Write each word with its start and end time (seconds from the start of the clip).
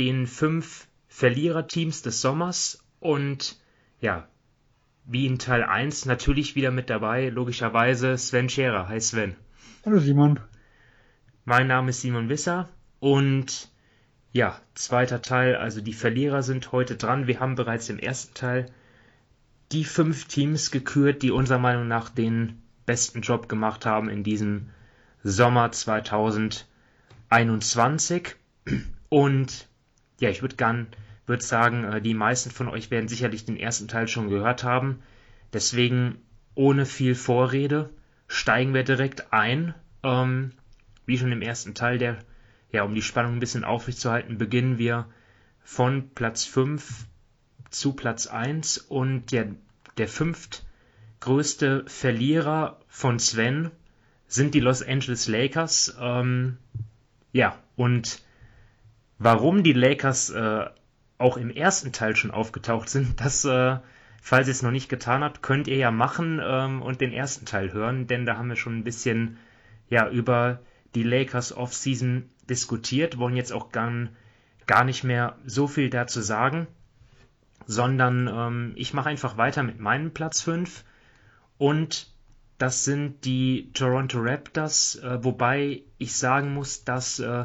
den 0.00 0.26
fünf 0.26 0.88
Verliererteams 1.08 2.00
des 2.00 2.22
Sommers 2.22 2.82
und 3.00 3.60
ja, 4.00 4.26
wie 5.04 5.26
in 5.26 5.38
Teil 5.38 5.62
1 5.62 6.06
natürlich 6.06 6.56
wieder 6.56 6.70
mit 6.70 6.88
dabei, 6.88 7.28
logischerweise 7.28 8.16
Sven 8.16 8.48
Scherer. 8.48 8.88
Hi 8.88 8.98
Sven. 8.98 9.36
Hallo 9.84 9.98
Simon. 9.98 10.40
Mein 11.44 11.66
Name 11.66 11.90
ist 11.90 12.00
Simon 12.00 12.30
Wisser 12.30 12.70
und 12.98 13.70
ja, 14.32 14.58
zweiter 14.72 15.20
Teil, 15.20 15.56
also 15.56 15.82
die 15.82 15.92
Verlierer 15.92 16.42
sind 16.42 16.72
heute 16.72 16.96
dran. 16.96 17.26
Wir 17.26 17.40
haben 17.40 17.54
bereits 17.54 17.90
im 17.90 17.98
ersten 17.98 18.32
Teil 18.32 18.72
die 19.70 19.84
fünf 19.84 20.28
Teams 20.28 20.70
gekürt, 20.70 21.20
die 21.20 21.30
unserer 21.30 21.58
Meinung 21.58 21.88
nach 21.88 22.08
den 22.08 22.62
besten 22.86 23.20
Job 23.20 23.50
gemacht 23.50 23.84
haben 23.84 24.08
in 24.08 24.24
diesem 24.24 24.70
Sommer 25.22 25.72
2021. 25.72 28.36
Und 29.10 29.68
ja, 30.20 30.30
ich 30.30 30.42
würde 30.42 30.56
gern 30.56 30.88
würde 31.26 31.42
sagen, 31.42 31.84
äh, 31.84 32.02
die 32.02 32.14
meisten 32.14 32.50
von 32.50 32.68
euch 32.68 32.90
werden 32.90 33.08
sicherlich 33.08 33.44
den 33.44 33.56
ersten 33.56 33.88
Teil 33.88 34.08
schon 34.08 34.28
gehört 34.28 34.64
haben. 34.64 35.02
Deswegen 35.52 36.18
ohne 36.54 36.86
viel 36.86 37.14
Vorrede 37.14 37.90
steigen 38.26 38.74
wir 38.74 38.84
direkt 38.84 39.32
ein. 39.32 39.74
Ähm, 40.02 40.52
wie 41.06 41.18
schon 41.18 41.32
im 41.32 41.42
ersten 41.42 41.74
Teil, 41.74 41.98
der, 41.98 42.18
ja, 42.70 42.82
um 42.82 42.94
die 42.94 43.02
Spannung 43.02 43.34
ein 43.34 43.40
bisschen 43.40 43.64
aufrechtzuerhalten, 43.64 44.38
beginnen 44.38 44.78
wir 44.78 45.06
von 45.62 46.10
Platz 46.14 46.44
5 46.44 47.06
zu 47.70 47.92
Platz 47.92 48.26
1 48.26 48.78
und 48.78 49.32
der, 49.32 49.48
der 49.98 50.08
fünftgrößte 50.08 51.84
Verlierer 51.86 52.80
von 52.88 53.18
Sven 53.18 53.70
sind 54.26 54.54
die 54.54 54.60
Los 54.60 54.82
Angeles 54.82 55.28
Lakers. 55.28 55.96
Ähm, 56.00 56.58
ja, 57.32 57.56
und 57.76 58.22
Warum 59.22 59.62
die 59.62 59.74
Lakers 59.74 60.30
äh, 60.30 60.64
auch 61.18 61.36
im 61.36 61.50
ersten 61.50 61.92
Teil 61.92 62.16
schon 62.16 62.30
aufgetaucht 62.30 62.88
sind, 62.88 63.20
das, 63.24 63.44
äh, 63.44 63.76
falls 64.22 64.48
ihr 64.48 64.52
es 64.52 64.62
noch 64.62 64.70
nicht 64.70 64.88
getan 64.88 65.22
habt, 65.22 65.42
könnt 65.42 65.68
ihr 65.68 65.76
ja 65.76 65.90
machen 65.90 66.40
ähm, 66.42 66.80
und 66.80 67.02
den 67.02 67.12
ersten 67.12 67.44
Teil 67.44 67.72
hören, 67.74 68.06
denn 68.06 68.24
da 68.24 68.38
haben 68.38 68.48
wir 68.48 68.56
schon 68.56 68.78
ein 68.78 68.84
bisschen 68.84 69.36
ja 69.90 70.08
über 70.08 70.60
die 70.94 71.02
Lakers 71.02 71.54
Offseason 71.54 72.30
diskutiert, 72.48 73.18
wollen 73.18 73.36
jetzt 73.36 73.52
auch 73.52 73.70
gar, 73.70 73.92
gar 74.66 74.84
nicht 74.84 75.04
mehr 75.04 75.36
so 75.44 75.66
viel 75.68 75.90
dazu 75.90 76.22
sagen, 76.22 76.66
sondern 77.66 78.26
ähm, 78.26 78.72
ich 78.76 78.94
mache 78.94 79.10
einfach 79.10 79.36
weiter 79.36 79.62
mit 79.62 79.80
meinem 79.80 80.12
Platz 80.12 80.40
5 80.40 80.82
und 81.58 82.10
das 82.56 82.84
sind 82.84 83.26
die 83.26 83.70
Toronto 83.74 84.18
Raptors, 84.18 84.96
äh, 84.96 85.22
wobei 85.22 85.82
ich 85.98 86.16
sagen 86.16 86.54
muss, 86.54 86.84
dass 86.84 87.18
äh, 87.18 87.44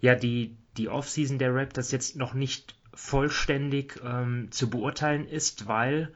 ja 0.00 0.14
die 0.14 0.56
die 0.76 0.88
Offseason 0.88 1.38
der 1.38 1.54
Raptors 1.54 1.90
jetzt 1.92 2.16
noch 2.16 2.34
nicht 2.34 2.74
vollständig 2.94 4.00
ähm, 4.04 4.48
zu 4.50 4.70
beurteilen 4.70 5.26
ist, 5.26 5.68
weil 5.68 6.12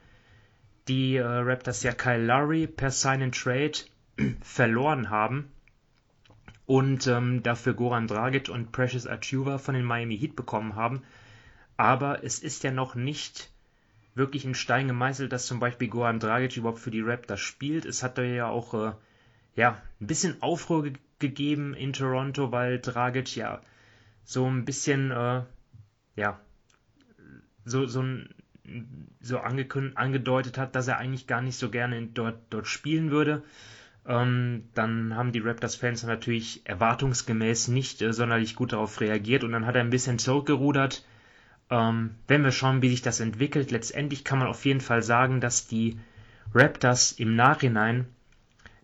die 0.89 1.17
äh, 1.17 1.25
Raptors 1.25 1.83
ja 1.83 1.93
Kyle 1.93 2.25
Lowry 2.25 2.67
per 2.67 2.91
Sign 2.91 3.23
and 3.23 3.35
Trade 3.35 3.73
verloren 4.43 5.11
haben 5.11 5.51
und 6.67 7.07
ähm, 7.07 7.43
dafür 7.43 7.75
Goran 7.75 8.07
Dragic 8.07 8.49
und 8.49 8.73
Precious 8.73 9.07
Achuva 9.07 9.59
von 9.59 9.75
den 9.75 9.85
Miami 9.85 10.19
Heat 10.19 10.37
bekommen 10.37 10.77
haben. 10.77 11.03
Aber 11.77 12.25
es 12.25 12.39
ist 12.39 12.63
ja 12.65 12.71
noch 12.71 12.95
nicht 12.95 13.51
wirklich 14.15 14.45
in 14.45 14.55
Stein 14.55 14.87
gemeißelt, 14.87 15.33
dass 15.33 15.47
zum 15.47 15.61
Beispiel 15.61 15.89
Goran 15.89 16.21
Dragic 16.21 16.57
überhaupt 16.57 16.79
für 16.79 16.91
die 16.91 17.03
Raptors 17.03 17.41
spielt. 17.41 17.85
Es 17.85 18.03
hat 18.03 18.17
da 18.17 18.23
ja 18.23 18.49
auch 18.49 18.75
äh, 18.75 18.93
ja, 19.57 19.81
ein 20.01 20.07
bisschen 20.07 20.43
Aufruhr 20.43 20.85
ge 20.85 20.93
gegeben 21.21 21.75
in 21.75 21.93
Toronto, 21.93 22.53
weil 22.53 22.81
Dragic 22.81 23.37
ja 23.37 23.63
so 24.25 24.49
ein 24.49 24.65
bisschen, 24.65 25.11
äh, 25.11 25.43
ja, 26.17 26.41
so, 27.65 27.87
so, 27.87 28.05
so 29.21 29.39
angedeutet 29.39 30.59
hat, 30.59 30.75
dass 30.75 30.89
er 30.89 30.99
eigentlich 30.99 31.27
gar 31.27 31.43
nicht 31.43 31.57
so 31.57 31.71
gerne 31.71 32.07
dort, 32.07 32.39
dort 32.51 32.67
spielen 32.67 33.11
würde. 33.11 33.43
Ähm, 34.07 34.65
dann 34.75 35.17
haben 35.17 35.33
die 35.33 35.41
Raptors-Fans 35.41 36.05
natürlich 36.05 36.67
erwartungsgemäß 36.67 37.69
nicht 37.69 38.03
äh, 38.03 38.13
sonderlich 38.13 38.55
gut 38.55 38.73
darauf 38.73 39.01
reagiert 39.01 39.45
und 39.45 39.53
dann 39.53 39.67
hat 39.67 39.77
er 39.77 39.81
ein 39.81 39.91
bisschen 39.91 40.19
zurückgerudert. 40.19 41.07
Ähm, 41.71 42.17
wenn 42.29 42.45
wir 42.45 42.53
schauen, 42.53 42.83
wie 42.83 42.91
sich 42.91 43.01
das 43.01 43.21
entwickelt, 43.21 43.71
letztendlich 43.71 44.25
kann 44.25 44.39
man 44.39 44.49
auf 44.49 44.65
jeden 44.67 44.83
Fall 44.83 45.03
sagen, 45.03 45.41
dass 45.41 45.67
die 45.67 45.99
Raptors 46.53 47.13
im 47.13 47.35
Nachhinein 47.35 48.07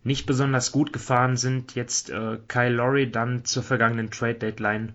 nicht 0.03 0.25
besonders 0.25 0.73
gut 0.73 0.95
gefahren 0.95 1.37
sind, 1.37 1.75
jetzt 1.75 2.09
äh, 2.09 2.39
Kyle 2.49 2.75
Lowry 2.75 3.11
dann 3.11 3.45
zur 3.45 3.63
vergangenen 3.63 4.11
Trade 4.11 4.37
Deadline 4.37 4.95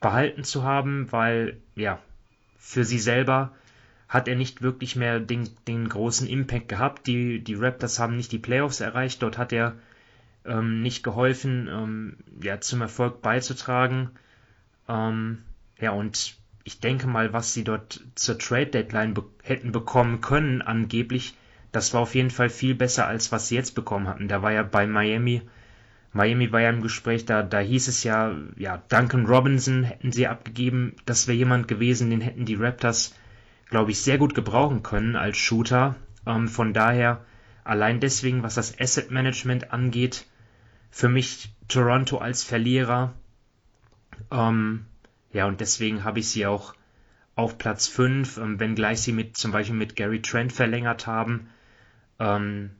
behalten 0.00 0.44
zu 0.44 0.62
haben, 0.62 1.10
weil 1.10 1.56
ja, 1.74 1.98
für 2.58 2.84
sie 2.84 2.98
selber 2.98 3.52
hat 4.08 4.28
er 4.28 4.36
nicht 4.36 4.62
wirklich 4.62 4.96
mehr 4.96 5.20
den, 5.20 5.48
den 5.66 5.88
großen 5.88 6.28
Impact 6.28 6.68
gehabt. 6.68 7.06
Die, 7.06 7.42
die 7.42 7.54
Raptors 7.54 7.98
haben 7.98 8.16
nicht 8.16 8.32
die 8.32 8.38
Playoffs 8.38 8.80
erreicht, 8.80 9.22
dort 9.22 9.38
hat 9.38 9.52
er 9.52 9.74
ähm, 10.44 10.82
nicht 10.82 11.02
geholfen, 11.02 11.68
ähm, 11.68 12.16
ja, 12.42 12.60
zum 12.60 12.82
Erfolg 12.82 13.20
beizutragen. 13.22 14.10
Ähm, 14.88 15.42
ja, 15.80 15.90
und 15.90 16.36
ich 16.64 16.80
denke 16.80 17.06
mal, 17.06 17.32
was 17.32 17.52
sie 17.52 17.64
dort 17.64 18.00
zur 18.14 18.38
Trade 18.38 18.66
Deadline 18.66 19.14
be 19.14 19.24
hätten 19.42 19.72
bekommen 19.72 20.20
können, 20.20 20.62
angeblich, 20.62 21.34
das 21.72 21.94
war 21.94 22.00
auf 22.00 22.14
jeden 22.14 22.30
Fall 22.30 22.48
viel 22.48 22.74
besser, 22.74 23.06
als 23.06 23.32
was 23.32 23.48
sie 23.48 23.54
jetzt 23.54 23.74
bekommen 23.74 24.08
hatten. 24.08 24.28
Da 24.28 24.42
war 24.42 24.52
ja 24.52 24.62
bei 24.62 24.86
Miami 24.86 25.42
Miami 26.16 26.50
war 26.50 26.62
ja 26.62 26.70
im 26.70 26.80
Gespräch, 26.80 27.26
da, 27.26 27.42
da 27.42 27.58
hieß 27.58 27.88
es 27.88 28.02
ja, 28.02 28.34
ja, 28.56 28.82
Duncan 28.88 29.26
Robinson 29.26 29.84
hätten 29.84 30.12
sie 30.12 30.26
abgegeben. 30.26 30.96
Das 31.04 31.28
wäre 31.28 31.36
jemand 31.36 31.68
gewesen, 31.68 32.08
den 32.08 32.22
hätten 32.22 32.46
die 32.46 32.54
Raptors, 32.54 33.14
glaube 33.68 33.90
ich, 33.90 34.00
sehr 34.00 34.16
gut 34.16 34.34
gebrauchen 34.34 34.82
können 34.82 35.14
als 35.14 35.36
Shooter. 35.36 35.94
Ähm, 36.26 36.48
von 36.48 36.72
daher, 36.72 37.22
allein 37.64 38.00
deswegen, 38.00 38.42
was 38.42 38.54
das 38.54 38.80
Asset 38.80 39.10
Management 39.10 39.74
angeht, 39.74 40.24
für 40.90 41.10
mich 41.10 41.54
Toronto 41.68 42.16
als 42.16 42.42
Verlierer. 42.42 43.12
Ähm, 44.30 44.86
ja, 45.34 45.46
und 45.46 45.60
deswegen 45.60 46.02
habe 46.02 46.20
ich 46.20 46.30
sie 46.30 46.46
auch 46.46 46.74
auf 47.34 47.58
Platz 47.58 47.88
5, 47.88 48.38
ähm, 48.38 48.58
wenngleich 48.58 49.02
sie 49.02 49.12
mit 49.12 49.36
zum 49.36 49.52
Beispiel 49.52 49.76
mit 49.76 49.96
Gary 49.96 50.22
Trent 50.22 50.54
verlängert 50.54 51.06
haben. 51.06 51.50
Ähm, 52.18 52.70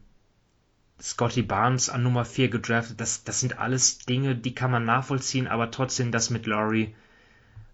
Scotty 1.01 1.43
Barnes 1.43 1.91
an 1.91 2.03
Nummer 2.03 2.25
4 2.25 2.49
gedraftet. 2.49 3.01
Das, 3.01 3.25
das 3.25 3.41
sind 3.41 3.59
alles 3.59 3.99
Dinge, 3.99 4.35
die 4.35 4.55
kann 4.55 4.71
man 4.71 4.85
nachvollziehen, 4.85 5.47
aber 5.47 5.71
trotzdem 5.71 6.13
das 6.13 6.31
mit 6.31 6.47
Laurie 6.47 6.95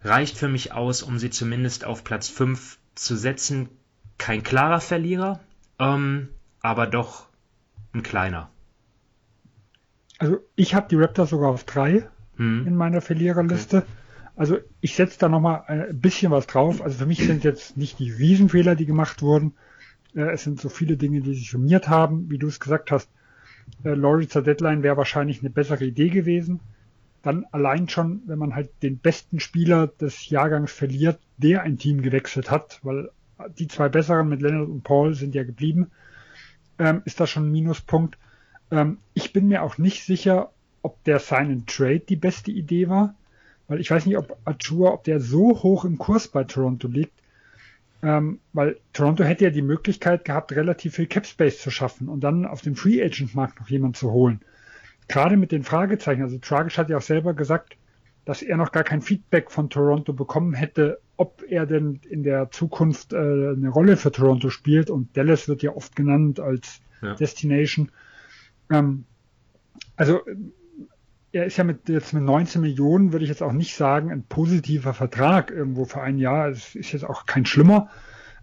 reicht 0.02 0.36
für 0.36 0.48
mich 0.48 0.72
aus, 0.72 1.02
um 1.02 1.18
sie 1.18 1.30
zumindest 1.30 1.84
auf 1.84 2.04
Platz 2.04 2.28
5 2.28 2.78
zu 2.94 3.16
setzen. 3.16 3.68
Kein 4.18 4.42
klarer 4.42 4.80
Verlierer, 4.80 5.40
ähm, 5.78 6.28
aber 6.60 6.86
doch 6.86 7.26
ein 7.92 8.02
kleiner. 8.02 8.50
Also 10.18 10.38
ich 10.54 10.74
habe 10.74 10.88
die 10.88 10.96
Raptors 10.96 11.30
sogar 11.30 11.50
auf 11.50 11.64
3 11.64 12.08
hm. 12.36 12.66
in 12.66 12.76
meiner 12.76 13.00
Verliererliste. 13.00 13.78
Okay. 13.78 13.86
Also 14.34 14.58
ich 14.80 14.94
setze 14.94 15.18
da 15.18 15.28
nochmal 15.28 15.64
ein 15.66 16.00
bisschen 16.00 16.32
was 16.32 16.46
drauf. 16.46 16.80
Also 16.80 16.98
für 16.98 17.06
mich 17.06 17.24
sind 17.24 17.44
jetzt 17.44 17.76
nicht 17.76 17.98
die 17.98 18.10
Riesenfehler, 18.10 18.74
die 18.74 18.86
gemacht 18.86 19.22
wurden, 19.22 19.54
es 20.14 20.44
sind 20.44 20.60
so 20.60 20.68
viele 20.68 20.96
Dinge, 20.96 21.20
die 21.20 21.34
sich 21.34 21.50
summiert 21.50 21.88
haben. 21.88 22.30
Wie 22.30 22.38
du 22.38 22.48
es 22.48 22.60
gesagt 22.60 22.90
hast, 22.90 23.08
äh, 23.84 23.90
Laurie 23.90 24.28
zur 24.28 24.42
Deadline 24.42 24.82
wäre 24.82 24.96
wahrscheinlich 24.96 25.40
eine 25.40 25.50
bessere 25.50 25.84
Idee 25.84 26.08
gewesen. 26.08 26.60
Dann 27.22 27.46
allein 27.52 27.88
schon, 27.88 28.22
wenn 28.26 28.38
man 28.38 28.54
halt 28.54 28.70
den 28.82 28.98
besten 28.98 29.40
Spieler 29.40 29.86
des 29.86 30.28
Jahrgangs 30.28 30.72
verliert, 30.72 31.20
der 31.38 31.62
ein 31.62 31.78
Team 31.78 32.02
gewechselt 32.02 32.50
hat, 32.50 32.80
weil 32.82 33.10
die 33.58 33.68
zwei 33.68 33.88
besseren 33.88 34.28
mit 34.28 34.42
Leonard 34.42 34.68
und 34.68 34.82
Paul 34.82 35.14
sind 35.14 35.34
ja 35.34 35.44
geblieben, 35.44 35.90
ähm, 36.78 37.02
ist 37.04 37.20
das 37.20 37.30
schon 37.30 37.48
ein 37.48 37.52
Minuspunkt. 37.52 38.18
Ähm, 38.70 38.98
ich 39.14 39.32
bin 39.32 39.48
mir 39.48 39.62
auch 39.62 39.78
nicht 39.78 40.04
sicher, 40.04 40.50
ob 40.82 41.02
der 41.04 41.18
Sign 41.20 41.50
and 41.50 41.66
Trade 41.68 42.00
die 42.00 42.16
beste 42.16 42.50
Idee 42.50 42.88
war, 42.88 43.14
weil 43.68 43.80
ich 43.80 43.90
weiß 43.90 44.06
nicht, 44.06 44.16
ob 44.16 44.36
Achua, 44.44 44.90
ob 44.92 45.04
der 45.04 45.20
so 45.20 45.62
hoch 45.62 45.84
im 45.84 45.98
Kurs 45.98 46.28
bei 46.28 46.44
Toronto 46.44 46.88
liegt, 46.88 47.21
ähm, 48.02 48.40
weil 48.52 48.78
Toronto 48.92 49.24
hätte 49.24 49.44
ja 49.44 49.50
die 49.50 49.62
Möglichkeit 49.62 50.24
gehabt, 50.24 50.52
relativ 50.52 50.96
viel 50.96 51.06
Cap 51.06 51.26
Space 51.26 51.60
zu 51.60 51.70
schaffen 51.70 52.08
und 52.08 52.20
dann 52.20 52.46
auf 52.46 52.60
dem 52.60 52.74
Free 52.74 53.02
Agent 53.02 53.34
Markt 53.34 53.60
noch 53.60 53.68
jemanden 53.68 53.94
zu 53.94 54.10
holen. 54.10 54.40
Gerade 55.08 55.36
mit 55.36 55.52
den 55.52 55.62
Fragezeichen, 55.62 56.22
also 56.22 56.38
Tragisch 56.38 56.78
hat 56.78 56.90
ja 56.90 56.96
auch 56.96 57.02
selber 57.02 57.34
gesagt, 57.34 57.76
dass 58.24 58.42
er 58.42 58.56
noch 58.56 58.72
gar 58.72 58.84
kein 58.84 59.02
Feedback 59.02 59.50
von 59.50 59.68
Toronto 59.68 60.12
bekommen 60.12 60.54
hätte, 60.54 61.00
ob 61.16 61.42
er 61.48 61.66
denn 61.66 62.00
in 62.08 62.22
der 62.22 62.50
Zukunft 62.50 63.12
äh, 63.12 63.16
eine 63.16 63.68
Rolle 63.68 63.96
für 63.96 64.12
Toronto 64.12 64.48
spielt. 64.50 64.90
Und 64.90 65.16
Dallas 65.16 65.48
wird 65.48 65.62
ja 65.62 65.72
oft 65.72 65.96
genannt 65.96 66.38
als 66.40 66.80
ja. 67.00 67.14
Destination. 67.14 67.90
Ähm, 68.70 69.04
also 69.96 70.20
er 71.32 71.46
ist 71.46 71.56
ja 71.56 71.64
mit 71.64 71.88
jetzt 71.88 72.12
mit 72.12 72.22
19 72.22 72.60
Millionen, 72.60 73.12
würde 73.12 73.24
ich 73.24 73.30
jetzt 73.30 73.42
auch 73.42 73.52
nicht 73.52 73.74
sagen, 73.74 74.10
ein 74.10 74.24
positiver 74.24 74.94
Vertrag 74.94 75.50
irgendwo 75.50 75.86
für 75.86 76.02
ein 76.02 76.18
Jahr. 76.18 76.48
Es 76.48 76.74
ist 76.74 76.92
jetzt 76.92 77.04
auch 77.04 77.26
kein 77.26 77.46
schlimmer. 77.46 77.88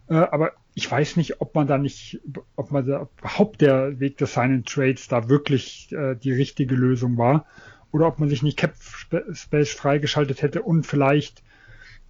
Äh, 0.07 0.15
aber 0.15 0.53
ich 0.73 0.89
weiß 0.89 1.17
nicht, 1.17 1.39
ob 1.41 1.55
man 1.55 1.67
da 1.67 1.77
nicht, 1.77 2.19
ob 2.55 2.71
man 2.71 2.85
da 2.85 3.07
überhaupt 3.19 3.61
der 3.61 3.99
Weg 3.99 4.17
des 4.17 4.33
Sign 4.33 4.63
Trades 4.65 5.07
da 5.07 5.29
wirklich 5.29 5.91
äh, 5.91 6.15
die 6.15 6.31
richtige 6.31 6.75
Lösung 6.75 7.17
war 7.17 7.45
oder 7.91 8.07
ob 8.07 8.19
man 8.19 8.29
sich 8.29 8.43
nicht 8.43 8.57
Cap 8.57 8.73
Space 9.33 9.71
freigeschaltet 9.71 10.41
hätte 10.41 10.61
und 10.61 10.85
vielleicht 10.85 11.43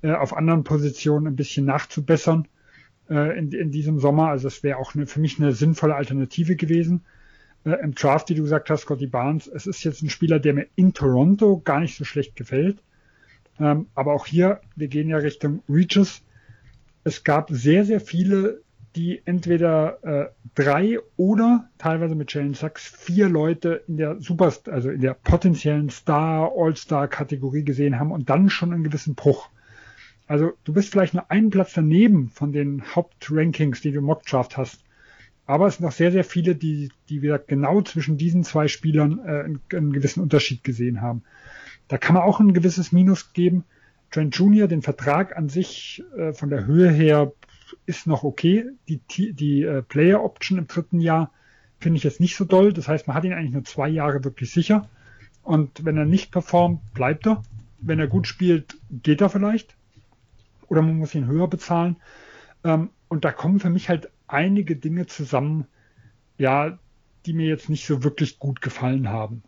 äh, 0.02 0.12
auf 0.12 0.36
anderen 0.36 0.64
Positionen 0.64 1.28
ein 1.28 1.36
bisschen 1.36 1.66
nachzubessern 1.66 2.48
äh, 3.10 3.38
in, 3.38 3.52
in 3.52 3.72
diesem 3.72 4.00
Sommer. 4.00 4.30
Also 4.30 4.48
es 4.48 4.64
wäre 4.64 4.78
auch 4.78 4.96
eine, 4.96 5.08
für 5.08 5.20
mich 5.20 5.40
eine 5.40 5.52
sinnvolle 5.52 5.96
Alternative 5.96 6.56
gewesen. 6.56 7.02
Äh, 7.66 7.82
Im 7.84 7.96
Draft, 7.96 8.30
wie 8.30 8.36
du 8.36 8.44
gesagt 8.44 8.70
hast, 8.70 8.82
Scotty 8.82 9.08
Barnes, 9.08 9.48
es 9.48 9.68
ist 9.68 9.84
jetzt 9.84 10.02
ein 10.02 10.10
Spieler, 10.10 10.40
der 10.40 10.54
mir 10.54 10.68
in 10.76 10.94
Toronto 10.94 11.62
gar 11.64 11.80
nicht 11.80 11.98
so 11.98 12.06
schlecht 12.06 12.36
gefällt. 12.36 12.82
Ähm, 13.60 13.88
aber 13.96 14.14
auch 14.14 14.26
hier, 14.26 14.62
wir 14.76 14.88
gehen 14.88 15.10
ja 15.10 15.18
Richtung 15.18 15.64
Reaches. 15.70 16.22
Es 17.04 17.24
gab 17.24 17.50
sehr, 17.50 17.86
sehr 17.86 18.00
viele 18.00 18.62
die 18.96 19.22
entweder 19.26 20.04
äh, 20.04 20.30
drei 20.56 21.00
oder 21.16 21.70
teilweise 21.78 22.16
mit 22.16 22.34
Jalen 22.34 22.54
Sachs 22.54 22.88
vier 22.88 23.30
Leute 23.30 23.84
in 23.88 23.98
der 23.98 24.20
Super, 24.20 24.54
also 24.66 24.90
in 24.90 25.02
der 25.02 25.14
potenziellen 25.14 25.90
Star, 25.90 26.52
All-Star-Kategorie 26.56 27.64
gesehen 27.64 28.00
haben 28.00 28.12
und 28.12 28.30
dann 28.30 28.50
schon 28.50 28.74
einen 28.74 28.84
gewissen 28.84 29.16
Bruch. 29.16 29.50
Also 30.28 30.54
du 30.64 30.74
bist 30.74 30.92
vielleicht 30.92 31.14
nur 31.14 31.30
einen 31.30 31.50
Platz 31.50 31.74
daneben 31.74 32.30
von 32.30 32.52
den 32.52 32.84
Hauptrankings, 32.96 33.82
die 33.82 33.92
du 33.92 34.02
Mockdraft 34.02 34.58
hast. 34.58 34.84
Aber 35.50 35.66
es 35.66 35.78
sind 35.78 35.86
noch 35.86 35.92
sehr, 35.92 36.12
sehr 36.12 36.24
viele, 36.24 36.54
die, 36.54 36.92
die 37.10 37.24
wieder 37.24 37.40
genau 37.40 37.82
zwischen 37.82 38.18
diesen 38.18 38.44
zwei 38.44 38.68
Spielern 38.68 39.18
äh, 39.26 39.46
einen, 39.46 39.62
einen 39.74 39.94
gewissen 39.94 40.22
Unterschied 40.22 40.64
gesehen 40.64 41.02
haben. 41.02 41.24
Da 41.88 41.98
kann 41.98 42.14
man 42.14 42.22
auch 42.22 42.40
ein 42.40 42.54
gewisses 42.54 42.92
Minus 42.92 43.34
geben. 43.34 43.64
Trent 44.12 44.36
Jr., 44.36 44.68
den 44.68 44.84
Vertrag 44.84 45.36
an 45.36 45.50
sich 45.50 46.04
äh, 46.16 46.34
von 46.34 46.52
der 46.52 46.68
Höhe 46.68 46.92
her 46.92 47.32
ist 47.88 48.06
noch 48.06 48.24
okay. 48.24 48.68
Die, 48.88 49.02
die 49.34 49.64
äh, 49.64 49.82
Player 49.82 50.24
Option 50.24 50.60
im 50.60 50.68
dritten 50.68 51.00
Jahr 51.00 51.32
finde 51.80 51.98
ich 51.98 52.04
jetzt 52.04 52.20
nicht 52.20 52.36
so 52.36 52.46
doll. 52.46 52.72
Das 52.72 52.88
heißt, 52.88 53.08
man 53.08 53.16
hat 53.16 53.24
ihn 53.24 53.34
eigentlich 53.34 53.54
nur 53.54 53.66
zwei 53.66 53.90
Jahre 53.90 54.24
wirklich 54.24 54.52
sicher. 54.52 54.88
Und 55.42 55.84
wenn 55.84 55.98
er 55.98 56.06
nicht 56.06 56.32
performt, 56.32 56.82
bleibt 56.94 57.26
er. 57.26 57.42
Wenn 57.80 57.98
er 57.98 58.08
gut 58.08 58.28
spielt, 58.28 58.78
geht 58.92 59.20
er 59.20 59.30
vielleicht. 59.30 59.76
Oder 60.68 60.84
man 60.84 61.00
muss 61.00 61.16
ihn 61.16 61.26
höher 61.26 61.48
bezahlen. 61.48 61.96
Ähm, 62.64 62.92
und 63.08 63.26
da 63.26 63.32
kommen 63.32 63.60
für 63.60 63.72
mich 63.72 63.90
halt 63.90 64.12
einige 64.30 64.76
Dinge 64.76 65.08
zusammen, 65.08 65.66
ja, 66.38 66.78
die 67.26 67.34
mir 67.34 67.48
jetzt 67.48 67.70
nicht 67.70 67.86
so 67.86 68.04
wirklich 68.04 68.40
gut 68.40 68.62
gefallen 68.62 69.10
haben. 69.10 69.44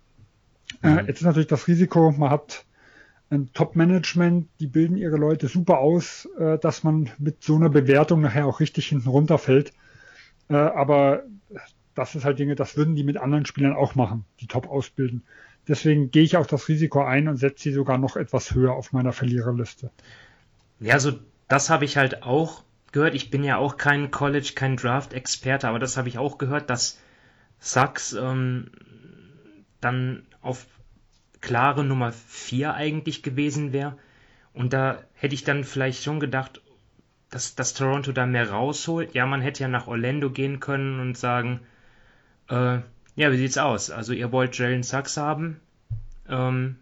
Äh, 0.84 0.90
mhm. 0.90 0.98
Äh, 0.98 1.02
jetzt 1.08 1.22
ist 1.22 1.26
natürlich 1.26 1.48
das 1.48 1.68
Risiko, 1.68 2.12
man 2.12 2.30
hat 2.30 2.66
ein 3.30 3.52
Top-Management, 3.54 4.50
die 4.60 4.68
bilden 4.68 4.98
ihre 4.98 5.16
Leute 5.16 5.48
super 5.48 5.80
aus, 5.80 6.28
äh, 6.38 6.58
dass 6.60 6.84
man 6.84 7.10
mit 7.18 7.44
so 7.44 7.56
einer 7.56 7.70
Bewertung 7.70 8.22
nachher 8.22 8.46
auch 8.46 8.60
richtig 8.60 8.88
hinten 8.88 9.08
runterfällt. 9.08 9.72
Äh, 10.50 10.56
aber 10.56 11.24
das 11.96 12.16
ist 12.16 12.26
halt 12.26 12.40
Dinge, 12.40 12.56
das 12.56 12.76
würden 12.76 12.96
die 12.96 13.04
mit 13.04 13.18
anderen 13.18 13.46
Spielern 13.46 13.74
auch 13.74 13.96
machen, 13.96 14.26
die 14.42 14.48
top 14.48 14.70
ausbilden. 14.70 15.24
Deswegen 15.68 16.12
gehe 16.12 16.24
ich 16.24 16.36
auch 16.36 16.46
das 16.48 16.68
Risiko 16.68 17.04
ein 17.04 17.28
und 17.28 17.38
setze 17.38 17.64
sie 17.64 17.72
sogar 17.72 17.98
noch 17.98 18.18
etwas 18.18 18.54
höher 18.54 18.74
auf 18.74 18.92
meiner 18.92 19.14
Verliererliste. 19.14 19.92
Ja, 20.80 21.00
so 21.00 21.14
das 21.48 21.70
habe 21.70 21.86
ich 21.86 21.98
halt 21.98 22.24
auch 22.24 22.64
gehört. 22.92 23.16
Ich 23.16 23.30
bin 23.30 23.44
ja 23.44 23.58
auch 23.58 23.78
kein 23.78 24.12
College, 24.12 24.54
kein 24.56 24.78
Draft-Experte, 24.78 25.68
aber 25.68 25.80
das 25.80 25.98
habe 25.98 26.10
ich 26.10 26.18
auch 26.18 26.38
gehört, 26.38 26.70
dass 26.70 27.00
Sachs 27.60 28.14
ähm, 28.14 28.72
dann 29.80 30.24
auf 30.42 30.66
klare 31.42 31.84
Nummer 31.84 32.12
4 32.12 32.74
eigentlich 32.74 33.24
gewesen 33.24 33.74
wäre. 33.74 33.98
Und 34.54 34.74
da 34.74 35.02
hätte 35.14 35.34
ich 35.34 35.44
dann 35.44 35.64
vielleicht 35.64 36.04
schon 36.04 36.20
gedacht, 36.20 36.62
dass, 37.30 37.56
dass 37.56 37.74
Toronto 37.74 38.12
da 38.12 38.26
mehr 38.26 38.50
rausholt. 38.50 39.14
Ja, 39.14 39.26
man 39.26 39.42
hätte 39.42 39.64
ja 39.64 39.68
nach 39.68 39.88
Orlando 39.88 40.30
gehen 40.30 40.60
können 40.60 41.00
und 41.00 41.18
sagen, 41.18 41.62
äh, 42.50 42.80
ja, 43.16 43.32
wie 43.32 43.38
sieht's 43.38 43.58
aus? 43.58 43.90
Also 43.90 44.14
ihr 44.14 44.32
wollt 44.32 44.58
Jalen 44.58 44.84
Sachs 44.84 45.18
haben. 45.18 45.60
Ähm, 46.28 46.78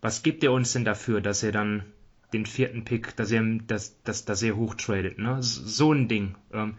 was 0.00 0.22
gibt 0.22 0.42
ihr 0.42 0.52
uns 0.52 0.72
denn 0.72 0.84
dafür, 0.84 1.20
dass 1.20 1.42
ihr 1.42 1.52
dann 1.52 1.84
den 2.32 2.46
vierten 2.46 2.84
Pick, 2.84 3.16
dass 3.16 3.30
ihr, 3.30 3.42
dass, 3.66 4.02
dass, 4.02 4.24
dass 4.24 4.42
ihr 4.42 4.56
hochtradet, 4.56 5.18
ne? 5.18 5.38
So 5.40 5.92
ein 5.92 6.08
Ding. 6.08 6.34
Ähm, 6.52 6.74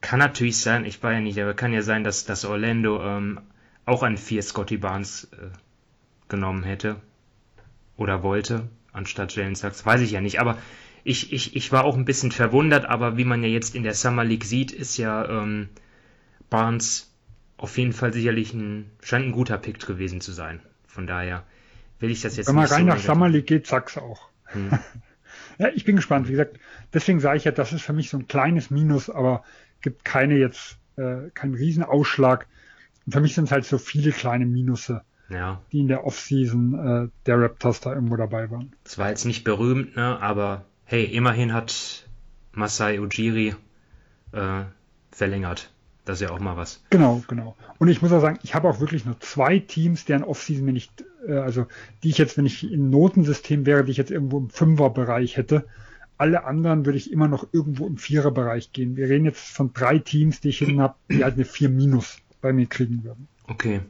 kann 0.00 0.18
natürlich 0.18 0.58
sein, 0.58 0.84
ich 0.84 1.02
war 1.02 1.12
ja 1.12 1.20
nicht, 1.20 1.40
aber 1.40 1.54
kann 1.54 1.72
ja 1.72 1.82
sein, 1.82 2.04
dass, 2.04 2.24
dass 2.24 2.44
Orlando 2.44 3.02
ähm, 3.02 3.40
auch 3.86 4.02
an 4.02 4.16
vier 4.16 4.42
Scotty 4.42 4.76
Barnes 4.76 5.28
äh, 5.32 5.48
genommen 6.28 6.62
hätte 6.62 6.96
oder 7.96 8.22
wollte, 8.22 8.68
anstatt 8.92 9.34
Jalen 9.34 9.54
Sachs, 9.54 9.84
weiß 9.84 10.00
ich 10.00 10.12
ja 10.12 10.20
nicht. 10.20 10.40
Aber 10.40 10.58
ich, 11.04 11.32
ich, 11.32 11.56
ich 11.56 11.72
war 11.72 11.84
auch 11.84 11.96
ein 11.96 12.04
bisschen 12.04 12.32
verwundert, 12.32 12.86
aber 12.86 13.16
wie 13.16 13.24
man 13.24 13.42
ja 13.42 13.48
jetzt 13.48 13.74
in 13.74 13.82
der 13.82 13.94
Summer 13.94 14.24
League 14.24 14.44
sieht, 14.44 14.72
ist 14.72 14.96
ja 14.96 15.28
ähm, 15.28 15.68
Barnes 16.50 17.10
auf 17.56 17.78
jeden 17.78 17.92
Fall 17.92 18.12
sicherlich 18.12 18.52
ein, 18.52 18.90
scheint 19.02 19.26
ein 19.26 19.32
guter 19.32 19.58
Pick 19.58 19.84
gewesen 19.86 20.20
zu 20.20 20.32
sein. 20.32 20.60
Von 20.86 21.06
daher 21.06 21.44
will 21.98 22.10
ich 22.10 22.20
das 22.20 22.36
jetzt 22.36 22.48
Wenn 22.48 22.56
man 22.56 22.66
rein 22.66 22.82
so 22.82 22.86
nach 22.86 22.98
Summer 22.98 23.28
League 23.28 23.46
geht, 23.46 23.66
Sachs 23.66 23.96
auch. 23.96 24.28
Hm. 24.54 24.70
ja, 25.58 25.68
ich 25.74 25.84
bin 25.84 25.96
gespannt. 25.96 26.28
Wie 26.28 26.32
gesagt, 26.32 26.58
deswegen 26.92 27.20
sage 27.20 27.36
ich 27.36 27.44
ja, 27.44 27.52
das 27.52 27.72
ist 27.72 27.82
für 27.82 27.92
mich 27.92 28.10
so 28.10 28.18
ein 28.18 28.28
kleines 28.28 28.70
Minus, 28.70 29.10
aber 29.10 29.44
gibt 29.80 30.04
keine 30.04 30.36
jetzt, 30.36 30.78
äh, 30.96 31.30
keinen 31.34 31.54
Riesenausschlag. 31.54 32.46
Und 33.06 33.12
für 33.12 33.20
mich 33.20 33.34
sind 33.34 33.44
es 33.44 33.52
halt 33.52 33.66
so 33.66 33.78
viele 33.78 34.12
kleine 34.12 34.46
Minusse 34.46 35.02
ja. 35.28 35.60
die 35.72 35.80
in 35.80 35.88
der 35.88 36.04
Offseason 36.04 37.06
äh, 37.06 37.08
der 37.26 37.40
Raptors 37.40 37.80
da 37.80 37.94
irgendwo 37.94 38.16
dabei 38.16 38.50
waren. 38.50 38.72
Es 38.84 38.98
war 38.98 39.08
jetzt 39.08 39.24
nicht 39.24 39.44
berühmt, 39.44 39.96
ne? 39.96 40.20
aber 40.20 40.64
hey, 40.84 41.04
immerhin 41.04 41.52
hat 41.52 42.06
Masai 42.52 43.00
Ujiri 43.00 43.54
äh, 44.32 44.64
verlängert. 45.10 45.70
Das 46.04 46.20
ist 46.20 46.28
ja 46.28 46.34
auch 46.34 46.40
mal 46.40 46.56
was. 46.56 46.82
Genau, 46.90 47.22
genau. 47.28 47.56
Und 47.78 47.88
ich 47.88 48.02
muss 48.02 48.12
auch 48.12 48.20
sagen, 48.20 48.38
ich 48.42 48.54
habe 48.54 48.68
auch 48.68 48.80
wirklich 48.80 49.06
nur 49.06 49.18
zwei 49.20 49.58
Teams, 49.58 50.04
deren 50.04 50.22
Offseason 50.22 50.64
mir 50.64 50.72
nicht, 50.72 51.04
äh, 51.26 51.36
also 51.36 51.66
die 52.02 52.10
ich 52.10 52.18
jetzt, 52.18 52.36
wenn 52.36 52.44
ich 52.44 52.70
im 52.70 52.90
Notensystem 52.90 53.64
wäre, 53.64 53.84
die 53.84 53.92
ich 53.92 53.96
jetzt 53.96 54.10
irgendwo 54.10 54.38
im 54.38 54.50
Fünferbereich 54.50 55.36
hätte. 55.36 55.66
Alle 56.18 56.44
anderen 56.44 56.84
würde 56.84 56.98
ich 56.98 57.10
immer 57.10 57.26
noch 57.26 57.48
irgendwo 57.52 57.86
im 57.86 57.96
Viererbereich 57.96 58.72
gehen. 58.72 58.96
Wir 58.96 59.08
reden 59.08 59.24
jetzt 59.24 59.48
von 59.48 59.72
drei 59.72 59.98
Teams, 59.98 60.40
die 60.40 60.50
ich 60.50 60.58
hin 60.58 60.80
habe, 60.80 60.94
die 61.10 61.24
halt 61.24 61.34
eine 61.34 61.44
4 61.44 61.70
Minus 61.70 62.18
bei 62.40 62.52
mir 62.52 62.66
kriegen 62.66 63.02
würden. 63.02 63.26
Okay. 63.48 63.80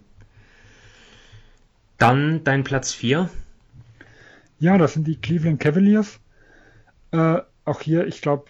Dann 1.98 2.44
dein 2.44 2.64
Platz 2.64 2.92
4. 2.92 3.28
Ja, 4.58 4.78
das 4.78 4.94
sind 4.94 5.06
die 5.06 5.16
Cleveland 5.16 5.60
Cavaliers. 5.60 6.20
Äh, 7.10 7.40
auch 7.64 7.80
hier, 7.80 8.06
ich 8.06 8.22
glaube, 8.22 8.46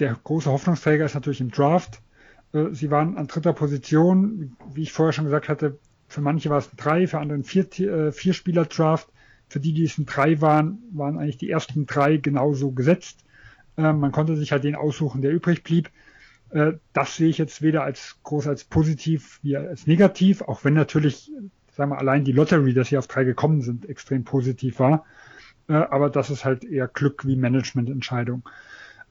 der 0.00 0.18
große 0.22 0.50
Hoffnungsträger 0.50 1.04
ist 1.04 1.14
natürlich 1.14 1.40
im 1.40 1.50
Draft. 1.50 2.00
Äh, 2.52 2.72
sie 2.72 2.90
waren 2.90 3.16
an 3.16 3.26
dritter 3.26 3.52
Position, 3.52 4.56
wie 4.74 4.82
ich 4.82 4.92
vorher 4.92 5.12
schon 5.12 5.24
gesagt 5.24 5.48
hatte, 5.48 5.78
für 6.08 6.20
manche 6.22 6.48
war 6.48 6.58
es 6.58 6.72
ein 6.72 6.76
drei, 6.76 7.06
für 7.06 7.18
andere 7.18 7.38
ein 7.38 7.44
vier, 7.44 7.66
äh, 7.80 8.12
vier 8.12 8.32
Spieler 8.32 8.64
Draft. 8.64 9.08
Für 9.50 9.60
die, 9.60 9.72
die 9.72 9.84
es 9.84 9.96
ein 9.98 10.06
drei 10.06 10.40
waren, 10.40 10.78
waren 10.92 11.18
eigentlich 11.18 11.38
die 11.38 11.50
ersten 11.50 11.86
drei 11.86 12.16
genauso 12.16 12.72
gesetzt. 12.72 13.24
Äh, 13.76 13.92
man 13.92 14.12
konnte 14.12 14.36
sich 14.36 14.52
halt 14.52 14.64
den 14.64 14.76
aussuchen, 14.76 15.22
der 15.22 15.32
übrig 15.32 15.62
blieb. 15.62 15.90
Äh, 16.50 16.72
das 16.92 17.16
sehe 17.16 17.28
ich 17.28 17.38
jetzt 17.38 17.62
weder 17.62 17.82
als 17.82 18.18
groß 18.22 18.46
als 18.46 18.64
positiv 18.64 19.38
wie 19.42 19.56
als 19.56 19.86
negativ, 19.86 20.42
auch 20.42 20.64
wenn 20.64 20.74
natürlich 20.74 21.30
sagen 21.78 21.92
wir, 21.92 21.98
allein 21.98 22.24
die 22.24 22.32
Lottery, 22.32 22.74
dass 22.74 22.88
sie 22.88 22.98
auf 22.98 23.06
drei 23.06 23.24
gekommen 23.24 23.62
sind, 23.62 23.88
extrem 23.88 24.24
positiv 24.24 24.80
war. 24.80 25.06
Äh, 25.68 25.74
aber 25.74 26.10
das 26.10 26.28
ist 26.28 26.44
halt 26.44 26.64
eher 26.64 26.88
Glück 26.88 27.26
wie 27.26 27.36
Managemententscheidung. 27.36 28.42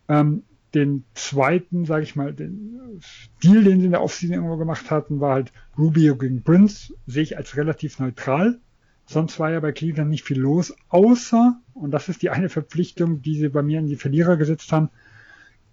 Ähm, 0.09 0.43
den 0.73 1.05
zweiten, 1.13 1.85
sage 1.85 2.03
ich 2.03 2.15
mal, 2.15 2.33
den 2.33 3.01
Deal, 3.43 3.63
den 3.63 3.79
sie 3.79 3.85
in 3.85 3.91
der 3.91 4.03
Offseason 4.03 4.35
irgendwo 4.35 4.57
gemacht 4.57 4.91
hatten, 4.91 5.19
war 5.19 5.35
halt 5.35 5.53
Rubio 5.77 6.15
gegen 6.15 6.43
Prince, 6.43 6.93
sehe 7.05 7.23
ich 7.23 7.37
als 7.37 7.55
relativ 7.57 7.99
neutral. 7.99 8.59
Sonst 9.05 9.39
war 9.39 9.51
ja 9.51 9.61
bei 9.61 9.71
Cleveland 9.71 10.09
nicht 10.09 10.25
viel 10.25 10.39
los, 10.39 10.75
außer, 10.89 11.59
und 11.73 11.91
das 11.91 12.09
ist 12.09 12.21
die 12.21 12.29
eine 12.29 12.49
Verpflichtung, 12.49 13.21
die 13.21 13.35
sie 13.35 13.47
bei 13.47 13.63
mir 13.63 13.79
in 13.79 13.87
die 13.87 13.95
Verlierer 13.95 14.35
gesetzt 14.35 14.71
haben, 14.73 14.89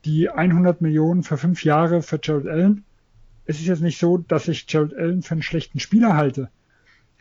die 0.05 0.29
100 0.29 0.81
Millionen 0.81 1.25
für 1.25 1.37
fünf 1.37 1.65
Jahre 1.65 2.03
für 2.03 2.19
Gerald 2.19 2.47
Allen. 2.47 2.85
Es 3.47 3.59
ist 3.59 3.67
jetzt 3.67 3.83
nicht 3.83 3.99
so, 3.99 4.19
dass 4.19 4.47
ich 4.47 4.67
Gerald 4.67 4.95
Allen 4.95 5.23
für 5.23 5.33
einen 5.33 5.43
schlechten 5.43 5.81
Spieler 5.81 6.15
halte. 6.15 6.51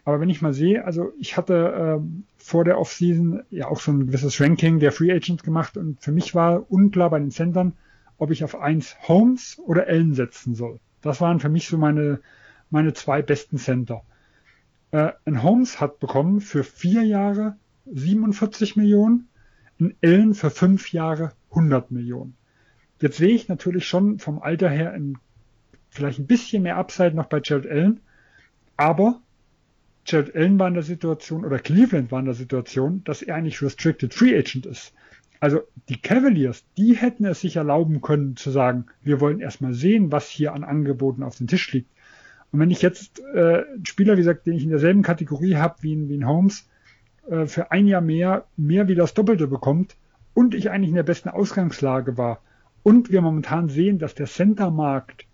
Aber 0.05 0.19
wenn 0.19 0.29
ich 0.29 0.41
mal 0.41 0.53
sehe, 0.53 0.83
also 0.83 1.13
ich 1.17 1.38
hatte 1.38 1.74
ähm, 1.77 2.25
vor 2.38 2.65
der 2.65 2.77
Offseason 2.77 3.43
ja 3.50 3.67
auch 3.67 3.79
so 3.79 3.91
ein 3.91 4.07
gewisses 4.07 4.39
Ranking 4.41 4.79
der 4.79 4.91
Free 4.91 5.12
Agents 5.12 5.43
gemacht 5.43 5.77
und 5.77 6.01
für 6.01 6.12
mich 6.12 6.36
war 6.36 6.69
unklar 6.69 7.10
bei 7.10 7.19
den 7.19 7.31
Centern, 7.31 7.74
ob 8.17 8.31
ich 8.31 8.43
auf 8.43 8.60
eins 8.60 8.98
Holmes 9.07 9.60
oder 9.65 9.88
Allen 9.88 10.13
setzen 10.13 10.55
soll. 10.55 10.79
Das 11.01 11.22
waren 11.22 11.39
für 11.39 11.50
mich 11.50 11.67
so 11.67 11.77
meine, 11.77 12.19
meine 12.69 12.93
zwei 12.93 13.22
besten 13.22 13.57
Center. 13.57 14.03
Äh, 14.91 15.13
ein 15.25 15.41
Holmes 15.41 15.79
hat 15.79 16.00
bekommen 16.00 16.41
für 16.41 16.63
vier 16.63 17.03
Jahre 17.03 17.55
47 17.86 18.75
Millionen, 18.75 19.29
in 19.77 19.95
Allen 20.03 20.33
für 20.33 20.50
fünf 20.50 20.91
Jahre 20.91 21.31
100 21.50 21.91
Millionen. 21.91 22.36
Jetzt 23.01 23.17
sehe 23.17 23.36
ich 23.36 23.48
natürlich 23.48 23.88
schon 23.88 24.19
vom 24.19 24.41
Alter 24.41 24.69
her 24.69 24.93
ein, 24.93 25.17
vielleicht 25.89 26.19
ein 26.19 26.27
bisschen 26.27 26.63
mehr 26.63 26.77
Upside 26.77 27.15
noch 27.15 27.25
bei 27.25 27.41
Jared 27.43 27.67
Allen, 27.69 28.00
aber 28.77 29.22
Jared 30.05 30.36
Allen 30.36 30.60
war 30.60 30.67
in 30.67 30.74
der 30.74 30.83
Situation, 30.83 31.45
oder 31.45 31.60
Cleveland 31.60 32.12
war 32.12 32.19
in 32.19 32.25
der 32.25 32.33
Situation, 32.33 33.03
dass 33.05 33.22
er 33.22 33.36
eigentlich 33.36 33.62
Restricted 33.62 34.13
Free 34.13 34.38
Agent 34.38 34.65
ist. 34.65 34.93
Also 35.39 35.62
die 35.89 36.01
Cavaliers, 36.01 36.63
die 36.77 36.95
hätten 36.95 37.25
es 37.25 37.41
sich 37.41 37.57
erlauben 37.57 38.01
können 38.01 38.36
zu 38.36 38.50
sagen, 38.50 38.86
wir 39.01 39.19
wollen 39.19 39.39
erstmal 39.39 39.74
sehen, 39.74 40.12
was 40.12 40.29
hier 40.29 40.53
an 40.53 40.63
Angeboten 40.63 41.24
auf 41.24 41.38
dem 41.38 41.48
Tisch 41.48 41.72
liegt. 41.74 41.89
Und 42.51 42.60
wenn 42.60 42.72
ich 42.72 42.81
jetzt 42.81 43.19
äh, 43.33 43.63
einen 43.65 43.86
Spieler, 43.86 44.13
wie 44.13 44.22
gesagt, 44.22 44.45
den 44.45 44.53
ich 44.53 44.63
in 44.63 44.69
derselben 44.69 45.01
Kategorie 45.01 45.55
habe 45.55 45.75
wie 45.81 45.93
in, 45.93 46.07
wie 46.07 46.15
in 46.15 46.27
Holmes, 46.27 46.69
äh, 47.29 47.45
für 47.45 47.72
ein 47.72 47.88
Jahr 47.88 48.01
mehr, 48.01 48.45
mehr 48.55 48.88
wie 48.88 48.95
das 48.95 49.13
Doppelte 49.13 49.48
bekommt 49.48 49.95
und 50.33 50.55
ich 50.55 50.69
eigentlich 50.69 50.89
in 50.89 50.95
der 50.95 51.03
besten 51.03 51.29
Ausgangslage 51.29 52.17
war 52.17 52.41
und 52.83 53.12
wir 53.12 53.22
momentan 53.22 53.69
sehen, 53.69 54.00
dass 54.00 54.15
der 54.15 54.27
Centermarkt 54.27 55.25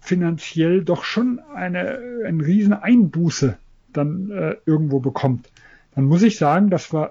finanziell 0.00 0.84
doch 0.84 1.02
schon 1.02 1.38
eine, 1.38 1.98
eine 2.24 2.44
riesen 2.44 2.74
Einbuße 2.74 3.56
dann 3.96 4.30
äh, 4.30 4.56
irgendwo 4.66 5.00
bekommt, 5.00 5.50
dann 5.94 6.04
muss 6.04 6.22
ich 6.22 6.36
sagen, 6.36 6.70
das 6.70 6.92
war 6.92 7.10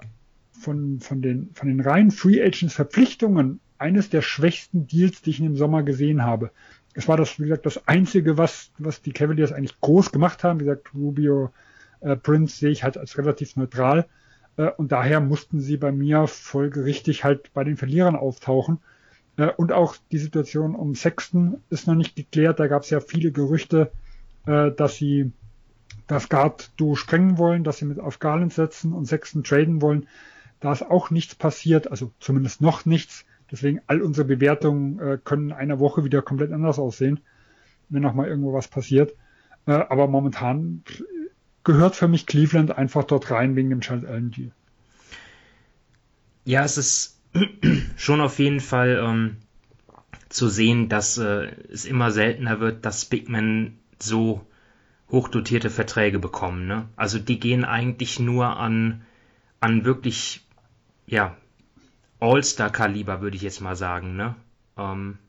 von, 0.51 0.99
von, 0.99 1.21
den, 1.21 1.49
von 1.53 1.67
den 1.67 1.79
reinen 1.79 2.11
Free 2.11 2.41
Agents 2.41 2.75
Verpflichtungen 2.75 3.59
eines 3.77 4.09
der 4.09 4.21
schwächsten 4.21 4.87
Deals, 4.87 5.21
die 5.21 5.31
ich 5.31 5.39
in 5.39 5.45
dem 5.45 5.57
Sommer 5.57 5.83
gesehen 5.83 6.23
habe. 6.23 6.51
Es 6.93 7.07
war 7.07 7.17
das, 7.17 7.39
wie 7.39 7.43
gesagt, 7.43 7.65
das 7.65 7.87
einzige, 7.87 8.37
was, 8.37 8.71
was 8.77 9.01
die 9.01 9.11
Cavaliers 9.11 9.51
eigentlich 9.51 9.79
groß 9.81 10.11
gemacht 10.11 10.43
haben. 10.43 10.59
Wie 10.59 10.65
gesagt, 10.65 10.93
Rubio, 10.93 11.51
äh, 12.01 12.15
Prince 12.15 12.57
sehe 12.57 12.69
ich 12.69 12.83
halt 12.83 12.97
als 12.97 13.17
relativ 13.17 13.55
neutral. 13.55 14.05
Äh, 14.57 14.69
und 14.77 14.91
daher 14.91 15.19
mussten 15.19 15.59
sie 15.59 15.77
bei 15.77 15.91
mir 15.91 16.27
folgerichtig 16.27 17.23
halt 17.23 17.51
bei 17.53 17.63
den 17.63 17.77
Verlierern 17.77 18.15
auftauchen. 18.15 18.79
Äh, 19.37 19.49
und 19.57 19.71
auch 19.71 19.95
die 20.11 20.19
Situation 20.19 20.75
um 20.75 20.95
Sexton 20.95 21.61
ist 21.69 21.87
noch 21.87 21.95
nicht 21.95 22.15
geklärt. 22.15 22.59
Da 22.59 22.67
gab 22.67 22.83
es 22.83 22.89
ja 22.89 22.99
viele 22.99 23.31
Gerüchte, 23.31 23.91
äh, 24.45 24.71
dass 24.71 24.95
sie 24.95 25.31
das 26.07 26.29
Guard-Duo 26.29 26.95
sprengen 26.95 27.37
wollen, 27.37 27.63
dass 27.63 27.77
sie 27.77 27.85
mit 27.85 27.99
auf 27.99 28.19
Garland 28.19 28.53
setzen 28.53 28.93
und 28.93 29.05
Sexton 29.05 29.43
traden 29.43 29.81
wollen. 29.81 30.07
Da 30.59 30.71
ist 30.71 30.83
auch 30.83 31.09
nichts 31.09 31.35
passiert, 31.35 31.89
also 31.89 32.11
zumindest 32.19 32.61
noch 32.61 32.85
nichts. 32.85 33.25
Deswegen 33.51 33.81
all 33.87 34.01
unsere 34.01 34.25
Bewertungen 34.25 34.99
äh, 34.99 35.17
können 35.23 35.49
in 35.49 35.55
einer 35.55 35.79
Woche 35.79 36.03
wieder 36.03 36.21
komplett 36.21 36.51
anders 36.51 36.79
aussehen, 36.79 37.19
wenn 37.89 38.01
noch 38.01 38.13
mal 38.13 38.27
irgendwo 38.27 38.53
was 38.53 38.67
passiert. 38.67 39.13
Äh, 39.65 39.73
aber 39.73 40.07
momentan 40.07 40.83
gehört 41.63 41.95
für 41.95 42.07
mich 42.07 42.25
Cleveland 42.25 42.77
einfach 42.77 43.03
dort 43.03 43.29
rein 43.31 43.55
wegen 43.55 43.69
dem 43.69 43.81
Child 43.81 44.05
Allen 44.05 44.31
Deal. 44.31 44.51
Ja, 46.45 46.63
es 46.63 46.77
ist 46.77 47.19
schon 47.95 48.21
auf 48.21 48.39
jeden 48.39 48.59
Fall 48.59 49.01
ähm, 49.03 49.37
zu 50.29 50.49
sehen, 50.49 50.89
dass 50.89 51.17
äh, 51.17 51.51
es 51.71 51.85
immer 51.85 52.11
seltener 52.11 52.59
wird, 52.59 52.85
dass 52.85 53.05
Big 53.05 53.29
Men 53.29 53.77
so 53.99 54.45
hochdotierte 55.13 55.69
Verträge 55.69 56.19
bekommen. 56.19 56.67
Ne? 56.67 56.89
Also 56.97 57.19
die 57.19 57.39
gehen 57.39 57.63
eigentlich 57.63 58.19
nur 58.19 58.57
an, 58.57 59.03
an 59.61 59.85
wirklich, 59.85 60.45
ja, 61.05 61.37
All-Star-Kaliber, 62.19 63.21
würde 63.21 63.37
ich 63.37 63.43
jetzt 63.43 63.61
mal 63.61 63.75
sagen. 63.75 64.15
Ne? 64.15 64.35
Ähm, 64.75 65.19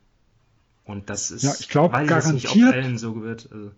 und 0.84 1.10
das 1.10 1.30
ist, 1.30 1.42
ja, 1.42 1.52
ich 1.60 1.68
glaube, 1.68 2.04
garantiert, 2.06 2.98
so 2.98 3.22
wird. 3.22 3.48
Also. 3.52 3.72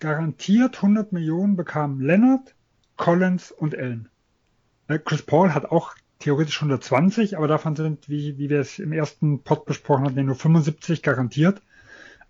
Garantiert 0.00 0.76
100 0.76 1.12
Millionen 1.12 1.56
bekamen 1.56 2.00
Leonard, 2.00 2.54
Collins 2.96 3.52
und 3.52 3.76
Allen. 3.76 4.08
Äh, 4.88 4.98
Chris 4.98 5.22
Paul 5.22 5.52
hat 5.52 5.66
auch 5.66 5.94
theoretisch 6.20 6.56
120, 6.56 7.36
aber 7.36 7.48
davon 7.48 7.76
sind, 7.76 8.08
wie, 8.08 8.38
wie 8.38 8.48
wir 8.48 8.60
es 8.60 8.78
im 8.78 8.92
ersten 8.92 9.42
Pod 9.42 9.66
besprochen 9.66 10.06
hatten, 10.06 10.24
nur 10.24 10.36
75 10.36 11.02
garantiert. 11.02 11.60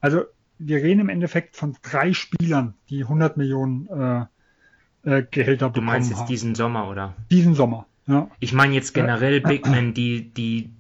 Also 0.01 0.25
wir 0.59 0.83
reden 0.83 1.01
im 1.01 1.09
Endeffekt 1.09 1.57
von 1.57 1.77
drei 1.83 2.13
Spielern, 2.13 2.75
die 2.89 3.03
100 3.03 3.37
Millionen 3.37 3.89
äh, 3.89 5.19
äh, 5.19 5.23
Gehälter 5.31 5.69
bekommen 5.69 5.75
Du 5.75 5.93
meinst 5.93 6.11
jetzt 6.11 6.21
haben. 6.21 6.29
diesen 6.29 6.55
Sommer, 6.55 6.89
oder? 6.89 7.15
Diesen 7.31 7.55
Sommer, 7.55 7.87
ja. 8.07 8.31
Ich 8.41 8.53
meine 8.53 8.75
jetzt 8.75 8.95
generell 8.95 9.41
Big 9.41 9.67
Men, 9.67 9.95
die, 9.95 10.31
die, 10.31 10.71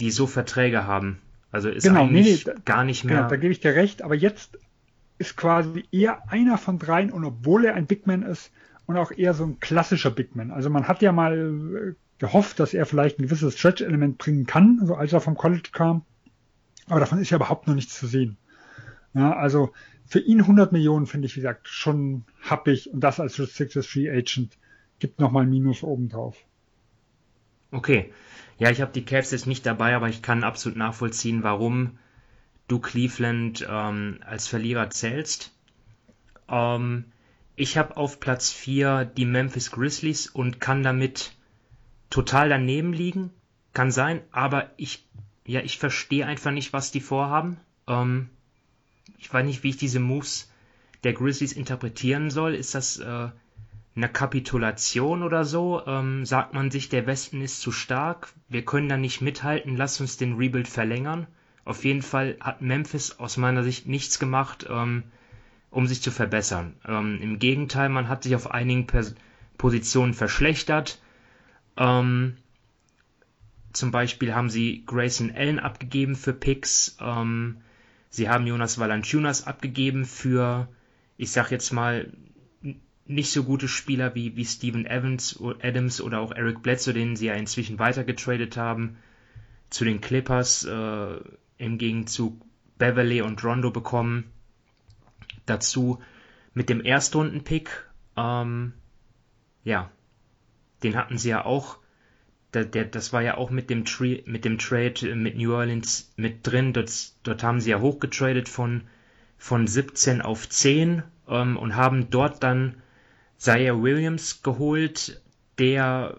die 0.00 0.10
so 0.10 0.26
Verträge 0.26 0.86
haben. 0.86 1.18
Also 1.50 1.70
ist 1.70 1.84
genau, 1.84 2.04
eigentlich 2.04 2.46
nee, 2.46 2.52
nee, 2.54 2.60
gar 2.64 2.84
nicht 2.84 3.02
genau, 3.02 3.14
mehr. 3.14 3.22
Genau, 3.22 3.30
da 3.30 3.36
gebe 3.36 3.52
ich 3.52 3.60
dir 3.60 3.74
recht, 3.74 4.02
aber 4.02 4.14
jetzt 4.14 4.58
ist 5.18 5.36
quasi 5.36 5.84
eher 5.90 6.30
einer 6.30 6.58
von 6.58 6.78
dreien 6.78 7.10
und 7.10 7.24
obwohl 7.24 7.64
er 7.64 7.74
ein 7.74 7.86
Big 7.86 8.06
Man 8.06 8.22
ist 8.22 8.52
und 8.86 8.96
auch 8.96 9.10
eher 9.10 9.34
so 9.34 9.44
ein 9.44 9.58
klassischer 9.58 10.10
Big 10.10 10.36
Man. 10.36 10.50
Also 10.50 10.70
man 10.70 10.86
hat 10.86 11.02
ja 11.02 11.12
mal 11.12 11.36
äh, 11.36 11.94
gehofft, 12.18 12.60
dass 12.60 12.74
er 12.74 12.86
vielleicht 12.86 13.18
ein 13.18 13.22
gewisses 13.22 13.58
Stretch-Element 13.58 14.18
bringen 14.18 14.46
kann, 14.46 14.80
so 14.84 14.94
als 14.94 15.12
er 15.12 15.20
vom 15.20 15.36
College 15.36 15.70
kam. 15.72 16.02
Aber 16.86 17.00
davon 17.00 17.18
ist 17.18 17.30
ja 17.30 17.36
überhaupt 17.36 17.66
noch 17.66 17.74
nichts 17.74 17.98
zu 17.98 18.06
sehen. 18.06 18.36
Ja, 19.18 19.36
also 19.36 19.72
für 20.06 20.20
ihn 20.20 20.42
100 20.42 20.70
Millionen 20.70 21.06
finde 21.06 21.26
ich, 21.26 21.34
wie 21.34 21.40
gesagt, 21.40 21.66
schon 21.66 22.24
happig 22.40 22.88
und 22.92 23.00
das 23.00 23.18
als 23.18 23.36
Restricted 23.40 23.84
Free 23.84 24.08
Agent 24.08 24.56
gibt 25.00 25.18
nochmal 25.18 25.42
ein 25.42 25.50
Minus 25.50 25.82
obendrauf. 25.82 26.36
Okay. 27.72 28.12
Ja, 28.58 28.70
ich 28.70 28.80
habe 28.80 28.92
die 28.92 29.04
Cavs 29.04 29.32
jetzt 29.32 29.48
nicht 29.48 29.66
dabei, 29.66 29.96
aber 29.96 30.08
ich 30.08 30.22
kann 30.22 30.44
absolut 30.44 30.78
nachvollziehen, 30.78 31.42
warum 31.42 31.98
du 32.68 32.78
Cleveland 32.78 33.66
ähm, 33.68 34.20
als 34.24 34.46
Verlierer 34.46 34.88
zählst. 34.90 35.52
Ähm, 36.48 37.06
ich 37.56 37.76
habe 37.76 37.96
auf 37.96 38.20
Platz 38.20 38.52
4 38.52 39.04
die 39.04 39.26
Memphis 39.26 39.72
Grizzlies 39.72 40.28
und 40.28 40.60
kann 40.60 40.84
damit 40.84 41.32
total 42.08 42.48
daneben 42.48 42.92
liegen. 42.92 43.30
Kann 43.72 43.90
sein, 43.90 44.22
aber 44.30 44.70
ich, 44.76 45.08
ja, 45.44 45.60
ich 45.60 45.78
verstehe 45.78 46.24
einfach 46.24 46.52
nicht, 46.52 46.72
was 46.72 46.92
die 46.92 47.00
vorhaben. 47.00 47.58
Ähm, 47.88 48.30
ich 49.18 49.32
weiß 49.32 49.44
nicht, 49.44 49.62
wie 49.62 49.70
ich 49.70 49.76
diese 49.76 50.00
Moves 50.00 50.50
der 51.04 51.12
Grizzlies 51.12 51.52
interpretieren 51.52 52.30
soll. 52.30 52.54
Ist 52.54 52.74
das 52.74 52.98
äh, 52.98 53.28
eine 53.94 54.08
Kapitulation 54.08 55.22
oder 55.22 55.44
so? 55.44 55.82
Ähm, 55.86 56.24
sagt 56.24 56.54
man 56.54 56.70
sich, 56.70 56.88
der 56.88 57.06
Westen 57.06 57.40
ist 57.40 57.60
zu 57.60 57.72
stark, 57.72 58.32
wir 58.48 58.64
können 58.64 58.88
da 58.88 58.96
nicht 58.96 59.20
mithalten, 59.20 59.76
lass 59.76 60.00
uns 60.00 60.16
den 60.16 60.36
Rebuild 60.36 60.68
verlängern. 60.68 61.26
Auf 61.64 61.84
jeden 61.84 62.02
Fall 62.02 62.36
hat 62.40 62.62
Memphis 62.62 63.18
aus 63.18 63.36
meiner 63.36 63.62
Sicht 63.62 63.86
nichts 63.86 64.18
gemacht, 64.18 64.66
ähm, 64.68 65.02
um 65.70 65.86
sich 65.86 66.00
zu 66.00 66.10
verbessern. 66.10 66.74
Ähm, 66.86 67.20
Im 67.20 67.38
Gegenteil, 67.38 67.90
man 67.90 68.08
hat 68.08 68.22
sich 68.22 68.34
auf 68.34 68.50
einigen 68.50 68.86
Pers 68.86 69.14
Positionen 69.58 70.14
verschlechtert. 70.14 71.00
Ähm, 71.76 72.36
zum 73.72 73.90
Beispiel 73.90 74.34
haben 74.34 74.48
sie 74.48 74.84
Grayson 74.86 75.32
Allen 75.34 75.58
abgegeben 75.58 76.16
für 76.16 76.32
Picks. 76.32 76.96
Ähm, 77.00 77.58
sie 78.10 78.28
haben 78.28 78.46
Jonas 78.46 78.78
Valanciunas 78.78 79.46
abgegeben 79.46 80.04
für, 80.04 80.68
ich 81.16 81.30
sag 81.30 81.50
jetzt 81.50 81.72
mal, 81.72 82.12
nicht 83.06 83.32
so 83.32 83.42
gute 83.42 83.68
Spieler 83.68 84.14
wie, 84.14 84.36
wie 84.36 84.44
Steven 84.44 84.86
Evans, 84.86 85.40
Adams 85.62 86.00
oder 86.00 86.20
auch 86.20 86.32
Eric 86.32 86.62
Bledsoe, 86.62 86.92
den 86.92 87.16
sie 87.16 87.26
ja 87.26 87.34
inzwischen 87.34 87.78
weitergetradet 87.78 88.56
haben, 88.56 88.98
zu 89.70 89.84
den 89.84 90.00
Clippers 90.00 90.64
äh, 90.64 91.20
im 91.56 91.78
Gegenzug 91.78 92.40
Beverly 92.76 93.22
und 93.22 93.42
Rondo 93.42 93.70
bekommen. 93.70 94.24
Dazu 95.46 96.00
mit 96.52 96.68
dem 96.68 96.84
Erstrunden-Pick, 96.84 97.70
ähm, 98.16 98.74
ja, 99.64 99.90
den 100.82 100.96
hatten 100.96 101.18
sie 101.18 101.30
ja 101.30 101.44
auch. 101.44 101.78
Der, 102.54 102.64
der, 102.64 102.86
das 102.86 103.12
war 103.12 103.22
ja 103.22 103.36
auch 103.36 103.50
mit 103.50 103.68
dem, 103.68 103.84
Tri 103.84 104.22
mit 104.26 104.44
dem 104.44 104.58
Trade 104.58 105.14
mit 105.14 105.36
New 105.36 105.52
Orleans 105.52 106.12
mit 106.16 106.46
drin. 106.46 106.72
Dort, 106.72 106.90
dort 107.22 107.42
haben 107.42 107.60
sie 107.60 107.70
ja 107.70 107.80
hochgetradet 107.80 108.48
von, 108.48 108.82
von 109.36 109.66
17 109.66 110.22
auf 110.22 110.48
10 110.48 111.02
ähm, 111.28 111.56
und 111.56 111.76
haben 111.76 112.10
dort 112.10 112.42
dann 112.42 112.76
Zaire 113.36 113.82
Williams 113.82 114.42
geholt, 114.42 115.22
der, 115.58 116.16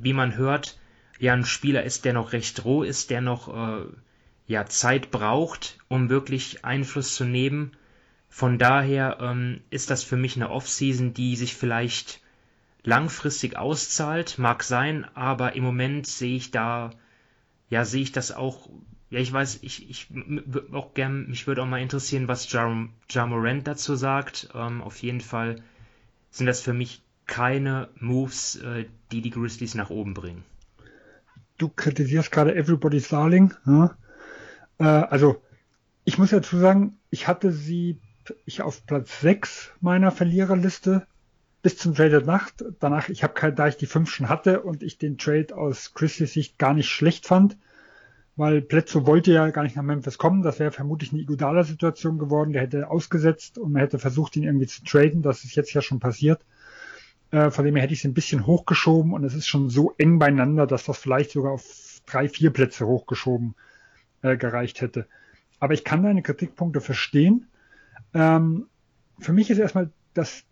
wie 0.00 0.12
man 0.12 0.36
hört, 0.36 0.78
ja 1.18 1.32
ein 1.34 1.44
Spieler 1.44 1.82
ist, 1.84 2.04
der 2.04 2.12
noch 2.12 2.32
recht 2.32 2.64
roh 2.64 2.82
ist, 2.82 3.10
der 3.10 3.20
noch 3.20 3.48
äh, 3.48 3.84
ja 4.46 4.66
Zeit 4.66 5.10
braucht, 5.10 5.78
um 5.88 6.08
wirklich 6.08 6.64
Einfluss 6.64 7.14
zu 7.14 7.24
nehmen. 7.24 7.72
Von 8.28 8.58
daher 8.58 9.18
ähm, 9.20 9.60
ist 9.70 9.90
das 9.90 10.04
für 10.04 10.16
mich 10.16 10.36
eine 10.36 10.50
Offseason, 10.50 11.12
die 11.14 11.36
sich 11.36 11.54
vielleicht 11.54 12.19
langfristig 12.82 13.56
auszahlt, 13.56 14.38
mag 14.38 14.62
sein, 14.62 15.04
aber 15.14 15.54
im 15.54 15.64
Moment 15.64 16.06
sehe 16.06 16.36
ich 16.36 16.50
da, 16.50 16.90
ja, 17.68 17.84
sehe 17.84 18.02
ich 18.02 18.12
das 18.12 18.32
auch, 18.32 18.68
ja, 19.10 19.18
ich 19.18 19.32
weiß, 19.32 19.58
ich, 19.62 19.90
ich 19.90 20.08
auch 20.72 20.94
gern, 20.94 21.28
mich 21.28 21.46
würde 21.46 21.62
auch 21.62 21.66
mal 21.66 21.80
interessieren, 21.82 22.28
was 22.28 22.50
ja, 22.52 22.88
ja 23.10 23.26
Morant 23.26 23.66
dazu 23.66 23.96
sagt. 23.96 24.50
Ähm, 24.54 24.82
auf 24.82 25.02
jeden 25.02 25.20
Fall 25.20 25.56
sind 26.30 26.46
das 26.46 26.60
für 26.60 26.72
mich 26.72 27.02
keine 27.26 27.88
Moves, 27.98 28.56
äh, 28.56 28.86
die 29.12 29.20
die 29.20 29.30
Grizzlies 29.30 29.74
nach 29.74 29.90
oben 29.90 30.14
bringen. 30.14 30.44
Du 31.58 31.68
kritisierst 31.68 32.30
gerade 32.30 32.54
Everybody's 32.54 33.08
Darling. 33.08 33.52
Ja? 33.66 33.96
Äh, 34.78 34.84
also, 34.84 35.42
ich 36.04 36.18
muss 36.18 36.30
dazu 36.30 36.58
sagen, 36.58 36.98
ich 37.10 37.28
hatte 37.28 37.52
sie 37.52 37.98
ich 38.44 38.62
auf 38.62 38.86
Platz 38.86 39.20
6 39.20 39.72
meiner 39.80 40.10
Verliererliste 40.10 41.06
bis 41.62 41.76
zum 41.76 41.94
Trade 41.94 42.22
Nacht. 42.22 42.64
Danach, 42.80 43.08
ich 43.08 43.22
habe 43.22 43.52
da 43.52 43.68
ich 43.68 43.76
die 43.76 43.86
fünf 43.86 44.10
schon 44.10 44.28
hatte 44.28 44.62
und 44.62 44.82
ich 44.82 44.98
den 44.98 45.18
Trade 45.18 45.56
aus 45.56 45.94
Chrisleys 45.94 46.32
Sicht 46.32 46.58
gar 46.58 46.74
nicht 46.74 46.88
schlecht 46.88 47.26
fand, 47.26 47.56
weil 48.36 48.62
Plätzo 48.62 49.06
wollte 49.06 49.32
ja 49.32 49.50
gar 49.50 49.62
nicht 49.62 49.76
nach 49.76 49.82
Memphis 49.82 50.18
kommen. 50.18 50.42
Das 50.42 50.58
wäre 50.58 50.72
vermutlich 50.72 51.12
eine 51.12 51.20
Iguodala-Situation 51.20 52.18
geworden. 52.18 52.52
Der 52.52 52.62
hätte 52.62 52.88
ausgesetzt 52.88 53.58
und 53.58 53.72
man 53.72 53.82
hätte 53.82 53.98
versucht, 53.98 54.36
ihn 54.36 54.44
irgendwie 54.44 54.66
zu 54.66 54.82
traden. 54.84 55.22
Das 55.22 55.44
ist 55.44 55.54
jetzt 55.54 55.72
ja 55.74 55.82
schon 55.82 56.00
passiert. 56.00 56.40
Äh, 57.30 57.50
von 57.50 57.64
dem 57.64 57.76
her 57.76 57.82
hätte 57.82 57.92
ich 57.92 58.00
es 58.00 58.04
ein 58.04 58.14
bisschen 58.14 58.46
hochgeschoben 58.46 59.12
und 59.12 59.24
es 59.24 59.34
ist 59.34 59.46
schon 59.46 59.68
so 59.68 59.94
eng 59.98 60.18
beieinander, 60.18 60.66
dass 60.66 60.84
das 60.84 60.98
vielleicht 60.98 61.30
sogar 61.30 61.52
auf 61.52 62.00
drei, 62.06 62.28
vier 62.28 62.50
Plätze 62.50 62.86
hochgeschoben 62.86 63.54
äh, 64.22 64.36
gereicht 64.36 64.80
hätte. 64.80 65.06
Aber 65.60 65.74
ich 65.74 65.84
kann 65.84 66.02
deine 66.02 66.22
Kritikpunkte 66.22 66.80
verstehen. 66.80 67.46
Ähm, 68.14 68.66
für 69.18 69.32
mich 69.32 69.50
ist 69.50 69.58
erstmal 69.58 69.90
das, 70.14 70.44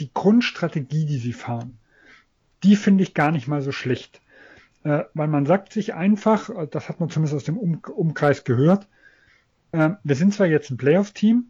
die 0.00 0.12
Grundstrategie, 0.12 1.06
die 1.06 1.18
sie 1.18 1.32
fahren, 1.32 1.78
die 2.62 2.76
finde 2.76 3.02
ich 3.02 3.14
gar 3.14 3.30
nicht 3.30 3.48
mal 3.48 3.62
so 3.62 3.72
schlecht. 3.72 4.20
Äh, 4.82 5.04
weil 5.14 5.28
man 5.28 5.46
sagt 5.46 5.72
sich 5.72 5.94
einfach, 5.94 6.50
äh, 6.50 6.66
das 6.70 6.88
hat 6.88 7.00
man 7.00 7.10
zumindest 7.10 7.36
aus 7.36 7.44
dem 7.44 7.58
um 7.58 7.80
Umkreis 7.94 8.44
gehört, 8.44 8.86
äh, 9.72 9.90
wir 10.02 10.14
sind 10.14 10.32
zwar 10.34 10.46
jetzt 10.46 10.70
ein 10.70 10.76
Playoff-Team, 10.76 11.46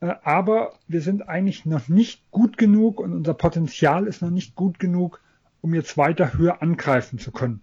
äh, 0.00 0.14
aber 0.22 0.74
wir 0.88 1.00
sind 1.00 1.28
eigentlich 1.28 1.64
noch 1.64 1.88
nicht 1.88 2.30
gut 2.30 2.58
genug 2.58 3.00
und 3.00 3.12
unser 3.12 3.34
Potenzial 3.34 4.06
ist 4.06 4.20
noch 4.20 4.30
nicht 4.30 4.54
gut 4.54 4.78
genug, 4.78 5.20
um 5.62 5.74
jetzt 5.74 5.96
weiter 5.96 6.34
höher 6.34 6.62
angreifen 6.62 7.18
zu 7.18 7.32
können. 7.32 7.62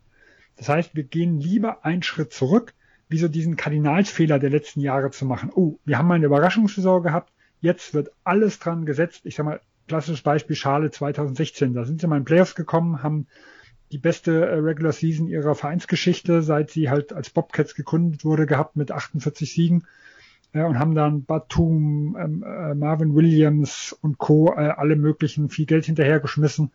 Das 0.55 0.69
heißt, 0.69 0.95
wir 0.95 1.03
gehen 1.03 1.39
lieber 1.39 1.85
einen 1.85 2.03
Schritt 2.03 2.33
zurück, 2.33 2.73
wie 3.07 3.17
so 3.17 3.27
diesen 3.27 3.55
Kardinalsfehler 3.55 4.39
der 4.39 4.49
letzten 4.49 4.79
Jahre 4.79 5.11
zu 5.11 5.25
machen. 5.25 5.51
Oh, 5.53 5.77
wir 5.85 5.97
haben 5.97 6.07
mal 6.07 6.15
eine 6.15 6.25
Überraschungssaison 6.25 7.03
gehabt, 7.03 7.31
jetzt 7.61 7.93
wird 7.93 8.11
alles 8.23 8.59
dran 8.59 8.85
gesetzt. 8.85 9.21
Ich 9.25 9.35
sag 9.35 9.45
mal, 9.45 9.61
klassisches 9.87 10.21
Beispiel 10.21 10.55
Schale 10.55 10.91
2016. 10.91 11.73
Da 11.73 11.85
sind 11.85 12.01
sie 12.01 12.07
mal 12.07 12.17
in 12.17 12.25
Playoffs 12.25 12.55
gekommen, 12.55 13.03
haben 13.03 13.27
die 13.91 13.97
beste 13.97 14.45
äh, 14.45 14.55
Regular 14.55 14.91
Season 14.91 15.27
ihrer 15.27 15.55
Vereinsgeschichte, 15.55 16.41
seit 16.41 16.71
sie 16.71 16.89
halt 16.89 17.13
als 17.13 17.29
Bobcats 17.29 17.75
gegründet 17.75 18.25
wurde, 18.25 18.45
gehabt 18.45 18.75
mit 18.75 18.91
48 18.91 19.53
Siegen 19.53 19.85
äh, 20.53 20.63
und 20.63 20.79
haben 20.79 20.95
dann 20.95 21.25
Batum, 21.25 22.17
ähm, 22.19 22.43
äh, 22.43 22.73
Marvin 22.73 23.15
Williams 23.15 23.95
und 24.01 24.17
Co. 24.17 24.53
Äh, 24.53 24.69
alle 24.69 24.95
möglichen 24.95 25.49
viel 25.49 25.65
Geld 25.65 25.85
hinterhergeschmissen 25.85 26.71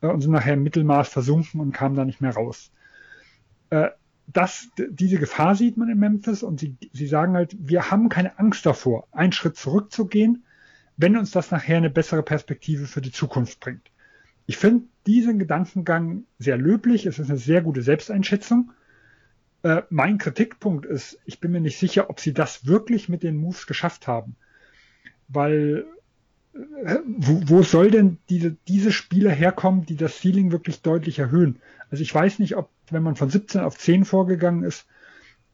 äh, 0.00 0.06
und 0.06 0.20
sind 0.20 0.32
nachher 0.32 0.54
im 0.54 0.62
Mittelmaß 0.62 1.08
versunken 1.08 1.60
und 1.60 1.72
kamen 1.72 1.96
da 1.96 2.04
nicht 2.04 2.20
mehr 2.20 2.34
raus. 2.34 2.70
Äh, 3.70 3.88
das, 4.32 4.68
diese 4.78 5.18
Gefahr 5.18 5.56
sieht 5.56 5.76
man 5.76 5.88
in 5.88 5.98
Memphis 5.98 6.44
und 6.44 6.60
sie, 6.60 6.76
sie 6.92 7.08
sagen 7.08 7.34
halt, 7.34 7.56
wir 7.58 7.90
haben 7.90 8.08
keine 8.08 8.38
Angst 8.38 8.64
davor, 8.64 9.08
einen 9.10 9.32
Schritt 9.32 9.56
zurückzugehen, 9.56 10.44
wenn 10.96 11.16
uns 11.16 11.30
das 11.30 11.50
nachher 11.50 11.76
eine 11.76 11.90
bessere 11.90 12.22
Perspektive 12.22 12.86
für 12.86 13.00
die 13.00 13.12
Zukunft 13.12 13.60
bringt. 13.60 13.90
Ich 14.46 14.56
finde 14.56 14.84
diesen 15.06 15.38
Gedankengang 15.38 16.24
sehr 16.38 16.56
löblich. 16.56 17.06
Es 17.06 17.18
ist 17.18 17.30
eine 17.30 17.38
sehr 17.38 17.62
gute 17.62 17.82
Selbsteinschätzung. 17.82 18.72
Äh, 19.62 19.82
mein 19.90 20.18
Kritikpunkt 20.18 20.86
ist, 20.86 21.18
ich 21.24 21.40
bin 21.40 21.52
mir 21.52 21.60
nicht 21.60 21.78
sicher, 21.78 22.10
ob 22.10 22.20
sie 22.20 22.32
das 22.32 22.66
wirklich 22.66 23.08
mit 23.08 23.22
den 23.22 23.36
Moves 23.36 23.66
geschafft 23.66 24.06
haben. 24.06 24.36
Weil 25.28 25.86
äh, 26.54 26.96
wo, 27.06 27.42
wo 27.46 27.62
soll 27.62 27.90
denn 27.90 28.18
diese, 28.28 28.56
diese 28.66 28.92
Spieler 28.92 29.30
herkommen, 29.30 29.86
die 29.86 29.96
das 29.96 30.20
Ceiling 30.20 30.50
wirklich 30.50 30.82
deutlich 30.82 31.18
erhöhen? 31.18 31.60
Also 31.90 32.02
ich 32.02 32.14
weiß 32.14 32.38
nicht, 32.38 32.56
ob, 32.56 32.70
wenn 32.90 33.02
man 33.02 33.16
von 33.16 33.30
17 33.30 33.60
auf 33.60 33.78
10 33.78 34.04
vorgegangen 34.04 34.64
ist, 34.64 34.86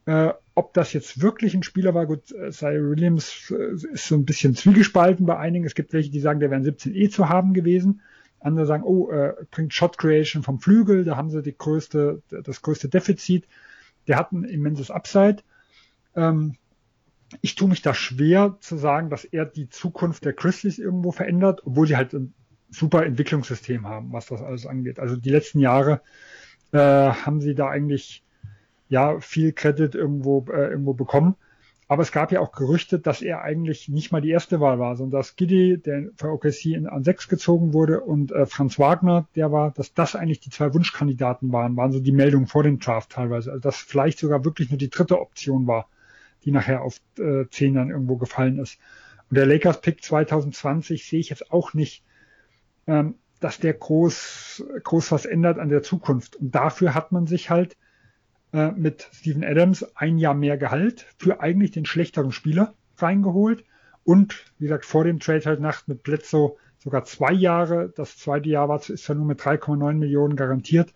äh, 0.07 0.33
ob 0.56 0.72
das 0.72 0.94
jetzt 0.94 1.20
wirklich 1.20 1.54
ein 1.54 1.62
Spieler 1.62 1.94
war. 1.94 2.06
Gut, 2.06 2.28
Cy 2.28 2.80
Williams 2.82 3.52
äh, 3.56 3.75
ist 3.92 4.08
so 4.08 4.16
ein 4.16 4.25
bisschen 4.25 4.56
zwiegespalten 4.56 5.26
bei 5.26 5.38
einigen. 5.38 5.66
Es 5.66 5.75
gibt 5.75 5.92
welche, 5.92 6.10
die 6.10 6.18
sagen, 6.18 6.40
der 6.40 6.50
wäre 6.50 6.60
ein 6.60 6.64
17 6.64 6.94
eh 6.94 7.08
zu 7.10 7.28
haben 7.28 7.52
gewesen. 7.52 8.00
Andere 8.40 8.64
sagen, 8.66 8.82
oh, 8.84 9.10
äh, 9.10 9.34
bringt 9.50 9.75
Shot 9.75 9.98
Creation 9.98 10.42
vom 10.42 10.58
Flügel, 10.58 11.04
da 11.04 11.16
haben 11.16 11.30
sie 11.30 11.42
die 11.42 11.56
größte, 11.56 12.22
das 12.28 12.62
größte 12.62 12.88
Defizit. 12.88 13.46
Der 14.08 14.16
hat 14.16 14.32
ein 14.32 14.44
immenses 14.44 14.90
Upside. 14.90 15.38
Ähm, 16.14 16.56
ich 17.42 17.54
tue 17.54 17.68
mich 17.68 17.82
da 17.82 17.92
schwer 17.92 18.57
zu 18.61 18.76
sagen, 18.76 19.11
dass 19.11 19.24
er 19.24 19.44
die 19.44 19.68
Zukunft 19.68 20.24
der 20.24 20.33
Grizzlies 20.33 20.78
irgendwo 20.78 21.12
verändert, 21.12 21.62
obwohl 21.66 21.87
sie 21.87 21.96
halt 21.96 22.14
ein 22.14 22.33
super 22.70 23.04
Entwicklungssystem 23.04 23.87
haben, 23.87 24.12
was 24.12 24.26
das 24.26 24.42
alles 24.42 24.64
angeht. 24.64 24.98
Also 25.00 25.16
die 25.16 25.31
letzten 25.31 25.59
Jahre 25.59 26.00
äh, 26.72 26.78
haben 26.78 27.40
sie 27.40 27.54
da 27.54 27.68
eigentlich 27.68 28.22
ja 28.88 29.20
viel 29.20 29.53
Credit 29.53 29.94
irgendwo 29.94 30.44
äh, 30.51 30.70
irgendwo 30.70 30.94
bekommen. 30.94 31.37
Aber 31.88 32.03
es 32.03 32.11
gab 32.11 32.33
ja 32.33 32.40
auch 32.40 32.51
Gerüchte, 32.51 32.99
dass 32.99 33.22
er 33.22 33.42
eigentlich 33.42 33.88
nicht 33.88 34.11
mal 34.11 34.20
die 34.20 34.31
erste 34.31 34.59
Wahl 34.59 34.81
war, 34.81 34.96
sondern 34.96 35.20
dass 35.20 35.37
Giddy, 35.37 35.79
der 35.79 36.09
für 36.16 36.33
OKC 36.33 36.66
in, 36.66 36.88
an 36.88 37.05
sechs 37.05 37.29
gezogen 37.29 37.72
wurde, 37.72 38.01
und 38.01 38.33
äh, 38.33 38.44
Franz 38.46 38.79
Wagner, 38.79 39.29
der 39.37 39.53
war, 39.53 39.70
dass 39.70 39.94
das 39.94 40.16
eigentlich 40.16 40.40
die 40.40 40.51
zwei 40.51 40.75
Wunschkandidaten 40.75 41.53
waren, 41.53 41.77
waren 41.77 41.92
so 41.92 42.01
die 42.01 42.12
Meldungen 42.12 42.49
vor 42.49 42.64
dem 42.64 42.81
Draft 42.81 43.11
teilweise. 43.12 43.53
Also 43.53 43.61
dass 43.61 43.77
vielleicht 43.77 44.18
sogar 44.18 44.44
wirklich 44.44 44.70
nur 44.70 44.79
die 44.79 44.90
dritte 44.90 45.20
Option 45.20 45.68
war, 45.68 45.88
die 46.44 46.51
nachher 46.51 46.83
auf 46.83 47.01
äh, 47.18 47.44
zehn 47.51 47.75
dann 47.75 47.90
irgendwo 47.90 48.16
gefallen 48.16 48.59
ist. 48.59 48.79
Und 49.31 49.37
der 49.37 49.46
Lakers-Pick 49.46 50.03
2020 50.03 51.07
sehe 51.07 51.20
ich 51.20 51.31
jetzt 51.31 51.53
auch 51.53 51.72
nicht, 51.72 52.03
ähm, 52.88 53.14
dass 53.38 53.59
der 53.61 53.75
groß, 53.75 54.64
groß 54.83 55.12
was 55.12 55.25
ändert 55.25 55.59
an 55.59 55.68
der 55.68 55.83
Zukunft. 55.83 56.35
Und 56.35 56.53
dafür 56.53 56.94
hat 56.94 57.12
man 57.12 57.29
sich 57.29 57.49
halt 57.49 57.77
äh, 58.57 58.73
mit 58.73 59.11
Steven 59.12 59.45
Adams 59.45 59.85
ein 59.95 60.16
Jahr 60.16 60.33
mehr 60.33 60.57
Gehalt 60.57 61.05
für 61.19 61.40
eigentlich 61.40 61.73
den 61.73 61.85
schlechteren 61.85 62.33
Spieler 62.33 62.73
reingeholt. 62.97 63.64
Und 64.03 64.47
wie 64.59 64.64
gesagt, 64.64 64.87
vor 64.87 65.05
dem 65.05 65.21
Trade 65.21 65.45
halt 65.45 65.61
Nacht 65.61 65.88
mit 65.88 66.03
Bledsoe 66.03 66.57
sogar 66.79 67.05
zwei 67.05 67.33
Jahre. 67.33 67.92
Das 67.95 68.16
zweite 68.16 68.49
Jahr 68.49 68.71
war 68.71 68.79
ist 68.79 69.05
zwar 69.05 69.14
nur 69.14 69.27
mit 69.27 69.40
3,9 69.40 69.92
Millionen 69.95 70.37
garantiert, 70.37 70.95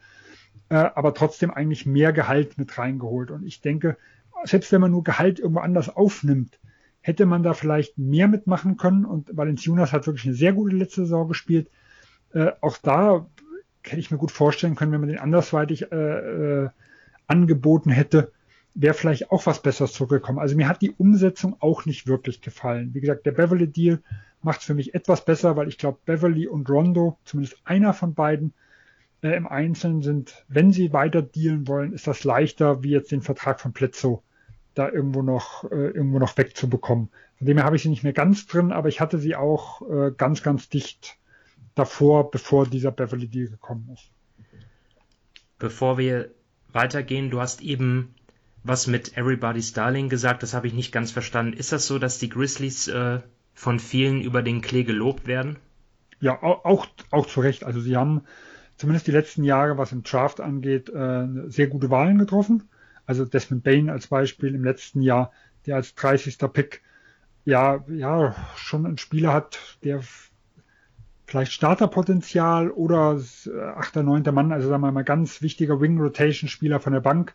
äh, 0.70 0.76
aber 0.76 1.12
trotzdem 1.12 1.50
eigentlich 1.50 1.84
mehr 1.84 2.14
Gehalt 2.14 2.56
mit 2.56 2.78
reingeholt. 2.78 3.30
Und 3.30 3.44
ich 3.44 3.60
denke, 3.60 3.98
selbst 4.44 4.72
wenn 4.72 4.80
man 4.80 4.92
nur 4.92 5.04
Gehalt 5.04 5.38
irgendwo 5.38 5.60
anders 5.60 5.94
aufnimmt, 5.94 6.58
hätte 7.02 7.26
man 7.26 7.42
da 7.42 7.52
vielleicht 7.52 7.98
mehr 7.98 8.28
mitmachen 8.28 8.78
können. 8.78 9.04
Und 9.04 9.36
Valenciunas 9.36 9.92
hat 9.92 10.06
wirklich 10.06 10.24
eine 10.24 10.34
sehr 10.34 10.54
gute 10.54 10.76
letzte 10.76 11.02
Saison 11.02 11.28
gespielt. 11.28 11.68
Äh, 12.32 12.52
auch 12.62 12.78
da 12.78 13.26
hätte 13.82 14.00
ich 14.00 14.10
mir 14.10 14.18
gut 14.18 14.30
vorstellen 14.30 14.76
können, 14.76 14.92
wenn 14.92 15.00
man 15.00 15.10
den 15.10 15.18
andersweitig 15.18 15.92
äh, 15.92 15.96
äh, 15.96 16.70
angeboten 17.30 17.90
hätte, 17.90 18.32
wäre 18.74 18.94
vielleicht 18.94 19.30
auch 19.30 19.46
was 19.46 19.62
Besseres 19.62 19.92
zurückgekommen. 19.92 20.38
Also 20.38 20.56
mir 20.56 20.68
hat 20.68 20.82
die 20.82 20.92
Umsetzung 20.92 21.56
auch 21.60 21.86
nicht 21.86 22.06
wirklich 22.06 22.40
gefallen. 22.40 22.94
Wie 22.94 23.00
gesagt, 23.00 23.26
der 23.26 23.32
Beverly 23.32 23.68
Deal 23.68 24.00
macht 24.42 24.60
es 24.60 24.66
für 24.66 24.74
mich 24.74 24.94
etwas 24.94 25.24
besser, 25.24 25.56
weil 25.56 25.68
ich 25.68 25.78
glaube, 25.78 25.98
Beverly 26.04 26.46
und 26.46 26.68
Rondo, 26.68 27.18
zumindest 27.24 27.58
einer 27.64 27.92
von 27.92 28.14
beiden, 28.14 28.52
äh, 29.22 29.36
im 29.36 29.46
Einzelnen 29.46 30.02
sind, 30.02 30.44
wenn 30.48 30.72
sie 30.72 30.92
weiter 30.92 31.22
dealen 31.22 31.68
wollen, 31.68 31.92
ist 31.92 32.06
das 32.06 32.24
leichter, 32.24 32.82
wie 32.82 32.90
jetzt 32.90 33.12
den 33.12 33.22
Vertrag 33.22 33.60
von 33.60 33.72
Pletzo 33.72 34.22
da 34.74 34.88
irgendwo 34.88 35.22
noch, 35.22 35.64
äh, 35.64 35.90
irgendwo 35.90 36.18
noch 36.18 36.36
wegzubekommen. 36.38 37.10
Von 37.38 37.46
dem 37.46 37.56
her 37.56 37.66
habe 37.66 37.76
ich 37.76 37.82
sie 37.82 37.88
nicht 37.88 38.04
mehr 38.04 38.12
ganz 38.12 38.46
drin, 38.46 38.72
aber 38.72 38.88
ich 38.88 39.00
hatte 39.00 39.18
sie 39.18 39.36
auch 39.36 39.82
äh, 39.90 40.12
ganz, 40.16 40.42
ganz 40.42 40.68
dicht 40.68 41.18
davor, 41.74 42.30
bevor 42.30 42.66
dieser 42.66 42.92
Beverly 42.92 43.28
Deal 43.28 43.48
gekommen 43.48 43.90
ist. 43.92 44.10
Bevor 45.58 45.98
wir 45.98 46.30
weitergehen. 46.72 47.30
Du 47.30 47.40
hast 47.40 47.60
eben 47.60 48.14
was 48.62 48.86
mit 48.86 49.16
Everybody's 49.16 49.72
Darling 49.72 50.08
gesagt, 50.08 50.42
das 50.42 50.54
habe 50.54 50.66
ich 50.66 50.74
nicht 50.74 50.92
ganz 50.92 51.10
verstanden. 51.10 51.54
Ist 51.54 51.72
das 51.72 51.86
so, 51.86 51.98
dass 51.98 52.18
die 52.18 52.28
Grizzlies 52.28 52.88
äh, 52.88 53.20
von 53.54 53.78
vielen 53.78 54.20
über 54.20 54.42
den 54.42 54.60
Klee 54.60 54.84
gelobt 54.84 55.26
werden? 55.26 55.56
Ja, 56.20 56.42
auch, 56.42 56.88
auch 57.10 57.26
zu 57.26 57.40
Recht. 57.40 57.64
Also 57.64 57.80
sie 57.80 57.96
haben 57.96 58.22
zumindest 58.76 59.06
die 59.06 59.12
letzten 59.12 59.44
Jahre, 59.44 59.78
was 59.78 59.92
im 59.92 60.02
Draft 60.02 60.40
angeht, 60.40 60.90
äh, 60.90 61.26
sehr 61.46 61.68
gute 61.68 61.90
Wahlen 61.90 62.18
getroffen. 62.18 62.68
Also 63.06 63.24
Desmond 63.24 63.64
Bain 63.64 63.88
als 63.88 64.06
Beispiel 64.08 64.54
im 64.54 64.64
letzten 64.64 65.00
Jahr, 65.00 65.32
der 65.66 65.76
als 65.76 65.94
30. 65.94 66.38
Pick 66.52 66.82
ja, 67.44 67.84
ja, 67.88 68.34
schon 68.56 68.86
einen 68.86 68.98
Spieler 68.98 69.32
hat, 69.32 69.58
der 69.82 70.02
vielleicht 71.30 71.52
Starterpotenzial 71.52 72.70
oder 72.70 73.20
äh, 73.46 73.60
achter, 73.60 74.02
neunter 74.02 74.32
Mann, 74.32 74.52
also 74.52 74.68
sagen 74.68 74.82
wir 74.82 74.92
mal 74.92 75.04
ganz 75.04 75.42
wichtiger 75.42 75.80
Wing-Rotation-Spieler 75.80 76.80
von 76.80 76.92
der 76.92 77.00
Bank 77.00 77.34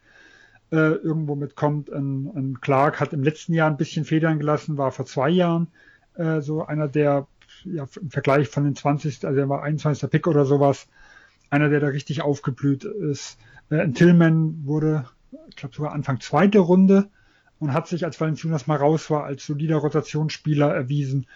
äh, 0.71 0.75
irgendwo 0.75 1.35
mitkommt. 1.35 1.91
Ein, 1.91 2.27
ein 2.35 2.61
Clark 2.61 2.99
hat 2.99 3.13
im 3.13 3.23
letzten 3.23 3.53
Jahr 3.53 3.69
ein 3.69 3.77
bisschen 3.77 4.05
Federn 4.05 4.39
gelassen, 4.39 4.77
war 4.77 4.91
vor 4.91 5.05
zwei 5.05 5.29
Jahren 5.29 5.67
äh, 6.15 6.41
so 6.41 6.65
einer 6.65 6.87
der, 6.87 7.27
ja, 7.63 7.87
im 8.01 8.09
Vergleich 8.09 8.49
von 8.49 8.65
den 8.65 8.75
20, 8.75 9.25
also 9.25 9.39
er 9.39 9.49
war 9.49 9.63
21. 9.63 10.09
Pick 10.09 10.27
oder 10.27 10.45
sowas, 10.45 10.87
einer, 11.49 11.69
der 11.69 11.79
da 11.79 11.87
richtig 11.87 12.21
aufgeblüht 12.21 12.83
ist. 12.83 13.37
Äh, 13.69 13.81
ein 13.81 13.93
Tillman 13.93 14.65
wurde, 14.65 15.05
ich 15.49 15.55
glaube 15.55 15.73
sogar 15.73 15.93
Anfang 15.93 16.19
zweite 16.19 16.59
Runde 16.59 17.07
und 17.59 17.73
hat 17.73 17.87
sich, 17.87 18.03
als 18.03 18.19
Valenciunas 18.19 18.67
mal 18.67 18.77
raus 18.77 19.09
war, 19.09 19.23
als 19.23 19.45
solider 19.45 19.77
Rotationsspieler 19.77 20.73
erwiesen. 20.73 21.27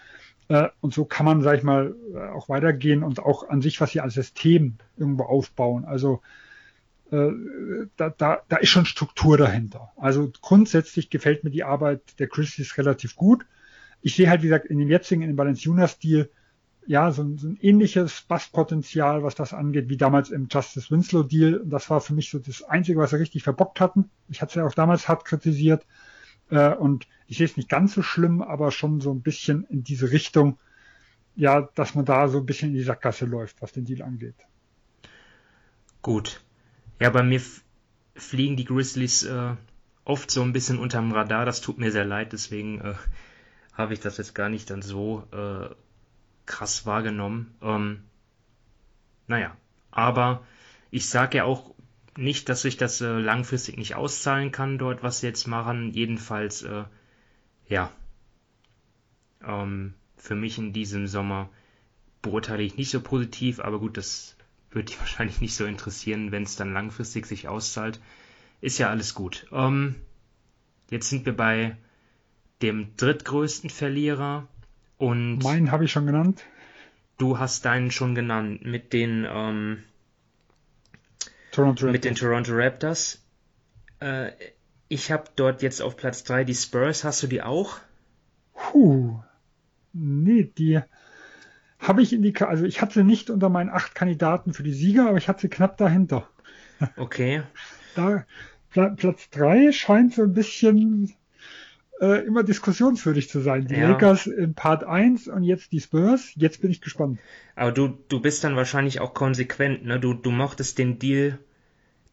Äh, 0.50 0.68
und 0.80 0.92
so 0.92 1.04
kann 1.04 1.24
man, 1.24 1.42
sag 1.42 1.58
ich 1.58 1.62
mal, 1.62 1.94
äh, 2.12 2.18
auch 2.30 2.48
weitergehen 2.48 3.04
und 3.04 3.20
auch 3.20 3.48
an 3.48 3.62
sich, 3.62 3.80
was 3.80 3.92
sie 3.92 4.00
als 4.00 4.14
System 4.14 4.78
irgendwo 4.96 5.22
aufbauen. 5.22 5.84
Also 5.84 6.22
äh, 7.12 7.30
da, 7.96 8.10
da, 8.10 8.42
da 8.48 8.56
ist 8.56 8.68
schon 8.68 8.84
Struktur 8.84 9.38
dahinter. 9.38 9.92
Also 9.96 10.32
grundsätzlich 10.42 11.08
gefällt 11.08 11.44
mir 11.44 11.50
die 11.50 11.62
Arbeit 11.62 12.18
der 12.18 12.26
Christies 12.26 12.76
relativ 12.76 13.14
gut. 13.14 13.46
Ich 14.02 14.16
sehe 14.16 14.28
halt, 14.28 14.42
wie 14.42 14.48
gesagt, 14.48 14.66
in 14.66 14.78
dem 14.78 14.88
jetzigen, 14.88 15.22
in 15.22 15.28
dem 15.28 15.36
Balenciunas-Stil, 15.36 16.30
ja, 16.84 17.12
so, 17.12 17.36
so 17.36 17.46
ein 17.46 17.58
ähnliches 17.60 18.22
Basspotenzial, 18.22 19.22
was 19.22 19.36
das 19.36 19.54
angeht, 19.54 19.88
wie 19.88 19.98
damals 19.98 20.30
im 20.30 20.48
Justice 20.50 20.90
Winslow 20.90 21.22
Deal. 21.22 21.58
Und 21.58 21.70
das 21.70 21.88
war 21.90 22.00
für 22.00 22.14
mich 22.14 22.28
so 22.28 22.40
das 22.40 22.64
Einzige, 22.64 22.98
was 22.98 23.10
sie 23.10 23.20
richtig 23.20 23.44
verbockt 23.44 23.80
hatten. 23.80 24.10
Ich 24.28 24.42
hatte 24.42 24.50
es 24.50 24.54
ja 24.56 24.66
auch 24.66 24.74
damals 24.74 25.06
hart 25.06 25.24
kritisiert. 25.24 25.86
Und 26.48 27.06
ich 27.30 27.38
sehe 27.38 27.46
es 27.46 27.56
nicht 27.56 27.68
ganz 27.68 27.94
so 27.94 28.02
schlimm, 28.02 28.42
aber 28.42 28.72
schon 28.72 29.00
so 29.00 29.14
ein 29.14 29.22
bisschen 29.22 29.62
in 29.66 29.84
diese 29.84 30.10
Richtung, 30.10 30.58
ja, 31.36 31.60
dass 31.76 31.94
man 31.94 32.04
da 32.04 32.26
so 32.26 32.38
ein 32.38 32.44
bisschen 32.44 32.70
in 32.70 32.74
die 32.74 32.82
Sackgasse 32.82 33.24
läuft, 33.24 33.62
was 33.62 33.70
den 33.70 33.84
Deal 33.84 34.02
angeht. 34.02 34.34
Gut. 36.02 36.42
Ja, 36.98 37.08
bei 37.10 37.22
mir 37.22 37.40
fliegen 38.16 38.56
die 38.56 38.64
Grizzlies 38.64 39.22
äh, 39.22 39.54
oft 40.04 40.32
so 40.32 40.42
ein 40.42 40.52
bisschen 40.52 40.80
unterm 40.80 41.12
Radar. 41.12 41.44
Das 41.44 41.60
tut 41.60 41.78
mir 41.78 41.92
sehr 41.92 42.04
leid, 42.04 42.32
deswegen 42.32 42.80
äh, 42.80 42.94
habe 43.74 43.92
ich 43.92 44.00
das 44.00 44.18
jetzt 44.18 44.34
gar 44.34 44.48
nicht 44.48 44.68
dann 44.68 44.82
so 44.82 45.22
äh, 45.30 45.72
krass 46.46 46.84
wahrgenommen. 46.84 47.54
Ähm, 47.62 48.02
naja, 49.28 49.56
aber 49.92 50.44
ich 50.90 51.08
sage 51.08 51.38
ja 51.38 51.44
auch 51.44 51.76
nicht, 52.16 52.48
dass 52.48 52.62
sich 52.62 52.76
das 52.76 53.00
äh, 53.00 53.06
langfristig 53.06 53.76
nicht 53.76 53.94
auszahlen 53.94 54.50
kann, 54.50 54.78
dort, 54.78 55.04
was 55.04 55.20
sie 55.20 55.28
jetzt 55.28 55.46
machen. 55.46 55.92
Jedenfalls, 55.92 56.62
äh, 56.62 56.82
ja, 57.70 57.90
ähm, 59.46 59.94
für 60.16 60.34
mich 60.34 60.58
in 60.58 60.74
diesem 60.74 61.06
Sommer 61.06 61.48
beurteile 62.20 62.62
ich 62.62 62.76
nicht 62.76 62.90
so 62.90 63.00
positiv, 63.00 63.60
aber 63.60 63.78
gut, 63.78 63.96
das 63.96 64.36
wird 64.70 64.90
dich 64.90 64.98
wahrscheinlich 65.00 65.40
nicht 65.40 65.54
so 65.54 65.64
interessieren, 65.64 66.32
wenn 66.32 66.42
es 66.42 66.56
dann 66.56 66.74
langfristig 66.74 67.24
sich 67.24 67.48
auszahlt. 67.48 67.98
Ist 68.60 68.78
ja 68.78 68.90
alles 68.90 69.14
gut. 69.14 69.46
Ähm, 69.52 69.94
jetzt 70.90 71.08
sind 71.08 71.24
wir 71.24 71.34
bei 71.34 71.76
dem 72.60 72.94
drittgrößten 72.96 73.70
Verlierer 73.70 74.46
und. 74.98 75.38
Meinen 75.38 75.70
habe 75.70 75.86
ich 75.86 75.92
schon 75.92 76.04
genannt. 76.04 76.44
Du 77.16 77.38
hast 77.38 77.64
deinen 77.64 77.90
schon 77.90 78.14
genannt 78.14 78.64
mit 78.64 78.92
den 78.92 79.26
ähm, 79.30 79.82
Toronto 81.52 81.90
mit 81.90 82.04
den 82.04 82.14
Toronto 82.14 82.52
Raptors. 82.52 83.22
Äh, 84.00 84.32
ich 84.90 85.12
habe 85.12 85.24
dort 85.36 85.62
jetzt 85.62 85.80
auf 85.80 85.96
Platz 85.96 86.24
3 86.24 86.44
die 86.44 86.54
Spurs. 86.54 87.04
Hast 87.04 87.22
du 87.22 87.28
die 87.28 87.42
auch? 87.42 87.78
Puh. 88.52 89.20
Nee, 89.92 90.52
die 90.58 90.80
habe 91.78 92.02
ich 92.02 92.12
in 92.12 92.22
die, 92.22 92.36
also 92.36 92.64
ich 92.64 92.82
hatte 92.82 92.94
sie 92.94 93.04
nicht 93.04 93.30
unter 93.30 93.48
meinen 93.48 93.70
acht 93.70 93.94
Kandidaten 93.94 94.52
für 94.52 94.64
die 94.64 94.74
Sieger, 94.74 95.08
aber 95.08 95.16
ich 95.16 95.28
hatte 95.28 95.42
sie 95.42 95.48
knapp 95.48 95.78
dahinter. 95.78 96.28
Okay. 96.96 97.42
Da, 97.94 98.24
Platz 98.70 99.28
3 99.32 99.70
scheint 99.70 100.14
so 100.14 100.22
ein 100.22 100.32
bisschen 100.32 101.12
äh, 102.00 102.24
immer 102.24 102.42
diskussionswürdig 102.42 103.28
zu 103.28 103.40
sein. 103.40 103.66
Die 103.66 103.74
ja. 103.74 103.90
Lakers 103.90 104.26
in 104.26 104.54
Part 104.54 104.84
1 104.84 105.28
und 105.28 105.42
jetzt 105.42 105.72
die 105.72 105.80
Spurs. 105.80 106.32
Jetzt 106.36 106.62
bin 106.62 106.70
ich 106.70 106.80
gespannt. 106.80 107.18
Aber 107.54 107.72
du, 107.72 107.98
du 108.08 108.20
bist 108.20 108.44
dann 108.44 108.56
wahrscheinlich 108.56 109.00
auch 109.00 109.12
konsequent, 109.12 109.84
ne? 109.84 110.00
Du, 110.00 110.14
du 110.14 110.30
mochtest 110.30 110.78
den 110.78 110.98
Deal, 110.98 111.38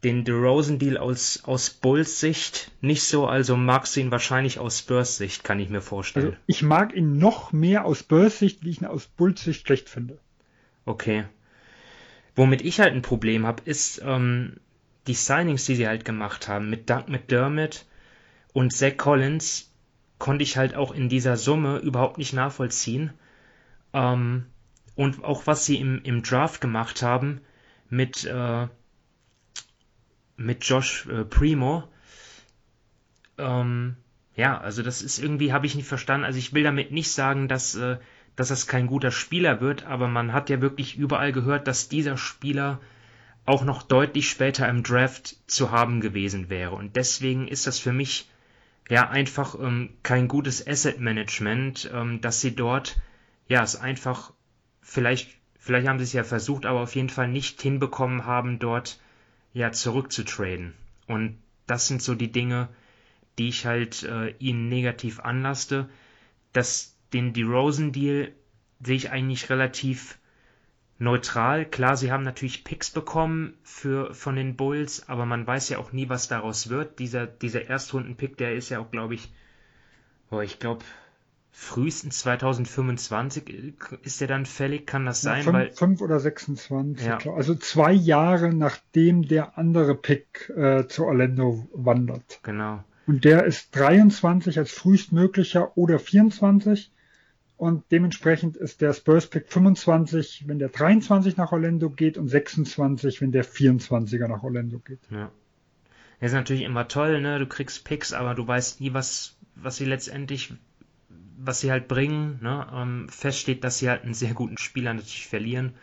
den 0.07 0.23
DeRozan-Deal 0.23 0.97
aus, 0.97 1.43
aus 1.43 1.69
Bulls 1.69 2.21
Sicht 2.21 2.71
nicht 2.79 3.03
so, 3.03 3.27
also 3.27 3.57
magst 3.57 3.95
du 3.95 3.99
ihn 3.99 4.11
wahrscheinlich 4.11 4.57
aus 4.57 4.79
Spurs 4.79 5.17
Sicht, 5.17 5.43
kann 5.43 5.59
ich 5.59 5.69
mir 5.69 5.81
vorstellen. 5.81 6.27
Also 6.27 6.37
ich 6.47 6.63
mag 6.63 6.95
ihn 6.95 7.17
noch 7.17 7.51
mehr 7.51 7.83
aus 7.83 7.99
Spurs 7.99 8.39
Sicht, 8.39 8.63
wie 8.63 8.69
ich 8.69 8.81
ihn 8.81 8.87
aus 8.87 9.07
Bulls 9.07 9.43
Sicht 9.43 9.67
schlecht 9.67 9.89
finde. 9.89 10.17
Okay. 10.85 11.25
Womit 12.37 12.61
ich 12.61 12.79
halt 12.79 12.93
ein 12.93 13.01
Problem 13.01 13.45
habe, 13.45 13.63
ist 13.65 14.01
ähm, 14.01 14.61
die 15.07 15.13
Signings, 15.13 15.65
die 15.65 15.75
sie 15.75 15.87
halt 15.87 16.05
gemacht 16.05 16.47
haben 16.47 16.69
mit 16.69 16.89
Doug 16.89 17.07
McDermott 17.07 17.85
und 18.53 18.71
Zach 18.71 18.95
Collins 18.95 19.73
konnte 20.19 20.43
ich 20.43 20.55
halt 20.55 20.73
auch 20.73 20.93
in 20.93 21.09
dieser 21.09 21.35
Summe 21.35 21.79
überhaupt 21.79 22.17
nicht 22.17 22.31
nachvollziehen. 22.31 23.11
Ähm, 23.91 24.45
und 24.95 25.25
auch 25.25 25.47
was 25.47 25.65
sie 25.65 25.81
im, 25.81 26.01
im 26.03 26.23
Draft 26.23 26.61
gemacht 26.61 27.01
haben 27.01 27.41
mit, 27.89 28.23
äh, 28.23 28.67
mit 30.37 30.63
Josh 30.63 31.07
äh, 31.07 31.25
Primo. 31.25 31.83
Ähm, 33.37 33.97
ja, 34.35 34.57
also 34.59 34.83
das 34.83 35.01
ist 35.01 35.19
irgendwie, 35.19 35.51
habe 35.51 35.65
ich 35.65 35.75
nicht 35.75 35.87
verstanden. 35.87 36.25
Also 36.25 36.39
ich 36.39 36.53
will 36.53 36.63
damit 36.63 36.91
nicht 36.91 37.11
sagen, 37.11 37.47
dass, 37.47 37.75
äh, 37.75 37.97
dass 38.35 38.49
das 38.49 38.67
kein 38.67 38.87
guter 38.87 39.11
Spieler 39.11 39.61
wird, 39.61 39.85
aber 39.85 40.07
man 40.07 40.31
hat 40.31 40.49
ja 40.49 40.61
wirklich 40.61 40.97
überall 40.97 41.31
gehört, 41.31 41.67
dass 41.67 41.89
dieser 41.89 42.17
Spieler 42.17 42.79
auch 43.45 43.63
noch 43.63 43.81
deutlich 43.81 44.29
später 44.29 44.67
im 44.69 44.83
Draft 44.83 45.37
zu 45.47 45.71
haben 45.71 46.01
gewesen 46.01 46.49
wäre. 46.49 46.75
Und 46.75 46.95
deswegen 46.95 47.47
ist 47.47 47.65
das 47.65 47.79
für 47.79 47.93
mich 47.93 48.29
ja 48.89 49.09
einfach 49.09 49.55
ähm, 49.59 49.89
kein 50.03 50.27
gutes 50.27 50.65
Asset 50.65 50.99
Management, 50.99 51.89
ähm, 51.93 52.21
dass 52.21 52.41
sie 52.41 52.55
dort 52.55 52.99
ja 53.47 53.63
es 53.63 53.75
einfach 53.75 54.33
vielleicht 54.81 55.37
vielleicht 55.67 55.87
haben 55.87 55.99
sie 55.99 56.05
es 56.05 56.13
ja 56.13 56.23
versucht, 56.23 56.65
aber 56.65 56.81
auf 56.81 56.95
jeden 56.95 57.09
Fall 57.09 57.27
nicht 57.27 57.61
hinbekommen 57.61 58.25
haben, 58.25 58.59
dort 58.59 58.99
ja 59.57 59.71
zurückzutraden. 59.71 60.73
Und 61.07 61.39
das 61.65 61.87
sind 61.87 62.01
so 62.01 62.13
die 62.13 62.31
Dinge, 62.31 62.69
die 63.39 63.49
ich 63.49 63.65
halt 63.65 64.03
äh, 64.03 64.29
ihnen 64.37 64.69
negativ 64.69 65.19
anlaste. 65.19 65.89
Dass 66.53 66.95
den 67.11 67.33
DeRozan 67.33 67.91
Deal 67.91 68.31
sehe 68.81 68.95
ich 68.95 69.09
eigentlich 69.09 69.49
relativ 69.49 70.19
neutral. 70.99 71.65
Klar, 71.65 71.97
sie 71.97 72.11
haben 72.11 72.23
natürlich 72.23 72.63
Picks 72.63 72.91
bekommen 72.91 73.57
für, 73.63 74.13
von 74.13 74.35
den 74.35 74.55
Bulls, 74.55 75.09
aber 75.09 75.25
man 75.25 75.45
weiß 75.45 75.69
ja 75.69 75.79
auch 75.79 75.91
nie, 75.91 76.07
was 76.07 76.27
daraus 76.27 76.69
wird. 76.69 76.99
Dieser, 76.99 77.25
dieser 77.25 77.67
Erstrunden-Pick, 77.67 78.37
der 78.37 78.53
ist 78.53 78.69
ja 78.69 78.79
auch, 78.79 78.91
glaube 78.91 79.15
ich, 79.15 79.31
boah, 80.29 80.43
ich 80.43 80.59
glaube, 80.59 80.85
frühestens 81.59 82.19
2025 82.19 83.73
ist 84.03 84.21
der 84.21 84.27
dann 84.27 84.45
fällig, 84.45 84.85
kann 84.85 85.07
das 85.07 85.21
sein? 85.21 85.39
Ja, 85.39 85.43
fünf, 85.43 85.55
weil, 85.55 85.71
fünf 85.71 86.01
oder 86.01 86.19
26, 86.19 87.07
ja. 87.07 87.17
also 87.33 87.55
zwei 87.55 87.91
Jahre 87.91 88.53
nachdem 88.53 89.27
der 89.27 89.57
andere 89.57 89.95
Pick 89.95 90.53
äh, 90.55 90.87
zu 90.87 91.05
Orlando 91.05 91.67
wandert. 91.73 92.41
Genau. 92.43 92.83
Und 93.07 93.25
der 93.25 93.45
ist 93.45 93.75
23 93.75 94.59
als 94.59 94.71
frühestmöglicher 94.71 95.75
oder 95.75 95.97
24 95.97 96.91
und 97.57 97.85
dementsprechend 97.91 98.55
ist 98.55 98.81
der 98.81 98.93
Spurs-Pick 98.93 99.51
25, 99.51 100.43
wenn 100.47 100.59
der 100.59 100.69
23 100.69 101.37
nach 101.37 101.51
Orlando 101.51 101.89
geht 101.89 102.19
und 102.19 102.27
26, 102.27 103.19
wenn 103.19 103.31
der 103.31 103.43
24er 103.43 104.27
nach 104.27 104.43
Orlando 104.43 104.77
geht. 104.77 104.99
Ja. 105.09 105.31
Das 106.19 106.31
ist 106.31 106.35
natürlich 106.35 106.63
immer 106.63 106.87
toll, 106.87 107.19
ne? 107.19 107.39
Du 107.39 107.47
kriegst 107.47 107.83
Picks, 107.83 108.13
aber 108.13 108.35
du 108.35 108.47
weißt 108.47 108.79
nie, 108.79 108.93
was, 108.93 109.37
was 109.55 109.77
sie 109.77 109.85
letztendlich, 109.85 110.53
was 111.37 111.59
sie 111.61 111.71
halt 111.71 111.87
bringen. 111.87 112.39
Ne? 112.41 112.67
Ähm, 112.73 113.09
fest 113.09 113.39
steht, 113.39 113.63
dass 113.63 113.79
sie 113.79 113.89
halt 113.89 114.03
einen 114.03 114.13
sehr 114.13 114.33
guten 114.33 114.57
Spieler 114.57 114.93
natürlich 114.93 115.27
verlieren. 115.27 115.73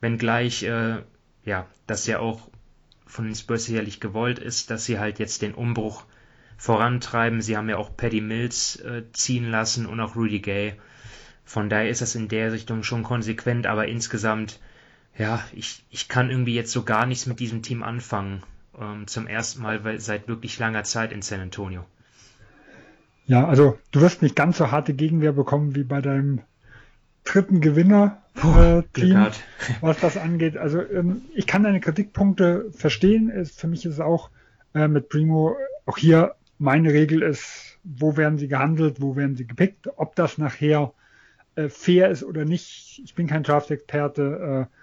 Wenngleich, 0.00 0.64
äh, 0.64 1.02
ja, 1.44 1.66
das 1.86 2.06
ja 2.06 2.18
auch 2.18 2.48
von 3.06 3.26
den 3.26 3.34
Spurs 3.34 3.66
sicherlich 3.66 4.00
gewollt 4.00 4.38
ist, 4.38 4.70
dass 4.70 4.84
sie 4.84 4.98
halt 4.98 5.18
jetzt 5.18 5.42
den 5.42 5.54
Umbruch 5.54 6.04
vorantreiben. 6.56 7.42
Sie 7.42 7.56
haben 7.56 7.68
ja 7.68 7.76
auch 7.76 7.96
Paddy 7.96 8.20
Mills 8.20 8.76
äh, 8.76 9.02
ziehen 9.12 9.50
lassen 9.50 9.86
und 9.86 10.00
auch 10.00 10.16
Rudy 10.16 10.40
Gay. 10.40 10.74
Von 11.44 11.68
daher 11.68 11.90
ist 11.90 12.00
das 12.00 12.14
in 12.14 12.28
der 12.28 12.52
Richtung 12.52 12.82
schon 12.82 13.02
konsequent, 13.02 13.66
aber 13.66 13.88
insgesamt, 13.88 14.60
ja, 15.18 15.44
ich, 15.52 15.84
ich 15.90 16.08
kann 16.08 16.30
irgendwie 16.30 16.54
jetzt 16.54 16.72
so 16.72 16.84
gar 16.84 17.04
nichts 17.04 17.26
mit 17.26 17.40
diesem 17.40 17.62
Team 17.62 17.82
anfangen. 17.82 18.42
Ähm, 18.80 19.06
zum 19.06 19.26
ersten 19.26 19.60
Mal 19.60 20.00
seit 20.00 20.28
wirklich 20.28 20.58
langer 20.58 20.84
Zeit 20.84 21.12
in 21.12 21.20
San 21.20 21.40
Antonio. 21.40 21.84
Ja, 23.32 23.48
also 23.48 23.78
du 23.92 24.02
wirst 24.02 24.20
nicht 24.20 24.36
ganz 24.36 24.58
so 24.58 24.70
harte 24.70 24.92
Gegenwehr 24.92 25.32
bekommen 25.32 25.74
wie 25.74 25.84
bei 25.84 26.02
deinem 26.02 26.42
dritten 27.24 27.62
Gewinner 27.62 28.20
äh, 28.36 28.82
was 29.80 29.98
das 30.00 30.18
angeht. 30.18 30.58
Also 30.58 30.82
ähm, 30.82 31.22
ich 31.34 31.46
kann 31.46 31.62
deine 31.62 31.80
Kritikpunkte 31.80 32.70
verstehen. 32.72 33.32
für 33.46 33.68
mich 33.68 33.86
ist 33.86 33.94
es 33.94 34.00
auch 34.00 34.28
äh, 34.74 34.86
mit 34.86 35.08
Primo 35.08 35.56
auch 35.86 35.96
hier 35.96 36.34
meine 36.58 36.92
Regel 36.92 37.22
ist, 37.22 37.78
wo 37.84 38.18
werden 38.18 38.36
sie 38.36 38.48
gehandelt, 38.48 39.00
wo 39.00 39.16
werden 39.16 39.34
sie 39.34 39.46
gepickt, 39.46 39.88
ob 39.96 40.14
das 40.14 40.36
nachher 40.36 40.92
äh, 41.54 41.70
fair 41.70 42.10
ist 42.10 42.24
oder 42.24 42.44
nicht. 42.44 43.00
Ich 43.02 43.14
bin 43.14 43.28
kein 43.28 43.44
Draft-Experte, 43.44 44.68
äh, 44.68 44.76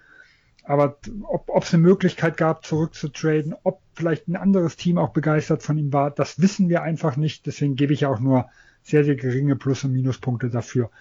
aber 0.70 1.00
ob 1.28 1.64
es 1.64 1.74
eine 1.74 1.82
Möglichkeit 1.82 2.38
gab, 2.38 2.66
zurückzutraden, 2.66 3.56
ob 3.64 3.82
vielleicht 3.94 4.28
ein 4.28 4.36
anderes 4.36 4.76
Team 4.76 4.98
auch 4.98 5.10
begeistert 5.10 5.64
von 5.64 5.78
ihm 5.78 5.92
war, 5.92 6.12
das 6.12 6.40
wissen 6.42 6.70
wir 6.70 6.84
einfach 6.84 7.16
nicht. 7.16 7.46
Deswegen 7.48 7.76
gebe 7.76 7.94
ich 7.94 8.06
auch 8.06 8.20
nur 8.20 8.50
sehr, 8.84 9.04
sehr 9.04 9.16
geringe 9.16 9.56
Plus- 9.56 9.84
und 9.84 9.94
Minuspunkte 9.94 10.50
dafür. 10.50 10.92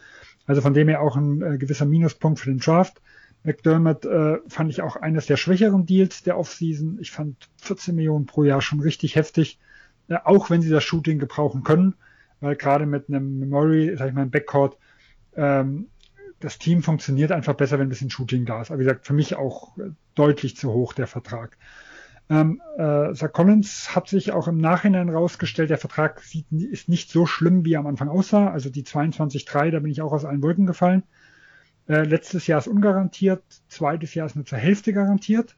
Also 0.47 0.63
von 0.63 0.73
dem 0.73 0.89
her 0.89 1.03
auch 1.03 1.17
ein 1.17 1.43
äh, 1.43 1.59
gewisser 1.59 1.85
Minuspunkt 1.85 2.41
für 2.41 2.51
den 2.51 2.61
Draft. 2.61 3.03
McDermott 3.45 4.05
äh, 4.07 4.39
fand 4.49 4.71
ich 4.71 4.81
auch 4.81 4.97
eines 4.97 5.27
der 5.27 5.37
schwächeren 5.37 5.85
Deals 5.85 6.23
der 6.23 6.39
Offseason. 6.39 6.99
Ich 7.01 7.11
fand 7.11 7.37
14 7.59 7.95
Millionen 7.95 8.27
pro 8.27 8.45
Jahr 8.45 8.63
schon 8.63 8.81
richtig 8.81 9.17
heftig 9.17 9.59
auch 10.25 10.51
wenn 10.51 10.63
sie 10.63 10.71
das 10.71 10.85
Shooting 10.85 11.19
gebrauchen 11.19 11.63
können, 11.63 11.95
weil 12.41 12.57
gerade 12.57 12.87
mit 12.87 13.09
einem 13.09 13.39
Memory, 13.39 13.97
sag 13.97 14.09
ich 14.09 14.15
mal, 14.15 14.23
im 14.23 14.31
Backcourt, 14.31 14.79
ähm, 15.37 15.89
das 16.41 16.59
Team 16.59 16.83
funktioniert 16.83 17.33
einfach 17.33 17.55
besser, 17.55 17.79
wenn 17.79 17.87
ein 17.87 17.91
bisschen 17.91 18.11
Shooting 18.11 18.47
da 18.47 18.61
ist. 18.61 18.71
Aber 18.71 18.81
wie 18.81 18.85
gesagt, 18.85 19.07
für 19.07 19.13
mich 19.13 19.37
auch 19.37 19.77
deutlich 20.15 20.57
zu 20.57 20.73
hoch 20.73 20.93
der 20.93 21.07
Vertrag. 21.07 21.57
Ähm, 22.31 22.61
äh, 22.77 23.15
Zach 23.15 23.33
Collins 23.33 23.95
hat 23.95 24.09
sich 24.09 24.33
auch 24.33 24.49
im 24.49 24.59
Nachhinein 24.59 25.09
rausgestellt, 25.09 25.71
der 25.71 25.79
Vertrag 25.79 26.21
sieht, 26.21 26.47
ist 26.53 26.89
nicht 26.89 27.11
so 27.11 27.25
schlimm, 27.25 27.65
wie 27.65 27.73
er 27.73 27.81
am 27.81 27.87
Anfang 27.87 28.09
aussah. 28.09 28.51
Also 28.51 28.69
die 28.71 28.85
22,3, 28.85 29.71
da 29.71 29.81
bin 29.81 29.91
ich 29.91 30.03
auch 30.03 30.13
aus 30.13 30.25
allen 30.25 30.43
Wolken 30.43 30.67
gefallen. 30.67 31.05
Äh, 31.89 32.03
letztes 32.03 32.47
Jahr 32.47 32.59
ist 32.59 32.69
ungarantiert, 32.69 33.43
zweites 33.69 34.15
Jahr 34.15 34.27
ist 34.27 34.37
nur 34.37 34.45
zur 34.45 34.59
Hälfte 34.59 34.93
garantiert. 34.93 35.57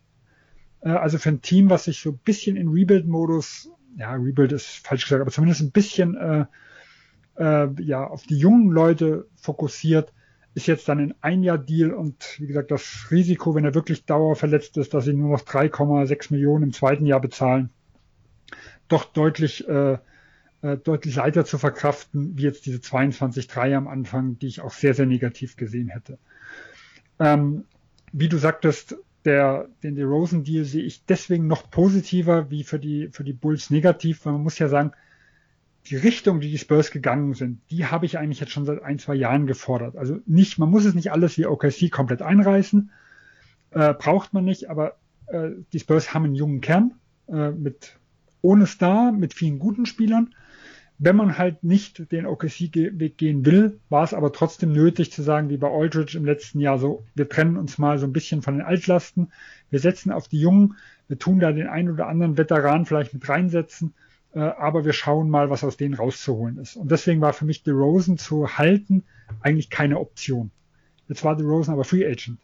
Äh, 0.81 0.90
also 0.90 1.19
für 1.19 1.31
ein 1.31 1.43
Team, 1.43 1.71
was 1.71 1.85
sich 1.85 2.01
so 2.01 2.11
ein 2.11 2.21
bisschen 2.25 2.57
in 2.57 2.69
Rebuild-Modus, 2.69 3.71
ja, 3.97 4.12
Rebuild 4.12 4.53
ist 4.53 4.87
falsch 4.87 5.05
gesagt, 5.05 5.21
aber 5.21 5.33
zumindest 5.33 5.62
ein 5.62 5.73
bisschen 5.73 6.16
äh, 6.16 6.45
äh, 7.37 7.69
ja, 7.83 8.07
auf 8.07 8.23
die 8.25 8.38
jungen 8.38 8.71
Leute 8.71 9.27
fokussiert, 9.35 10.12
ist 10.55 10.67
jetzt 10.67 10.89
dann 10.89 10.99
ein 10.99 11.15
Ein-Jahr-Deal 11.21 11.93
und 11.93 12.41
wie 12.41 12.47
gesagt, 12.47 12.71
das 12.71 13.07
Risiko, 13.11 13.55
wenn 13.55 13.65
er 13.65 13.75
wirklich 13.75 14.05
dauerverletzt 14.05 14.77
ist, 14.79 14.95
dass 14.95 15.05
sie 15.05 15.13
nur 15.13 15.31
noch 15.31 15.45
3,6 15.45 16.33
Millionen 16.33 16.65
im 16.65 16.73
zweiten 16.73 17.07
Jahr 17.07 17.21
bezahlen, 17.21 17.71
doch 18.89 19.05
deutlich, 19.05 19.69
äh, 19.69 19.99
äh, 20.63 20.77
deutlich 20.77 21.15
leichter 21.15 21.45
zu 21.45 21.59
verkraften, 21.59 22.37
wie 22.37 22.43
jetzt 22.43 22.67
diese 22.67 22.79
22-3 22.79 23.77
am 23.77 23.89
Anfang, 23.89 24.39
die 24.39 24.49
ich 24.49 24.61
auch 24.61 24.73
sehr, 24.73 24.95
sehr 24.95 25.07
negativ 25.07 25.57
gesehen 25.57 25.89
hätte. 25.89 26.19
Ähm, 27.21 27.65
wie 28.13 28.29
du 28.29 28.39
sagtest, 28.39 28.97
der, 29.25 29.69
den 29.83 29.95
DeRozan-Deal 29.95 30.65
sehe 30.65 30.83
ich 30.83 31.05
deswegen 31.05 31.47
noch 31.47 31.71
positiver 31.71 32.51
wie 32.51 32.65
für 32.65 32.79
die, 32.79 33.09
für 33.13 33.23
die 33.23 33.35
Bulls 33.35 33.71
negativ, 33.71 34.25
weil 34.25 34.33
man 34.33 34.43
muss 34.43 34.59
ja 34.59 34.69
sagen, 34.69 34.93
die 35.90 35.96
Richtung, 35.96 36.40
die 36.40 36.50
die 36.50 36.59
Spurs 36.59 36.92
gegangen 36.92 37.35
sind, 37.35 37.61
die 37.70 37.87
habe 37.87 38.07
ich 38.07 38.16
eigentlich 38.16 38.38
jetzt 38.38 38.53
schon 38.53 38.64
seit 38.64 38.83
ein, 38.83 39.00
zwei 39.00 39.14
Jahren 39.16 39.46
gefordert. 39.46 39.96
Also 39.96 40.20
nicht, 40.24 40.59
man 40.59 40.70
muss 40.70 40.85
es 40.85 40.94
nicht 40.94 41.11
alles 41.11 41.37
wie 41.37 41.46
OKC 41.46 41.90
komplett 41.90 42.22
einreißen, 42.22 42.90
äh, 43.72 43.94
braucht 43.94 44.33
man 44.33 44.44
nicht, 44.44 44.70
aber 44.70 44.96
äh, 45.26 45.50
die 45.72 45.81
Spurs 45.81 46.14
haben 46.14 46.26
einen 46.26 46.37
jungen 46.37 46.61
Kern 46.61 46.94
äh, 47.29 47.50
mit 47.50 47.98
ohne 48.40 48.66
Star, 48.66 49.11
mit 49.11 49.35
vielen 49.35 49.59
guten 49.59 49.85
Spielern. 49.85 50.35
Wenn 50.98 51.16
man 51.16 51.38
halt 51.38 51.64
nicht 51.64 52.12
den 52.12 52.26
OKC-Weg 52.26 53.16
gehen 53.16 53.44
will, 53.44 53.81
war 53.88 54.05
es 54.05 54.14
aber 54.14 54.33
trotzdem 54.33 54.72
nötig 54.72 55.11
zu 55.11 55.22
sagen, 55.22 55.48
wie 55.48 55.57
bei 55.57 55.70
Aldridge 55.70 56.16
im 56.16 56.24
letzten 56.24 56.61
Jahr 56.61 56.79
so, 56.79 57.05
wir 57.14 57.29
trennen 57.29 57.57
uns 57.57 57.79
mal 57.79 57.98
so 57.98 58.07
ein 58.07 58.12
bisschen 58.12 58.42
von 58.42 58.55
den 58.55 58.62
Altlasten, 58.62 59.33
wir 59.70 59.81
setzen 59.81 60.12
auf 60.12 60.29
die 60.29 60.40
Jungen, 60.40 60.76
wir 61.09 61.18
tun 61.18 61.40
da 61.40 61.50
den 61.53 61.66
einen 61.66 61.90
oder 61.90 62.07
anderen 62.07 62.38
Veteran 62.38 62.87
vielleicht 62.87 63.14
mit 63.14 63.29
reinsetzen, 63.29 63.94
äh, 64.35 64.40
aber 64.40 64.85
wir 64.85 64.93
schauen 64.93 65.31
mal, 65.31 65.51
was 65.51 65.64
aus 65.64 65.77
denen 65.77 65.95
rauszuholen 65.95 66.59
ist. 66.59 66.77
Und 66.77 66.90
deswegen 66.90 67.21
war 67.21 67.33
für 67.33 67.45
mich 67.45 67.62
DeRozan 67.62 68.19
zu 68.19 68.59
halten 68.59 69.05
eigentlich 69.40 69.71
keine 69.71 69.99
Option. 69.99 70.51
Jetzt 71.09 71.25
war 71.25 71.37
DeRozan 71.37 71.75
aber 71.75 71.85
Free 71.85 72.07
Agent. 72.07 72.38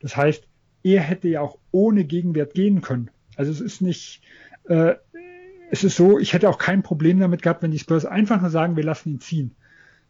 Das 0.00 0.16
heißt, 0.16 0.46
er 0.82 1.00
hätte 1.00 1.28
ja 1.28 1.40
auch 1.40 1.58
ohne 1.70 2.04
Gegenwert 2.04 2.54
gehen 2.54 2.82
können. 2.82 3.10
Also 3.36 3.50
es 3.50 3.60
ist 3.60 3.80
nicht, 3.80 4.22
äh, 4.68 4.94
es 5.70 5.82
ist 5.82 5.96
so, 5.96 6.18
ich 6.18 6.32
hätte 6.32 6.48
auch 6.48 6.58
kein 6.58 6.82
Problem 6.82 7.18
damit 7.18 7.42
gehabt, 7.42 7.62
wenn 7.62 7.72
die 7.72 7.78
Spurs 7.78 8.04
einfach 8.04 8.40
nur 8.40 8.50
sagen, 8.50 8.76
wir 8.76 8.84
lassen 8.84 9.10
ihn 9.10 9.20
ziehen. 9.20 9.56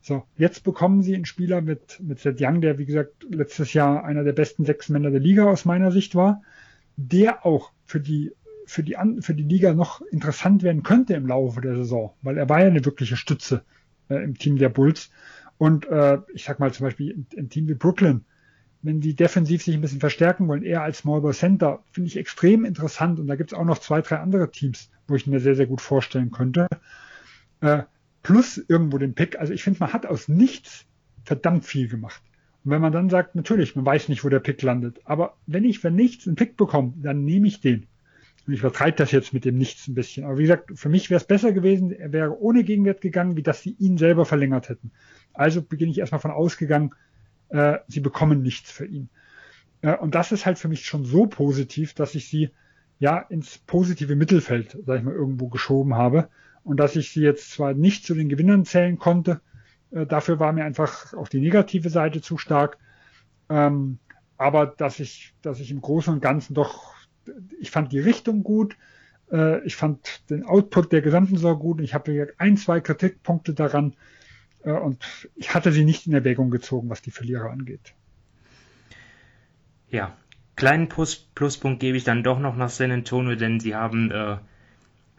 So, 0.03 0.25
jetzt 0.37 0.65
bekommen 0.65 1.03
sie 1.03 1.15
einen 1.15 1.25
Spieler 1.25 1.63
mit, 1.63 1.99
mit 2.01 2.19
Seth 2.19 2.39
Young, 2.39 2.61
der 2.61 2.77
wie 2.77 2.85
gesagt 2.85 3.25
letztes 3.31 3.73
Jahr 3.73 4.05
einer 4.05 4.23
der 4.23 4.35
besten 4.35 4.67
sechs 4.67 4.91
Männer 4.91 5.11
der 5.11 5.21
Liga 5.21 5.45
aus 5.45 5.65
meiner 5.65 5.93
Sicht 5.93 6.15
war, 6.15 6.43
der 6.97 7.47
auch 7.47 7.73
für 7.87 8.01
die, 8.01 8.33
für 8.67 8.83
die, 8.83 8.97
für 9.21 9.35
die 9.35 9.43
Liga 9.43 9.75
noch 9.75 10.01
interessant 10.01 10.63
werden 10.63 10.83
könnte 10.83 11.15
im 11.15 11.27
Laufe 11.27 11.61
der 11.61 11.77
Saison, 11.77 12.15
weil 12.23 12.39
er 12.39 12.49
war 12.49 12.61
ja 12.61 12.67
eine 12.67 12.85
wirkliche 12.85 13.17
Stütze 13.17 13.65
äh, 14.09 14.23
im 14.23 14.39
Team 14.39 14.57
der 14.57 14.69
Bulls. 14.69 15.11
Und 15.59 15.87
äh, 15.87 16.19
ich 16.33 16.45
sag 16.45 16.61
mal 16.61 16.73
zum 16.73 16.85
Beispiel 16.85 17.25
im 17.35 17.49
Team 17.49 17.69
wie 17.69 17.75
Brooklyn, 17.75 18.25
wenn 18.83 19.01
die 19.01 19.15
defensiv 19.15 19.65
sich 19.65 19.75
ein 19.75 19.81
bisschen 19.81 20.01
verstärken 20.01 20.47
wollen, 20.47 20.63
eher 20.63 20.83
als 20.83 20.99
Small 20.99 21.23
Ball 21.23 21.33
Center, 21.33 21.83
finde 21.91 22.09
ich 22.09 22.19
extrem 22.19 22.67
interessant. 22.67 23.19
Und 23.19 23.29
da 23.29 23.35
gibt 23.35 23.53
es 23.53 23.59
auch 23.59 23.65
noch 23.65 23.79
zwei, 23.79 24.03
drei 24.03 24.19
andere 24.19 24.51
Teams, 24.51 24.91
wo 25.09 25.15
ich 25.15 25.27
mir 25.27 25.41
sehr, 25.41 25.55
sehr 25.55 25.67
gut 25.67 25.81
vorstellen 25.81 26.31
könnte. 26.31 26.69
Äh, 27.61 27.85
plus 28.23 28.59
irgendwo 28.59 28.99
den 28.99 29.15
Pick. 29.15 29.39
Also 29.39 29.55
ich 29.55 29.63
finde, 29.63 29.81
man 29.81 29.95
hat 29.95 30.05
aus 30.05 30.29
nichts 30.29 30.85
verdammt 31.25 31.65
viel 31.65 31.89
gemacht. 31.89 32.23
Und 32.63 32.73
wenn 32.73 32.83
man 32.83 32.93
dann 32.93 33.09
sagt, 33.09 33.35
natürlich, 33.35 33.75
man 33.75 33.87
weiß 33.87 34.11
nicht, 34.11 34.23
wo 34.23 34.29
der 34.29 34.41
Pick 34.41 34.61
landet. 34.61 35.01
Aber 35.05 35.37
wenn 35.47 35.65
ich 35.65 35.79
für 35.79 35.91
nichts 35.91 36.27
einen 36.27 36.37
Pick 36.37 36.59
bekomme, 36.59 36.93
dann 36.97 37.25
nehme 37.25 37.47
ich 37.47 37.63
den. 37.63 37.87
Ich 38.47 38.61
vertreibe 38.61 38.97
das 38.97 39.11
jetzt 39.11 39.33
mit 39.33 39.45
dem 39.45 39.57
Nichts 39.57 39.89
ein 39.89 39.95
bisschen. 39.95 40.25
Aber 40.25 40.37
wie 40.39 40.43
gesagt, 40.43 40.73
für 40.75 40.89
mich 40.89 41.09
wäre 41.11 41.21
es 41.21 41.27
besser 41.27 41.53
gewesen, 41.53 41.91
er 41.93 42.13
wäre 42.13 42.39
ohne 42.39 42.63
Gegenwert 42.63 43.01
gegangen, 43.01 43.37
wie 43.37 43.43
dass 43.43 43.63
sie 43.63 43.75
ihn 43.79 43.97
selber 43.97 44.27
verlängert 44.27 44.69
hätten. 44.69 44.91
Also 45.33 45.63
beginne 45.63 45.91
ich 45.91 45.99
erstmal 45.99 46.21
von 46.21 46.31
ausgegangen, 46.31 46.95
äh, 47.49 47.79
sie 47.89 48.01
bekommen 48.01 48.43
nichts 48.43 48.71
für 48.71 48.85
ihn. 48.85 49.09
Äh, 49.81 49.97
und 49.97 50.15
das 50.15 50.33
ist 50.33 50.45
halt 50.45 50.59
für 50.59 50.69
mich 50.69 50.85
schon 50.85 51.05
so 51.05 51.27
positiv, 51.27 51.95
dass 51.95 52.15
ich 52.15 52.29
sie 52.29 52.51
ja 52.99 53.19
ins 53.19 53.59
positive 53.59 54.17
Mittelfeld, 54.17 54.79
sag 54.87 54.99
ich 54.99 55.05
mal, 55.05 55.15
irgendwo 55.15 55.49
geschoben 55.49 55.95
habe. 55.95 56.29
Und 56.63 56.79
dass 56.79 56.97
ich 56.97 57.13
sie 57.13 57.23
jetzt 57.23 57.51
zwar 57.51 57.75
nicht 57.75 58.05
zu 58.07 58.15
den 58.15 58.29
Gewinnern 58.29 58.65
zählen 58.65 58.99
konnte, 58.99 59.41
äh, 59.91 60.07
dafür 60.07 60.39
war 60.41 60.53
mir 60.53 60.65
einfach 60.65 61.15
auch 61.15 61.29
die 61.29 61.41
negative 61.41 61.91
Seite 61.91 62.21
zu 62.21 62.39
stark. 62.39 62.79
Ähm, 63.49 63.99
aber 64.37 64.67
dass 64.67 65.01
ich, 65.01 65.35
dass 65.43 65.61
ich 65.61 65.71
im 65.71 65.81
Großen 65.81 66.13
und 66.13 66.21
Ganzen 66.21 66.55
doch, 66.55 66.94
ich 67.61 67.71
fand 67.71 67.93
die 67.93 68.01
Richtung 68.01 68.43
gut, 68.43 68.77
äh, 69.31 69.65
ich 69.65 69.77
fand 69.77 70.29
den 70.31 70.45
Output 70.45 70.93
der 70.93 71.03
gesamten 71.03 71.37
Saison 71.37 71.59
gut. 71.59 71.81
Ich 71.81 71.95
habe 71.95 72.35
ein, 72.39 72.57
zwei 72.57 72.81
Kritikpunkte 72.81 73.55
daran, 73.55 73.95
äh, 74.65 74.73
und 74.73 75.05
ich 75.35 75.55
hatte 75.55 75.73
sie 75.73 75.85
nicht 75.85 76.07
in 76.07 76.15
Erwägung 76.15 76.51
gezogen, 76.51 76.89
was 76.89 77.03
die 77.03 77.11
Verlierer 77.11 77.51
angeht. 77.51 77.95
Ja, 79.91 80.17
kleinen 80.57 80.89
Plus 80.89 81.29
Pluspunkt 81.35 81.81
gebe 81.81 81.97
ich 81.97 82.05
dann 82.05 82.25
doch 82.25 82.39
noch 82.39 82.57
nach 82.57 82.71
San 82.71 82.91
Antonio, 82.91 83.37
denn 83.37 83.61
sie 83.61 83.75
haben 83.75 84.11
äh, 84.11 84.39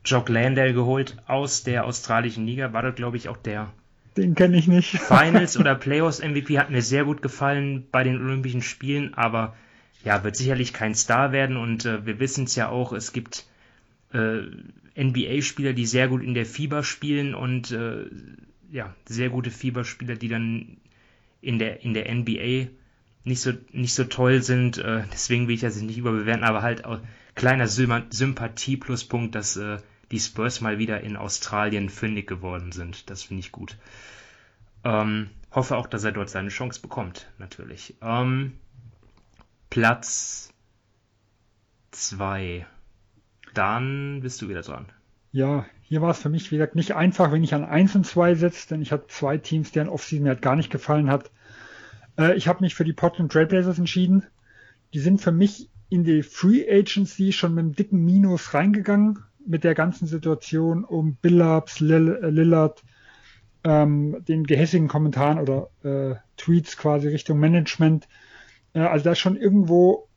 Jock 0.03 0.29
Landale 0.29 0.73
geholt 0.73 1.17
aus 1.27 1.63
der 1.63 1.85
australischen 1.85 2.45
Liga. 2.45 2.73
War 2.73 2.83
dort, 2.83 2.95
glaube 2.97 3.17
ich, 3.17 3.29
auch 3.29 3.37
der 3.37 3.71
den 4.17 4.33
kenne 4.33 4.57
ich 4.57 4.67
nicht. 4.67 4.97
Finals 4.97 5.57
oder 5.59 5.75
Playoffs 5.75 6.19
MVP 6.19 6.57
hat 6.57 6.69
mir 6.69 6.81
sehr 6.81 7.03
gut 7.03 7.21
gefallen 7.21 7.87
bei 7.91 8.03
den 8.03 8.21
Olympischen 8.21 8.61
Spielen, 8.61 9.13
aber 9.13 9.55
ja, 10.05 10.23
wird 10.23 10.35
sicherlich 10.35 10.71
kein 10.71 10.95
Star 10.95 11.31
werden 11.31 11.57
und 11.57 11.85
äh, 11.85 12.05
wir 12.05 12.19
wissen 12.19 12.45
es 12.45 12.55
ja 12.55 12.69
auch, 12.69 12.93
es 12.93 13.11
gibt 13.11 13.45
äh, 14.13 14.43
NBA-Spieler, 14.97 15.73
die 15.73 15.85
sehr 15.85 16.07
gut 16.07 16.23
in 16.23 16.35
der 16.35 16.45
Fieber 16.45 16.83
spielen 16.83 17.35
und 17.35 17.71
äh, 17.71 18.05
ja, 18.71 18.95
sehr 19.05 19.29
gute 19.29 19.51
Fieberspieler, 19.51 20.15
die 20.15 20.29
dann 20.29 20.77
in 21.41 21.59
der, 21.59 21.83
in 21.83 21.93
der 21.93 22.13
NBA 22.13 22.67
nicht 23.23 23.41
so, 23.41 23.53
nicht 23.71 23.95
so 23.95 24.03
toll 24.03 24.41
sind. 24.41 24.77
Äh, 24.77 25.03
deswegen 25.11 25.47
will 25.47 25.55
ich 25.55 25.61
das 25.61 25.81
nicht 25.81 25.97
überbewerten, 25.97 26.43
aber 26.43 26.61
halt 26.61 26.85
auch 26.85 26.99
kleiner 27.33 27.67
Sympathie-Pluspunkt, 27.67 29.33
dass 29.33 29.57
äh, 29.57 29.77
die 30.11 30.19
Spurs 30.19 30.61
mal 30.61 30.77
wieder 30.77 31.01
in 31.01 31.17
Australien 31.17 31.89
fündig 31.89 32.27
geworden 32.27 32.71
sind. 32.71 33.09
Das 33.09 33.23
finde 33.23 33.39
ich 33.41 33.51
gut. 33.51 33.77
Ähm, 34.83 35.29
hoffe 35.51 35.75
auch, 35.77 35.87
dass 35.87 36.03
er 36.03 36.11
dort 36.11 36.29
seine 36.29 36.49
Chance 36.49 36.79
bekommt, 36.79 37.27
natürlich. 37.39 37.95
Ähm, 38.01 38.53
Platz 39.75 40.53
2. 41.91 42.65
Dann 43.53 44.21
bist 44.21 44.41
du 44.41 44.47
wieder 44.47 44.61
dran. 44.61 44.85
Ja, 45.33 45.65
hier 45.81 46.01
war 46.01 46.11
es 46.11 46.19
für 46.19 46.29
mich, 46.29 46.49
wie 46.49 46.55
gesagt, 46.55 46.75
nicht 46.75 46.95
einfach, 46.95 47.33
wenn 47.33 47.43
ich 47.43 47.53
an 47.53 47.65
1 47.65 47.93
und 47.97 48.05
2 48.05 48.35
setze, 48.35 48.69
denn 48.69 48.81
ich 48.81 48.93
hatte 48.93 49.07
zwei 49.07 49.37
Teams, 49.37 49.73
deren 49.73 49.89
Offseason 49.89 50.23
mir 50.23 50.29
halt 50.29 50.41
gar 50.41 50.55
nicht 50.55 50.69
gefallen 50.69 51.09
hat. 51.09 51.29
Äh, 52.17 52.35
ich 52.35 52.47
habe 52.47 52.63
mich 52.63 52.73
für 52.73 52.85
die 52.85 52.93
Portland 52.93 53.33
Trailblazers 53.33 53.77
entschieden. 53.77 54.23
Die 54.93 54.99
sind 54.99 55.19
für 55.19 55.33
mich 55.33 55.69
in 55.89 56.05
die 56.05 56.23
Free 56.23 56.65
Agency 56.71 57.33
schon 57.33 57.53
mit 57.53 57.65
einem 57.65 57.75
dicken 57.75 58.05
Minus 58.05 58.53
reingegangen 58.53 59.25
mit 59.45 59.65
der 59.65 59.75
ganzen 59.75 60.07
Situation 60.07 60.85
um 60.85 61.15
Billups, 61.15 61.81
äh, 61.81 61.85
Lillard, 61.85 62.81
ähm, 63.65 64.23
den 64.25 64.45
gehässigen 64.45 64.87
Kommentaren 64.87 65.37
oder 65.37 65.69
äh, 65.83 66.15
Tweets 66.37 66.77
quasi 66.77 67.09
Richtung 67.09 67.39
Management. 67.39 68.07
Äh, 68.75 68.81
also 68.81 69.05
da 69.05 69.13
ist 69.13 69.19
schon 69.19 69.37
irgendwo, 69.37 70.07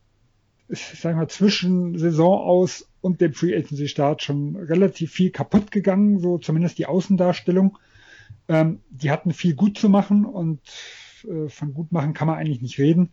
ich 0.67 0.85
sag 0.99 1.15
mal, 1.15 1.27
zwischen 1.27 1.97
Saison 1.97 2.39
aus 2.39 2.87
und 3.01 3.21
dem 3.21 3.33
Free 3.33 3.55
Agency 3.55 3.87
Start 3.87 4.21
schon 4.21 4.55
relativ 4.55 5.11
viel 5.11 5.31
kaputt 5.31 5.71
gegangen, 5.71 6.19
so 6.19 6.37
zumindest 6.37 6.77
die 6.77 6.85
Außendarstellung. 6.85 7.79
Ähm, 8.47 8.81
die 8.91 9.09
hatten 9.09 9.33
viel 9.33 9.55
gut 9.55 9.79
zu 9.79 9.89
machen 9.89 10.25
und 10.25 10.59
äh, 11.27 11.49
von 11.49 11.73
gut 11.73 11.91
machen 11.91 12.13
kann 12.13 12.27
man 12.27 12.37
eigentlich 12.37 12.61
nicht 12.61 12.77
reden. 12.77 13.09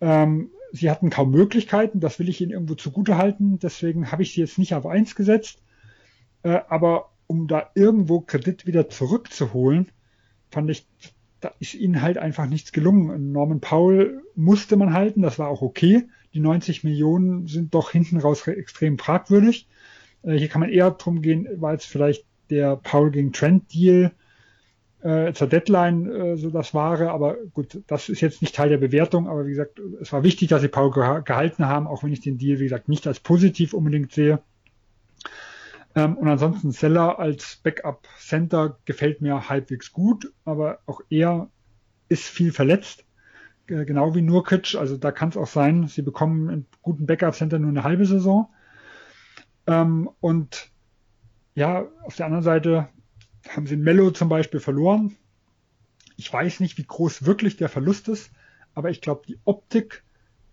Ähm, 0.00 0.50
sie 0.72 0.90
hatten 0.90 1.10
kaum 1.10 1.30
Möglichkeiten, 1.30 2.00
das 2.00 2.18
will 2.18 2.28
ich 2.28 2.40
ihnen 2.40 2.50
irgendwo 2.50 2.74
zugute 2.74 3.18
halten, 3.18 3.58
deswegen 3.58 4.10
habe 4.10 4.22
ich 4.22 4.32
sie 4.32 4.40
jetzt 4.40 4.58
nicht 4.58 4.74
auf 4.74 4.86
eins 4.86 5.14
gesetzt. 5.14 5.62
Äh, 6.42 6.60
aber 6.68 7.10
um 7.26 7.46
da 7.46 7.70
irgendwo 7.74 8.20
Kredit 8.20 8.66
wieder 8.66 8.88
zurückzuholen, 8.88 9.90
fand 10.50 10.70
ich, 10.70 10.86
da 11.42 11.52
ist 11.58 11.74
ihnen 11.74 12.00
halt 12.00 12.16
einfach 12.16 12.46
nichts 12.46 12.72
gelungen. 12.72 13.32
Norman 13.32 13.60
Powell 13.60 14.22
musste 14.34 14.76
man 14.76 14.94
halten, 14.94 15.20
das 15.20 15.38
war 15.38 15.48
auch 15.48 15.60
okay 15.60 16.06
die 16.34 16.40
90 16.40 16.84
Millionen 16.84 17.46
sind 17.46 17.74
doch 17.74 17.90
hinten 17.90 18.18
raus 18.18 18.46
extrem 18.46 18.98
fragwürdig. 18.98 19.68
Äh, 20.22 20.34
hier 20.34 20.48
kann 20.48 20.60
man 20.60 20.70
eher 20.70 20.90
drum 20.90 21.22
gehen, 21.22 21.48
war 21.60 21.72
jetzt 21.72 21.86
vielleicht 21.86 22.24
der 22.50 22.76
Paul 22.76 23.10
gegen 23.10 23.32
Trent 23.32 23.72
Deal 23.72 24.12
äh, 25.02 25.32
zur 25.32 25.48
Deadline 25.48 26.10
äh, 26.10 26.36
so 26.36 26.50
das 26.50 26.74
Wahre, 26.74 27.10
aber 27.10 27.36
gut, 27.52 27.82
das 27.86 28.08
ist 28.08 28.20
jetzt 28.20 28.40
nicht 28.40 28.54
Teil 28.54 28.68
der 28.68 28.78
Bewertung, 28.78 29.28
aber 29.28 29.46
wie 29.46 29.50
gesagt, 29.50 29.80
es 30.00 30.12
war 30.12 30.22
wichtig, 30.22 30.48
dass 30.48 30.62
sie 30.62 30.68
Paul 30.68 30.90
geha 30.90 31.20
gehalten 31.20 31.66
haben, 31.66 31.86
auch 31.86 32.02
wenn 32.02 32.12
ich 32.12 32.20
den 32.20 32.38
Deal, 32.38 32.58
wie 32.58 32.64
gesagt, 32.64 32.88
nicht 32.88 33.06
als 33.06 33.20
positiv 33.20 33.74
unbedingt 33.74 34.12
sehe. 34.12 34.40
Ähm, 35.94 36.16
und 36.16 36.28
ansonsten 36.28 36.72
Seller 36.72 37.18
als 37.18 37.56
Backup 37.56 38.08
Center 38.18 38.78
gefällt 38.84 39.20
mir 39.20 39.48
halbwegs 39.48 39.92
gut, 39.92 40.32
aber 40.44 40.80
auch 40.86 41.00
er 41.10 41.50
ist 42.08 42.24
viel 42.24 42.52
verletzt. 42.52 43.04
genau 43.66 44.14
wie 44.14 44.22
Nurkic. 44.22 44.74
Also 44.74 44.96
da 44.96 45.12
kann 45.12 45.30
es 45.30 45.36
auch 45.36 45.46
sein, 45.46 45.88
sie 45.88 46.02
bekommen 46.02 46.48
einen 46.48 46.66
guten 46.82 47.06
Backup-Center 47.06 47.58
nur 47.58 47.70
eine 47.70 47.84
halbe 47.84 48.06
Saison. 48.06 48.48
Ähm, 49.66 50.10
und 50.20 50.70
ja, 51.54 51.86
auf 52.04 52.16
der 52.16 52.26
anderen 52.26 52.44
Seite 52.44 52.88
haben 53.48 53.66
sie 53.66 53.76
Mello 53.76 54.10
zum 54.10 54.28
Beispiel 54.28 54.60
verloren. 54.60 55.16
Ich 56.16 56.32
weiß 56.32 56.60
nicht, 56.60 56.78
wie 56.78 56.84
groß 56.84 57.26
wirklich 57.26 57.56
der 57.56 57.68
Verlust 57.68 58.08
ist, 58.08 58.30
aber 58.74 58.90
ich 58.90 59.00
glaube, 59.00 59.22
die 59.26 59.38
Optik 59.44 60.04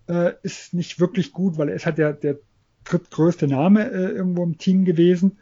äh, 0.07 0.33
ist 0.43 0.73
nicht 0.73 0.99
wirklich 0.99 1.31
gut, 1.31 1.57
weil 1.57 1.69
er 1.69 1.75
ist 1.75 1.85
halt 1.85 1.97
der, 1.97 2.13
der 2.13 2.39
drittgrößte 2.83 3.47
Name 3.47 3.89
äh, 3.91 4.11
irgendwo 4.11 4.43
im 4.43 4.57
Team 4.57 4.85
gewesen. 4.85 5.37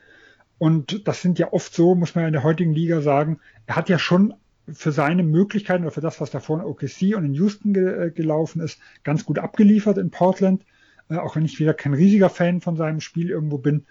Und 0.58 1.08
das 1.08 1.22
sind 1.22 1.40
ja 1.40 1.54
oft 1.54 1.74
so, 1.74 1.96
muss 1.96 2.16
man 2.16 2.24
ja 2.24 2.28
in 2.28 2.34
der 2.34 2.44
heutigen 2.44 2.74
Liga 2.74 3.02
sagen, 3.02 3.40
er 3.68 3.76
hat 3.76 3.90
ja 3.90 4.00
schon 4.00 4.34
für 4.68 4.92
seine 4.92 5.24
Möglichkeiten 5.24 5.84
oder 5.84 5.92
für 5.92 6.02
das, 6.02 6.20
was 6.20 6.32
davor 6.32 6.60
in 6.60 6.66
OKC 6.66 7.16
und 7.16 7.26
in 7.26 7.34
Houston 7.34 7.74
ge 7.74 8.08
äh, 8.08 8.12
gelaufen 8.12 8.62
ist, 8.62 8.80
ganz 9.04 9.26
gut 9.26 9.40
abgeliefert 9.40 9.98
in 9.98 10.10
Portland. 10.10 10.64
Äh, 11.10 11.18
auch 11.18 11.36
wenn 11.36 11.46
ich 11.46 11.60
wieder 11.60 11.74
kein 11.74 11.94
riesiger 11.94 12.30
Fan 12.30 12.62
von 12.62 12.76
seinem 12.76 13.02
Spiel 13.02 13.30
irgendwo 13.30 13.58
bin. 13.58 13.86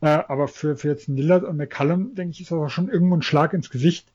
Äh, 0.00 0.06
aber 0.06 0.48
für, 0.48 0.76
für 0.76 0.88
jetzt 0.88 1.08
Lillard 1.08 1.44
und 1.44 1.56
McCallum, 1.56 2.14
denke 2.14 2.32
ich, 2.32 2.42
ist 2.42 2.50
das 2.50 2.58
auch 2.58 2.68
schon 2.68 2.88
irgendwo 2.88 3.16
ein 3.16 3.22
Schlag 3.22 3.52
ins 3.54 3.70
Gesicht, 3.70 4.12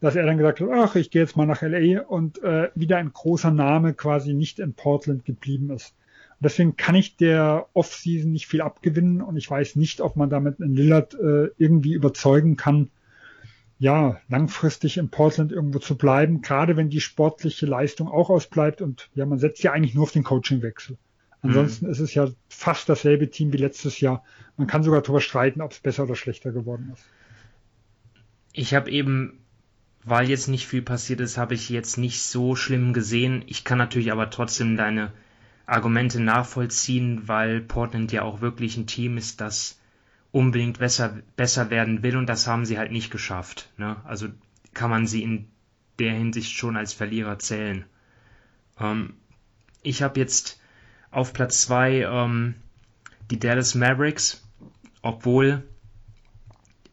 dass 0.00 0.16
er 0.16 0.26
dann 0.26 0.38
gesagt 0.38 0.60
hat, 0.60 0.68
ach, 0.72 0.96
ich 0.96 1.10
gehe 1.10 1.22
jetzt 1.22 1.36
mal 1.36 1.46
nach 1.46 1.62
LA 1.62 2.02
und 2.02 2.42
äh, 2.42 2.70
wieder 2.74 2.98
ein 2.98 3.12
großer 3.12 3.50
Name 3.50 3.94
quasi 3.94 4.34
nicht 4.34 4.58
in 4.58 4.74
Portland 4.74 5.24
geblieben 5.24 5.70
ist. 5.70 5.94
Deswegen 6.40 6.76
kann 6.76 6.94
ich 6.94 7.16
der 7.16 7.66
Offseason 7.74 8.32
nicht 8.32 8.46
viel 8.46 8.62
abgewinnen 8.62 9.20
und 9.20 9.36
ich 9.36 9.50
weiß 9.50 9.76
nicht, 9.76 10.00
ob 10.00 10.16
man 10.16 10.30
damit 10.30 10.58
in 10.58 10.74
Lillard 10.74 11.14
äh, 11.14 11.48
irgendwie 11.58 11.92
überzeugen 11.92 12.56
kann, 12.56 12.90
ja, 13.78 14.20
langfristig 14.28 14.96
in 14.96 15.10
Portland 15.10 15.52
irgendwo 15.52 15.78
zu 15.78 15.96
bleiben, 15.96 16.40
gerade 16.40 16.76
wenn 16.76 16.90
die 16.90 17.00
sportliche 17.00 17.66
Leistung 17.66 18.08
auch 18.08 18.30
ausbleibt 18.30 18.80
und 18.80 19.10
ja, 19.14 19.26
man 19.26 19.38
setzt 19.38 19.62
ja 19.62 19.72
eigentlich 19.72 19.94
nur 19.94 20.04
auf 20.04 20.12
den 20.12 20.24
Coachingwechsel. 20.24 20.96
Ansonsten 21.42 21.86
mhm. 21.86 21.92
ist 21.92 22.00
es 22.00 22.14
ja 22.14 22.28
fast 22.48 22.88
dasselbe 22.88 23.30
Team 23.30 23.52
wie 23.52 23.58
letztes 23.58 24.00
Jahr. 24.00 24.22
Man 24.56 24.66
kann 24.66 24.82
sogar 24.82 25.00
darüber 25.02 25.20
streiten, 25.20 25.62
ob 25.62 25.72
es 25.72 25.80
besser 25.80 26.04
oder 26.04 26.14
schlechter 26.14 26.52
geworden 26.52 26.90
ist. 26.92 27.04
Ich 28.52 28.74
habe 28.74 28.90
eben, 28.90 29.40
weil 30.04 30.28
jetzt 30.28 30.48
nicht 30.48 30.66
viel 30.66 30.82
passiert 30.82 31.20
ist, 31.20 31.38
habe 31.38 31.54
ich 31.54 31.70
jetzt 31.70 31.96
nicht 31.96 32.22
so 32.22 32.56
schlimm 32.56 32.92
gesehen. 32.92 33.42
Ich 33.46 33.64
kann 33.64 33.78
natürlich 33.78 34.12
aber 34.12 34.28
trotzdem 34.28 34.76
deine 34.76 35.12
Argumente 35.66 36.20
nachvollziehen, 36.20 37.28
weil 37.28 37.60
Portland 37.60 38.12
ja 38.12 38.22
auch 38.22 38.40
wirklich 38.40 38.76
ein 38.76 38.86
Team 38.86 39.16
ist, 39.16 39.40
das 39.40 39.78
unbedingt 40.32 40.78
besser, 40.78 41.18
besser 41.36 41.70
werden 41.70 42.02
will 42.02 42.16
und 42.16 42.26
das 42.26 42.46
haben 42.46 42.64
sie 42.64 42.78
halt 42.78 42.92
nicht 42.92 43.10
geschafft. 43.10 43.70
Ne? 43.76 43.96
Also 44.04 44.28
kann 44.74 44.90
man 44.90 45.06
sie 45.06 45.22
in 45.22 45.48
der 45.98 46.12
Hinsicht 46.12 46.52
schon 46.52 46.76
als 46.76 46.92
Verlierer 46.92 47.38
zählen. 47.38 47.84
Ähm, 48.78 49.14
ich 49.82 50.02
habe 50.02 50.20
jetzt 50.20 50.60
auf 51.10 51.32
Platz 51.32 51.62
2 51.62 52.02
ähm, 52.02 52.54
die 53.30 53.38
Dallas 53.38 53.74
Mavericks, 53.74 54.42
obwohl 55.02 55.62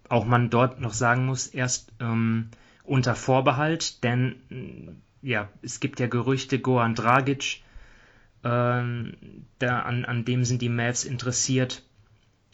auch 0.10 0.26
man 0.26 0.50
dort 0.50 0.80
noch 0.80 0.94
sagen 0.94 1.26
muss, 1.26 1.48
erst 1.48 1.92
ähm, 2.00 2.50
unter 2.84 3.16
Vorbehalt, 3.16 4.04
denn 4.04 5.02
ja, 5.22 5.50
es 5.62 5.80
gibt 5.80 6.00
ja 6.00 6.08
Gerüchte, 6.08 6.60
Goran 6.60 6.96
Dragic, 6.96 7.62
ähm, 8.44 9.14
da, 9.60 9.82
an, 9.82 10.06
an 10.06 10.26
dem 10.26 10.46
sind 10.46 10.62
die 10.62 10.70
Mavs 10.70 11.04
interessiert. 11.04 11.84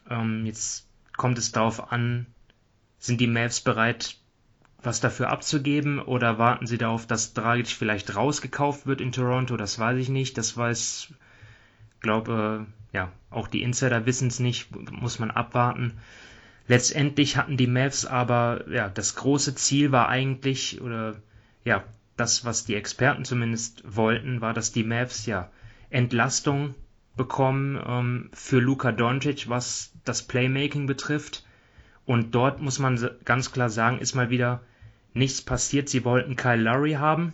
Ähm, 0.10 0.46
jetzt 0.46 0.88
kommt 1.18 1.38
es 1.38 1.52
darauf 1.52 1.92
an, 1.92 2.28
sind 3.00 3.20
die 3.20 3.28
Mavs 3.28 3.62
bereit, 3.62 4.18
was 4.82 5.00
dafür 5.00 5.30
abzugeben 5.30 6.00
oder 6.00 6.38
warten 6.38 6.68
sie 6.68 6.78
darauf, 6.78 7.08
dass 7.08 7.34
Dragic 7.34 7.68
vielleicht 7.68 8.16
rausgekauft 8.16 8.86
wird 8.86 9.02
in 9.02 9.12
Toronto? 9.12 9.56
Das 9.58 9.80
weiß 9.80 9.98
ich 9.98 10.10
nicht. 10.10 10.38
Das 10.38 10.58
weiß, 10.58 11.14
glaube, 12.04 12.68
äh, 12.68 12.96
ja, 12.96 13.12
auch 13.32 13.48
die 13.48 13.64
Insider 13.64 14.06
wissen 14.06 14.28
es 14.28 14.40
nicht, 14.40 14.70
muss 14.92 15.18
man 15.18 15.32
abwarten. 15.32 15.94
Letztendlich 16.68 17.38
hatten 17.38 17.58
die 17.58 17.68
Mavs 17.68 18.06
aber, 18.06 18.70
ja, 18.70 18.90
das 18.90 19.16
große 19.16 19.56
Ziel 19.56 19.92
war 19.92 20.08
eigentlich, 20.10 20.82
oder 20.82 21.16
ja, 21.66 21.84
das, 22.16 22.46
was 22.46 22.66
die 22.66 22.76
Experten 22.76 23.26
zumindest 23.26 23.84
wollten, 23.86 24.40
war, 24.42 24.54
dass 24.54 24.72
die 24.72 24.84
Mavs 24.84 25.26
ja 25.26 25.50
Entlastung 25.94 26.76
bekommen 27.16 27.82
ähm, 27.86 28.30
für 28.34 28.60
Luka 28.60 28.92
Doncic, 28.92 29.50
was 29.50 29.94
das 30.04 30.24
Playmaking 30.24 30.88
betrifft. 30.88 31.46
Und 32.06 32.36
dort 32.36 32.62
muss 32.62 32.80
man 32.80 33.00
ganz 33.24 33.52
klar 33.52 33.70
sagen, 33.70 34.00
ist 34.00 34.16
mal 34.16 34.30
wieder 34.30 34.62
nichts 35.14 35.42
passiert. 35.42 35.90
Sie 35.90 36.04
wollten 36.04 36.36
Kyle 36.36 36.62
Lowry 36.62 36.94
haben 36.94 37.34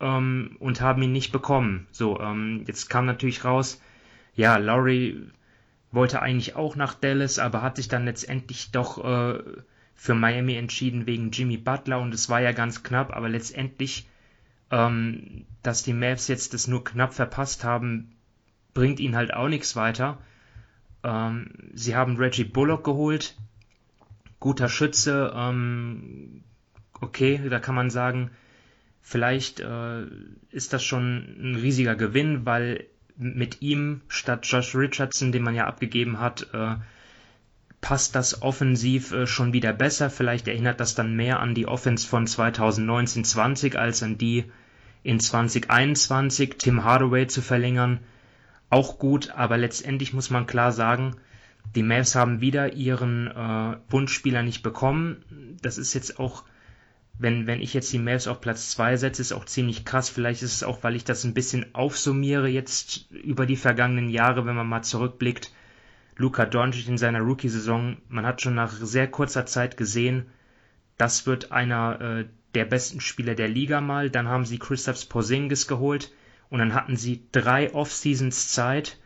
ähm, 0.00 0.56
und 0.58 0.80
haben 0.80 1.02
ihn 1.02 1.12
nicht 1.12 1.32
bekommen. 1.32 1.86
So, 1.90 2.18
ähm, 2.20 2.64
jetzt 2.66 2.88
kam 2.88 3.06
natürlich 3.06 3.44
raus, 3.44 3.80
ja, 4.34 4.56
Lowry 4.56 5.20
wollte 5.92 6.22
eigentlich 6.22 6.56
auch 6.56 6.76
nach 6.76 6.94
Dallas, 6.94 7.38
aber 7.38 7.62
hat 7.62 7.76
sich 7.76 7.88
dann 7.88 8.04
letztendlich 8.04 8.70
doch 8.70 9.04
äh, 9.04 9.42
für 9.94 10.14
Miami 10.14 10.54
entschieden 10.54 11.06
wegen 11.06 11.30
Jimmy 11.30 11.56
Butler 11.56 12.00
und 12.00 12.14
es 12.14 12.28
war 12.30 12.40
ja 12.40 12.52
ganz 12.52 12.82
knapp, 12.82 13.14
aber 13.14 13.28
letztendlich, 13.28 14.08
ähm, 14.70 15.46
dass 15.62 15.82
die 15.82 15.92
Mavs 15.92 16.28
jetzt 16.28 16.54
das 16.54 16.66
nur 16.68 16.84
knapp 16.84 17.14
verpasst 17.14 17.64
haben, 17.64 18.12
bringt 18.74 19.00
ihnen 19.00 19.16
halt 19.16 19.34
auch 19.34 19.48
nichts 19.48 19.76
weiter. 19.76 20.18
Ähm, 21.02 21.50
sie 21.74 21.96
haben 21.96 22.16
Reggie 22.16 22.44
Bullock 22.44 22.84
geholt, 22.84 23.36
guter 24.38 24.68
Schütze, 24.68 25.32
ähm, 25.34 26.42
okay, 27.00 27.40
da 27.48 27.58
kann 27.58 27.74
man 27.74 27.90
sagen, 27.90 28.30
vielleicht 29.02 29.60
äh, 29.60 30.02
ist 30.50 30.72
das 30.72 30.84
schon 30.84 31.36
ein 31.40 31.54
riesiger 31.56 31.96
Gewinn, 31.96 32.46
weil 32.46 32.86
mit 33.16 33.60
ihm 33.60 34.00
statt 34.08 34.46
Josh 34.46 34.74
Richardson, 34.74 35.32
den 35.32 35.42
man 35.42 35.54
ja 35.54 35.66
abgegeben 35.66 36.20
hat, 36.20 36.48
äh, 36.54 36.76
passt 37.80 38.14
das 38.14 38.42
offensiv 38.42 39.12
äh, 39.12 39.26
schon 39.26 39.52
wieder 39.52 39.72
besser. 39.72 40.10
Vielleicht 40.10 40.48
erinnert 40.48 40.80
das 40.80 40.94
dann 40.94 41.16
mehr 41.16 41.40
an 41.40 41.54
die 41.54 41.66
Offense 41.66 42.06
von 42.06 42.26
2019-20 42.26 43.76
als 43.76 44.02
an 44.02 44.18
die 44.18 44.44
in 45.02 45.20
2021. 45.20 46.56
Tim 46.58 46.84
Hardaway 46.84 47.26
zu 47.26 47.42
verlängern, 47.42 48.00
auch 48.68 48.98
gut, 48.98 49.30
aber 49.30 49.58
letztendlich 49.58 50.12
muss 50.12 50.30
man 50.30 50.46
klar 50.46 50.72
sagen, 50.72 51.16
die 51.74 51.82
Mavs 51.82 52.14
haben 52.14 52.40
wieder 52.40 52.72
ihren 52.72 53.28
äh, 53.28 53.76
Wunschspieler 53.88 54.42
nicht 54.42 54.62
bekommen. 54.62 55.56
Das 55.62 55.78
ist 55.78 55.94
jetzt 55.94 56.18
auch, 56.18 56.44
wenn, 57.18 57.46
wenn 57.46 57.60
ich 57.60 57.74
jetzt 57.74 57.92
die 57.92 57.98
Mavs 57.98 58.26
auf 58.26 58.40
Platz 58.40 58.70
2 58.70 58.96
setze, 58.96 59.22
ist 59.22 59.32
auch 59.32 59.44
ziemlich 59.44 59.84
krass. 59.84 60.08
Vielleicht 60.08 60.42
ist 60.42 60.54
es 60.54 60.62
auch, 60.62 60.82
weil 60.82 60.96
ich 60.96 61.04
das 61.04 61.24
ein 61.24 61.34
bisschen 61.34 61.74
aufsummiere 61.74 62.48
jetzt 62.48 63.10
über 63.10 63.46
die 63.46 63.56
vergangenen 63.56 64.08
Jahre, 64.08 64.46
wenn 64.46 64.56
man 64.56 64.68
mal 64.68 64.82
zurückblickt. 64.82 65.52
Luka 66.16 66.44
Doncic 66.44 66.88
in 66.88 66.98
seiner 66.98 67.20
Rookie-Saison, 67.20 67.96
man 68.08 68.26
hat 68.26 68.42
schon 68.42 68.54
nach 68.54 68.72
sehr 68.72 69.08
kurzer 69.08 69.46
Zeit 69.46 69.76
gesehen, 69.76 70.26
das 70.98 71.26
wird 71.26 71.50
einer 71.50 72.00
äh, 72.00 72.24
der 72.54 72.64
besten 72.64 73.00
Spieler 73.00 73.34
der 73.34 73.48
Liga 73.48 73.80
mal. 73.80 74.10
Dann 74.10 74.28
haben 74.28 74.44
sie 74.44 74.58
Christoph 74.58 75.08
Porzingis 75.08 75.66
geholt 75.66 76.12
und 76.48 76.58
dann 76.58 76.74
hatten 76.74 76.96
sie 76.96 77.24
drei 77.32 77.72
Off-Seasons 77.72 78.52
Zeit, 78.52 78.98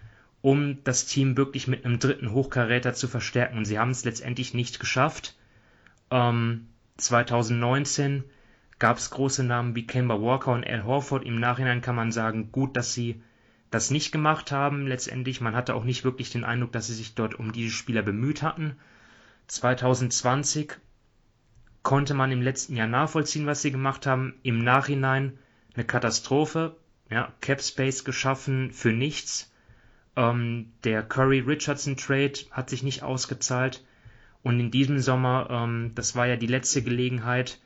um 0.43 0.83
das 0.85 1.07
Team 1.07 1.37
wirklich 1.37 1.69
mit 1.69 1.85
einem 1.85 1.99
dritten 1.99 2.33
Hochkaräter 2.33 2.95
zu 2.95 3.09
verstärken. 3.09 3.59
Und 3.59 3.65
sie 3.65 3.79
haben 3.79 3.91
es 3.91 4.05
letztendlich 4.05 4.55
nicht 4.55 4.81
geschafft. 4.81 5.37
Ähm, 6.11 6.69
2019 6.97 8.25
gab 8.79 8.99
es 8.99 9.11
große 9.11 9.45
Namen 9.45 9.75
wie 9.75 9.87
Kemba 9.87 10.21
Walker 10.21 10.53
und 10.53 10.67
Al 10.67 10.85
Horford. 10.85 11.25
Im 11.25 11.39
Nachhinein 11.39 11.81
kann 11.81 11.97
man 11.97 12.13
sagen, 12.13 12.51
gut, 12.53 12.77
dass 12.77 12.95
sie 12.95 13.23
das 13.71 13.91
nicht 13.91 14.13
gemacht 14.13 14.53
haben. 14.53 14.87
Letztendlich, 14.87 15.41
man 15.41 15.57
hatte 15.57 15.75
auch 15.75 15.85
nicht 15.85 16.05
wirklich 16.05 16.31
den 16.31 16.45
Eindruck, 16.45 16.73
dass 16.73 16.87
sie 16.87 16.95
sich 16.95 17.15
dort 17.15 17.35
um 17.35 17.53
diese 17.53 17.71
Spieler 17.71 18.03
bemüht 18.03 18.43
hatten. 18.43 18.77
2020 19.49 20.75
konnte 21.85 22.15
man 22.15 22.33
im 22.33 22.43
letzten 22.43 22.75
Jahr 22.75 22.89
nachvollziehen, 22.89 23.47
was 23.47 23.63
sie 23.63 23.71
gemacht 23.71 24.07
haben. 24.07 24.35
Im 24.43 24.59
Nachhinein 24.59 25.39
eine 25.75 25.85
Katastrophe 25.85 26.77
ja, 27.11 27.33
Cap 27.41 27.63
Space 27.63 28.05
geschaffen 28.05 28.73
für 28.73 28.93
nichts. 28.93 29.53
Ähm, 30.17 30.73
der 30.85 31.03
Curry-Richardson-Trade 31.03 32.33
hat 32.51 32.71
sich 32.71 32.83
nicht 32.83 33.03
ausgezahlt. 33.03 33.85
Und 34.43 34.61
in 34.61 34.71
diesem 34.71 34.99
Sommer, 34.99 35.49
ähm, 35.51 35.93
das 35.95 36.17
war 36.17 36.27
ja 36.27 36.37
die 36.37 36.47
letzte 36.47 36.83
Gelegenheit, 36.83 37.61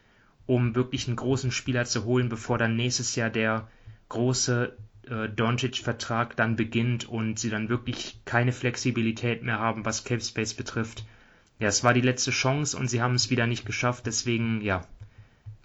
um 0.47 0.75
wirklich 0.75 1.07
einen 1.07 1.17
großen 1.17 1.51
Spieler 1.51 1.85
zu 1.85 2.05
holen, 2.05 2.29
bevor 2.29 2.59
dann 2.59 2.77
nächstes 2.77 3.17
Jahr 3.17 3.31
der 3.31 3.69
große 4.09 4.77
äh, 5.09 5.29
Doncic-Vertrag 5.29 6.37
dann 6.37 6.57
beginnt 6.57 7.09
und 7.09 7.39
sie 7.39 7.51
dann 7.51 7.69
wirklich 7.69 8.21
keine 8.25 8.53
Flexibilität 8.53 9.43
mehr 9.43 9.59
haben, 9.59 9.85
was 9.85 10.05
Cap 10.05 10.23
Space 10.23 10.55
betrifft. 10.55 11.05
Ja, 11.59 11.69
es 11.69 11.83
war 11.85 11.95
die 11.95 12.01
letzte 12.01 12.31
Chance 12.31 12.77
und 12.77 12.89
sie 12.89 13.03
haben 13.03 13.15
es 13.15 13.31
wieder 13.31 13.47
nicht 13.47 13.67
geschafft. 13.67 14.07
Deswegen, 14.07 14.61
ja. 14.61 14.85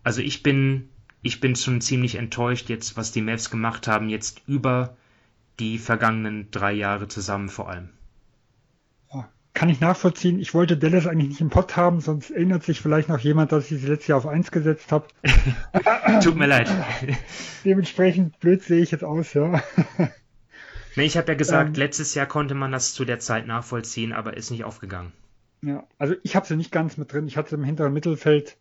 Also 0.03 0.21
ich 0.21 0.43
bin 0.43 0.89
ich 1.23 1.39
bin 1.39 1.55
schon 1.55 1.81
ziemlich 1.81 2.15
enttäuscht 2.15 2.69
jetzt, 2.69 2.97
was 2.97 3.13
die 3.13 3.21
Mavs 3.21 3.49
gemacht 3.49 3.87
haben, 3.87 4.09
jetzt 4.09 4.41
über 4.45 4.95
die 5.57 5.77
vergangenen 5.77 6.51
drei 6.51 6.73
Jahre 6.73 7.07
zusammen 7.07 7.47
vor 7.47 7.69
allem. 7.69 7.89
Ja, 9.13 9.29
kann 9.53 9.69
ich 9.69 9.79
nachvollziehen. 9.79 10.39
Ich 10.39 10.53
wollte 10.53 10.75
Dallas 10.75 11.07
eigentlich 11.07 11.29
nicht 11.29 11.41
im 11.41 11.49
Pott 11.49 11.77
haben, 11.77 12.01
sonst 12.01 12.29
erinnert 12.29 12.63
sich 12.63 12.81
vielleicht 12.81 13.07
noch 13.07 13.19
jemand, 13.19 13.53
dass 13.53 13.71
ich 13.71 13.79
sie 13.79 13.87
letztes 13.87 14.07
Jahr 14.07 14.17
auf 14.17 14.27
1 14.27 14.51
gesetzt 14.51 14.91
habe. 14.91 15.07
Tut 16.23 16.35
mir 16.35 16.47
leid. 16.47 16.69
Dementsprechend 17.63 18.37
blöd 18.41 18.61
sehe 18.61 18.81
ich 18.81 18.91
jetzt 18.91 19.05
aus, 19.05 19.33
ja. 19.33 19.63
Nee, 20.95 21.05
ich 21.05 21.15
habe 21.15 21.31
ja 21.31 21.37
gesagt, 21.37 21.69
ähm, 21.69 21.75
letztes 21.75 22.13
Jahr 22.15 22.25
konnte 22.25 22.53
man 22.53 22.73
das 22.73 22.93
zu 22.93 23.05
der 23.05 23.19
Zeit 23.19 23.47
nachvollziehen, 23.47 24.11
aber 24.11 24.35
ist 24.35 24.51
nicht 24.51 24.65
aufgegangen. 24.65 25.13
Ja, 25.63 25.87
also 25.97 26.15
ich 26.23 26.35
habe 26.35 26.45
sie 26.45 26.57
nicht 26.57 26.73
ganz 26.73 26.97
mit 26.97 27.13
drin. 27.13 27.25
Ich 27.25 27.37
hatte 27.37 27.55
im 27.55 27.63
hinteren 27.63 27.93
Mittelfeld. 27.93 28.57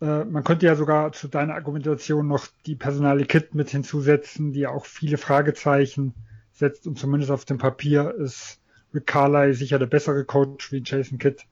Äh, 0.00 0.24
man 0.24 0.42
könnte 0.42 0.64
ja 0.64 0.74
sogar 0.74 1.12
zu 1.12 1.28
deiner 1.28 1.54
Argumentation 1.54 2.26
noch 2.26 2.46
die 2.64 2.76
personale 2.76 3.26
Kit 3.26 3.54
mit 3.54 3.68
hinzusetzen, 3.68 4.52
die 4.52 4.66
auch 4.66 4.86
viele 4.86 5.18
Fragezeichen 5.18 6.14
setzt 6.52 6.86
und 6.86 6.98
zumindest 6.98 7.30
auf 7.30 7.44
dem 7.44 7.58
Papier 7.58 8.14
ist 8.14 8.58
Rick 8.94 9.06
Carly 9.06 9.52
sicher 9.52 9.78
der 9.78 9.86
bessere 9.86 10.24
Coach 10.24 10.72
wie 10.72 10.82
Jason 10.82 11.18
Kidd. 11.18 11.44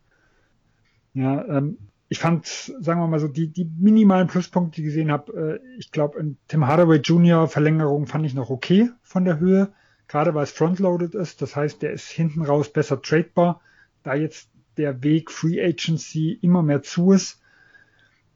Ja, 1.12 1.44
ähm, 1.44 1.76
ich 2.08 2.18
fand, 2.18 2.46
sagen 2.46 3.00
wir 3.00 3.06
mal 3.08 3.20
so, 3.20 3.28
die, 3.28 3.48
die 3.48 3.70
minimalen 3.78 4.28
Pluspunkte, 4.28 4.76
die 4.76 4.82
ich 4.82 4.94
gesehen 4.94 5.12
habe, 5.12 5.60
äh, 5.62 5.78
ich 5.78 5.92
glaube, 5.92 6.18
in 6.18 6.38
Tim 6.48 6.66
Hardaway 6.66 6.96
Jr. 7.00 7.46
Verlängerung 7.46 8.06
fand 8.06 8.24
ich 8.24 8.32
noch 8.32 8.48
okay 8.48 8.88
von 9.02 9.26
der 9.26 9.38
Höhe, 9.38 9.68
gerade 10.06 10.34
weil 10.34 10.44
es 10.44 10.52
frontloaded 10.52 11.14
ist. 11.14 11.42
Das 11.42 11.54
heißt, 11.56 11.82
der 11.82 11.92
ist 11.92 12.08
hinten 12.08 12.42
raus 12.42 12.72
besser 12.72 13.02
tradebar, 13.02 13.60
da 14.02 14.14
jetzt 14.14 14.48
der 14.78 15.02
Weg 15.02 15.30
Free 15.30 15.62
Agency 15.62 16.38
immer 16.40 16.62
mehr 16.62 16.82
zu 16.82 17.12
ist. 17.12 17.40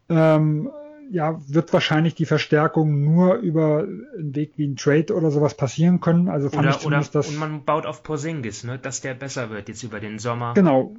Ähm, 0.09 0.71
ja, 1.11 1.39
wird 1.47 1.73
wahrscheinlich 1.73 2.15
die 2.15 2.25
Verstärkung 2.25 3.03
nur 3.03 3.35
über 3.37 3.81
einen 3.81 4.35
Weg 4.35 4.53
wie 4.57 4.67
ein 4.67 4.77
Trade 4.77 5.15
oder 5.15 5.31
sowas 5.31 5.55
passieren 5.55 6.01
können. 6.01 6.29
Also 6.29 6.49
fand 6.49 6.67
oder, 6.67 6.77
ich 6.77 6.87
oder, 6.87 7.05
das. 7.13 7.29
Und 7.29 7.39
man 7.39 7.65
baut 7.65 7.87
auf 7.87 8.03
Porzingis, 8.03 8.65
ne, 8.65 8.79
dass 8.79 9.03
der 9.03 9.15
besser 9.15 9.51
wird 9.51 9.69
jetzt 9.69 9.83
über 9.83 10.01
den 10.01 10.19
Sommer. 10.19 10.55
Genau, 10.55 10.95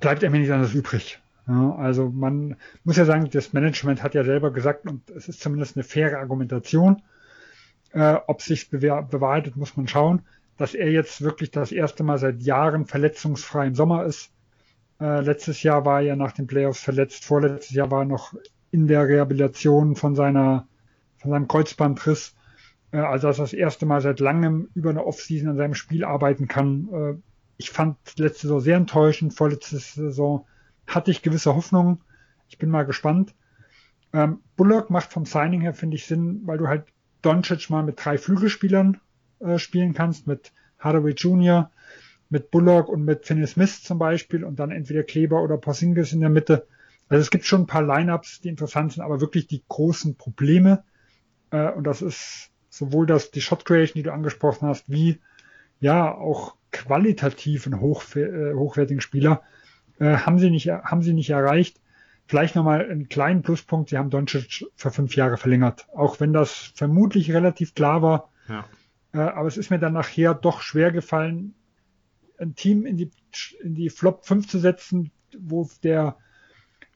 bleibt 0.00 0.22
mir 0.22 0.30
nicht 0.30 0.52
anders 0.52 0.74
übrig. 0.74 1.18
Ja, 1.48 1.74
also 1.76 2.10
man 2.10 2.56
muss 2.84 2.96
ja 2.96 3.04
sagen, 3.04 3.28
das 3.30 3.52
Management 3.52 4.02
hat 4.02 4.14
ja 4.14 4.24
selber 4.24 4.50
gesagt, 4.50 4.86
und 4.86 5.10
es 5.10 5.28
ist 5.28 5.40
zumindest 5.40 5.76
eine 5.76 5.84
faire 5.84 6.18
Argumentation, 6.18 7.02
äh, 7.92 8.16
ob 8.26 8.42
sich 8.42 8.70
bewahrheitet, 8.70 9.56
muss 9.56 9.76
man 9.76 9.88
schauen, 9.88 10.22
dass 10.56 10.74
er 10.74 10.90
jetzt 10.90 11.22
wirklich 11.22 11.50
das 11.50 11.72
erste 11.72 12.02
Mal 12.02 12.18
seit 12.18 12.40
Jahren 12.42 12.86
verletzungsfrei 12.86 13.66
im 13.66 13.74
Sommer 13.74 14.04
ist. 14.04 14.30
Äh, 15.00 15.20
letztes 15.20 15.62
Jahr 15.62 15.84
war 15.84 16.02
er 16.02 16.16
nach 16.16 16.32
den 16.32 16.46
Playoffs 16.46 16.80
verletzt, 16.80 17.24
vorletztes 17.24 17.74
Jahr 17.74 17.90
war 17.90 18.02
er 18.02 18.06
noch 18.06 18.34
in 18.70 18.86
der 18.86 19.06
Rehabilitation 19.06 19.96
von 19.96 20.14
seiner, 20.14 20.66
von 21.16 21.30
seinem 21.30 21.48
Kreuzbandriss. 21.48 22.34
Äh, 22.92 22.98
also 22.98 23.28
dass 23.28 23.38
er 23.38 23.44
das 23.44 23.52
erste 23.52 23.86
Mal 23.86 24.00
seit 24.00 24.20
langem 24.20 24.68
über 24.74 24.90
eine 24.90 25.04
Offseason 25.04 25.50
an 25.50 25.56
seinem 25.56 25.74
Spiel 25.74 26.04
arbeiten 26.04 26.48
kann. 26.48 26.88
Äh, 26.92 27.14
ich 27.56 27.70
fand 27.70 27.96
letzte 28.18 28.42
Saison 28.42 28.60
sehr 28.60 28.76
enttäuschend. 28.76 29.34
Vorletzte 29.34 29.78
Saison 29.78 30.46
hatte 30.86 31.10
ich 31.10 31.22
gewisse 31.22 31.54
Hoffnungen. 31.54 32.00
Ich 32.48 32.58
bin 32.58 32.70
mal 32.70 32.84
gespannt. 32.84 33.34
Ähm, 34.12 34.40
Bullock 34.56 34.90
macht 34.90 35.12
vom 35.12 35.24
Signing 35.24 35.60
her, 35.60 35.74
finde 35.74 35.96
ich, 35.96 36.06
Sinn, 36.06 36.42
weil 36.44 36.58
du 36.58 36.68
halt 36.68 36.84
Doncic 37.22 37.68
mal 37.70 37.82
mit 37.82 38.04
drei 38.04 38.18
Flügelspielern 38.18 39.00
äh, 39.40 39.58
spielen 39.58 39.94
kannst, 39.94 40.26
mit 40.26 40.52
Hardaway 40.78 41.12
Jr., 41.12 41.70
mit 42.30 42.50
Bullock 42.50 42.88
und 42.88 43.04
mit 43.04 43.26
Finney 43.26 43.46
Smith 43.46 43.82
zum 43.82 43.98
Beispiel 43.98 44.44
und 44.44 44.58
dann 44.58 44.70
entweder 44.70 45.02
Kleber 45.02 45.42
oder 45.42 45.56
Porzingis 45.56 46.12
in 46.12 46.20
der 46.20 46.30
Mitte. 46.30 46.66
Also 47.08 47.20
es 47.20 47.30
gibt 47.30 47.44
schon 47.44 47.62
ein 47.62 47.66
paar 47.66 47.82
Lineups, 47.82 48.40
die 48.40 48.48
interessant 48.48 48.92
sind, 48.92 49.02
aber 49.02 49.20
wirklich 49.20 49.46
die 49.46 49.62
großen 49.68 50.16
Probleme, 50.16 50.84
äh, 51.50 51.70
und 51.70 51.84
das 51.84 52.02
ist 52.02 52.50
sowohl 52.70 53.06
das, 53.06 53.30
die 53.30 53.40
Shot 53.40 53.64
Creation, 53.64 53.94
die 53.94 54.02
du 54.02 54.12
angesprochen 54.12 54.66
hast, 54.66 54.90
wie 54.90 55.20
ja 55.80 56.12
auch 56.12 56.56
qualitativen 56.72 57.80
hoch, 57.80 58.02
äh, 58.16 58.52
hochwertigen 58.54 59.00
Spieler, 59.00 59.42
äh, 60.00 60.16
haben 60.16 60.38
sie 60.38 60.50
nicht, 60.50 60.68
haben 60.68 61.02
sie 61.02 61.14
nicht 61.14 61.30
erreicht. 61.30 61.80
Vielleicht 62.26 62.56
nochmal 62.56 62.90
einen 62.90 63.08
kleinen 63.08 63.42
Pluspunkt, 63.42 63.90
sie 63.90 63.98
haben 63.98 64.10
Doncic 64.10 64.64
für 64.74 64.90
fünf 64.90 65.14
Jahre 65.14 65.36
verlängert, 65.36 65.86
auch 65.94 66.20
wenn 66.20 66.32
das 66.32 66.72
vermutlich 66.74 67.32
relativ 67.32 67.74
klar 67.74 68.02
war. 68.02 68.30
Ja. 68.48 68.64
Äh, 69.12 69.18
aber 69.18 69.46
es 69.46 69.56
ist 69.56 69.70
mir 69.70 69.78
dann 69.78 69.92
nachher 69.92 70.34
doch 70.34 70.62
schwer 70.62 70.90
gefallen, 70.90 71.54
ein 72.38 72.54
Team 72.54 72.86
in 72.86 72.96
die, 72.96 73.10
in 73.62 73.74
die 73.74 73.90
Flop 73.90 74.24
5 74.26 74.48
zu 74.48 74.58
setzen, 74.58 75.10
wo 75.38 75.68
der 75.82 76.16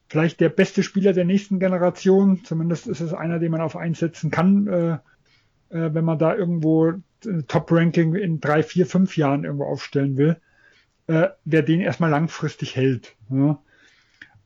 vielleicht 0.08 0.40
der 0.40 0.48
beste 0.48 0.82
Spieler 0.82 1.12
der 1.12 1.24
nächsten 1.24 1.58
Generation. 1.58 2.44
Zumindest 2.44 2.86
ist 2.86 3.00
es 3.00 3.12
einer, 3.12 3.38
den 3.38 3.50
man 3.50 3.60
auf 3.60 3.76
eins 3.76 3.98
setzen 3.98 4.30
kann, 4.30 4.66
äh, 4.66 4.92
äh, 5.70 5.94
wenn 5.94 6.04
man 6.04 6.18
da 6.18 6.34
irgendwo 6.34 6.94
Top-Ranking 7.48 8.14
in 8.14 8.40
drei, 8.40 8.62
vier, 8.62 8.86
fünf 8.86 9.16
Jahren 9.16 9.44
irgendwo 9.44 9.64
aufstellen 9.64 10.16
will, 10.16 10.36
äh, 11.08 11.28
wer 11.44 11.62
den 11.62 11.80
erstmal 11.80 12.10
langfristig 12.10 12.76
hält. 12.76 13.16
Ja. 13.30 13.62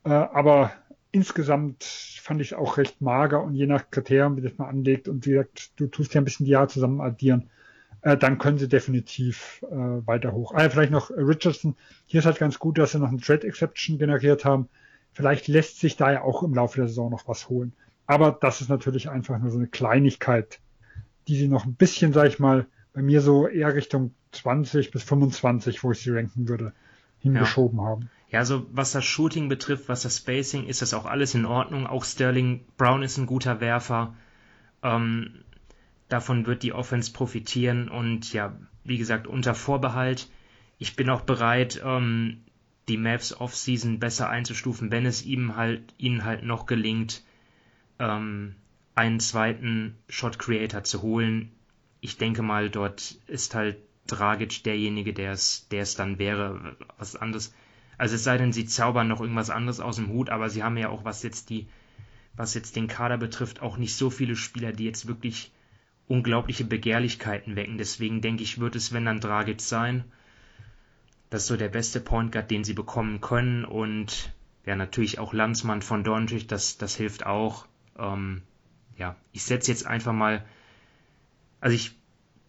Äh, 0.03 0.09
aber 0.09 0.71
insgesamt 1.11 1.83
fand 1.83 2.41
ich 2.41 2.51
es 2.51 2.57
auch 2.57 2.77
recht 2.77 2.99
mager 3.01 3.43
und 3.43 3.53
je 3.53 3.67
nach 3.67 3.91
Kriterium, 3.91 4.37
wie 4.37 4.41
das 4.41 4.57
man 4.57 4.69
anlegt 4.69 5.07
und 5.07 5.25
wie 5.25 5.31
gesagt, 5.31 5.71
du 5.75 5.87
tust 5.87 6.13
ja 6.13 6.21
ein 6.21 6.25
bisschen 6.25 6.45
die 6.45 6.51
Jahre 6.51 6.67
zusammen 6.67 7.01
addieren, 7.01 7.49
äh, 8.03 8.17
dann 8.17 8.37
können 8.37 8.57
sie 8.57 8.67
definitiv 8.67 9.63
äh, 9.71 9.75
weiter 9.75 10.33
hoch. 10.33 10.53
Ah, 10.53 10.69
vielleicht 10.69 10.91
noch 10.91 11.09
Richardson. 11.09 11.75
Hier 12.05 12.19
ist 12.19 12.25
halt 12.25 12.37
ganz 12.37 12.59
gut, 12.59 12.77
dass 12.77 12.91
sie 12.91 12.99
noch 12.99 13.09
eine 13.09 13.19
Trade 13.19 13.47
Exception 13.47 13.97
generiert 13.97 14.45
haben. 14.45 14.67
Vielleicht 15.13 15.47
lässt 15.47 15.79
sich 15.79 15.95
da 15.95 16.11
ja 16.11 16.21
auch 16.21 16.43
im 16.43 16.53
Laufe 16.53 16.77
der 16.77 16.87
Saison 16.87 17.09
noch 17.09 17.27
was 17.27 17.49
holen. 17.49 17.73
Aber 18.05 18.37
das 18.39 18.59
ist 18.59 18.69
natürlich 18.69 19.09
einfach 19.09 19.39
nur 19.39 19.51
so 19.51 19.57
eine 19.57 19.67
Kleinigkeit, 19.67 20.59
die 21.27 21.37
sie 21.37 21.47
noch 21.47 21.65
ein 21.65 21.75
bisschen, 21.75 22.11
sag 22.11 22.27
ich 22.27 22.39
mal, 22.39 22.65
bei 22.93 23.01
mir 23.01 23.21
so 23.21 23.47
eher 23.47 23.73
Richtung 23.73 24.13
20 24.33 24.91
bis 24.91 25.03
25, 25.03 25.83
wo 25.83 25.91
ich 25.91 25.99
sie 25.99 26.11
ranken 26.11 26.49
würde, 26.49 26.73
hingeschoben 27.19 27.79
ja. 27.79 27.85
haben. 27.85 28.09
Ja, 28.29 28.39
also 28.39 28.65
was 28.71 28.91
das 28.91 29.05
Shooting 29.05 29.47
betrifft, 29.47 29.87
was 29.87 30.01
das 30.01 30.17
Spacing, 30.17 30.65
ist 30.65 30.81
das 30.81 30.93
auch 30.93 31.05
alles 31.05 31.35
in 31.35 31.45
Ordnung. 31.45 31.87
Auch 31.87 32.03
Sterling 32.03 32.65
Brown 32.77 33.01
ist 33.01 33.17
ein 33.17 33.27
guter 33.27 33.61
Werfer. 33.61 34.13
Ähm, 34.81 35.43
davon 36.13 36.45
wird 36.45 36.61
die 36.61 36.73
Offense 36.73 37.11
profitieren 37.11 37.89
und 37.89 38.31
ja, 38.33 38.55
wie 38.83 38.99
gesagt, 38.99 39.25
unter 39.25 39.55
Vorbehalt. 39.55 40.29
Ich 40.77 40.95
bin 40.95 41.09
auch 41.09 41.21
bereit, 41.21 41.81
ähm, 41.83 42.43
die 42.87 42.97
Mavs 42.97 43.33
Offseason 43.33 43.99
besser 43.99 44.29
einzustufen, 44.29 44.91
wenn 44.91 45.07
es 45.07 45.25
ihm 45.25 45.55
halt, 45.55 45.81
ihnen 45.97 46.23
halt 46.23 46.43
noch 46.43 46.67
gelingt, 46.67 47.23
ähm, 47.97 48.55
einen 48.93 49.19
zweiten 49.19 49.97
Shot 50.07 50.37
Creator 50.37 50.83
zu 50.83 51.01
holen. 51.01 51.51
Ich 51.99 52.17
denke 52.17 52.43
mal, 52.43 52.69
dort 52.69 53.17
ist 53.25 53.55
halt 53.55 53.77
Dragic 54.05 54.63
derjenige, 54.63 55.13
der 55.13 55.31
es, 55.31 55.67
der 55.69 55.81
es 55.81 55.95
dann 55.95 56.19
wäre, 56.19 56.75
was 56.99 57.15
anderes. 57.15 57.55
Also 57.97 58.15
es 58.15 58.23
sei 58.23 58.37
denn, 58.37 58.53
sie 58.53 58.65
zaubern 58.65 59.07
noch 59.07 59.21
irgendwas 59.21 59.49
anderes 59.49 59.79
aus 59.79 59.95
dem 59.95 60.09
Hut, 60.09 60.29
aber 60.29 60.49
sie 60.49 60.61
haben 60.61 60.77
ja 60.77 60.89
auch, 60.89 61.05
was 61.05 61.23
jetzt 61.23 61.49
die, 61.49 61.67
was 62.35 62.53
jetzt 62.53 62.75
den 62.75 62.87
Kader 62.87 63.17
betrifft, 63.17 63.63
auch 63.63 63.77
nicht 63.77 63.95
so 63.95 64.11
viele 64.11 64.35
Spieler, 64.35 64.73
die 64.73 64.85
jetzt 64.85 65.07
wirklich 65.07 65.51
unglaubliche 66.07 66.65
Begehrlichkeiten 66.65 67.55
wecken. 67.55 67.77
Deswegen 67.77 68.21
denke 68.21 68.43
ich, 68.43 68.59
wird 68.59 68.75
es, 68.75 68.93
wenn 68.93 69.05
dann 69.05 69.19
Dragic 69.19 69.61
sein. 69.61 70.03
Das 71.29 71.43
ist 71.43 71.47
so 71.47 71.57
der 71.57 71.69
beste 71.69 71.99
Point 71.99 72.31
Guard, 72.31 72.51
den 72.51 72.63
sie 72.63 72.73
bekommen 72.73 73.21
können. 73.21 73.65
Und 73.65 74.33
ja, 74.65 74.75
natürlich 74.75 75.19
auch 75.19 75.33
Landsmann 75.33 75.81
von 75.81 76.03
Doncic, 76.03 76.47
das, 76.47 76.77
das 76.77 76.95
hilft 76.95 77.25
auch. 77.25 77.65
Ähm, 77.97 78.41
ja, 78.97 79.15
ich 79.31 79.43
setze 79.43 79.71
jetzt 79.71 79.87
einfach 79.87 80.13
mal, 80.13 80.45
also 81.59 81.75
ich 81.75 81.95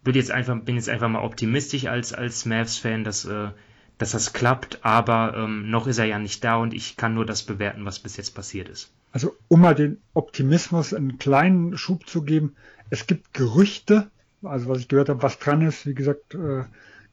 würde 0.03 0.19
jetzt 0.19 0.31
einfach, 0.31 0.59
bin 0.59 0.75
jetzt 0.75 0.89
einfach 0.89 1.09
mal 1.09 1.23
optimistisch 1.23 1.87
als, 1.87 2.13
als 2.13 2.45
Mavs-Fan, 2.45 3.03
dass, 3.03 3.25
äh, 3.25 3.49
dass 3.97 4.11
das 4.11 4.33
klappt, 4.33 4.85
aber 4.85 5.35
ähm, 5.35 5.69
noch 5.71 5.87
ist 5.87 5.97
er 5.97 6.05
ja 6.05 6.19
nicht 6.19 6.43
da 6.43 6.57
und 6.57 6.73
ich 6.73 6.95
kann 6.95 7.15
nur 7.15 7.25
das 7.25 7.43
bewerten, 7.43 7.85
was 7.85 7.99
bis 7.99 8.17
jetzt 8.17 8.35
passiert 8.35 8.69
ist. 8.69 8.91
Also 9.11 9.35
um 9.47 9.61
mal 9.61 9.75
den 9.75 9.97
Optimismus 10.13 10.93
einen 10.93 11.17
kleinen 11.17 11.77
Schub 11.77 12.07
zu 12.07 12.23
geben, 12.23 12.55
es 12.89 13.07
gibt 13.07 13.33
Gerüchte, 13.33 14.09
also 14.43 14.69
was 14.69 14.79
ich 14.79 14.87
gehört 14.87 15.09
habe, 15.09 15.23
was 15.23 15.39
dran 15.39 15.61
ist, 15.61 15.85
wie 15.85 15.95
gesagt, 15.95 16.35
äh, 16.35 16.63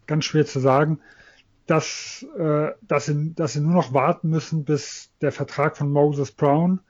ganz 0.07 0.25
schwer 0.25 0.47
zu 0.47 0.61
sagen, 0.61 1.01
dass, 1.67 2.27
äh, 2.37 2.71
dass, 2.83 3.07
sie, 3.07 3.35
dass 3.35 3.55
sie 3.55 3.61
nur 3.61 3.75
noch 3.75 3.95
warten 3.95 4.29
müssen, 4.29 4.65
bis 4.65 5.11
der 5.21 5.33
Vertrag 5.33 5.77
von 5.77 5.91
Moses 5.91 6.33
Brown, 6.33 6.81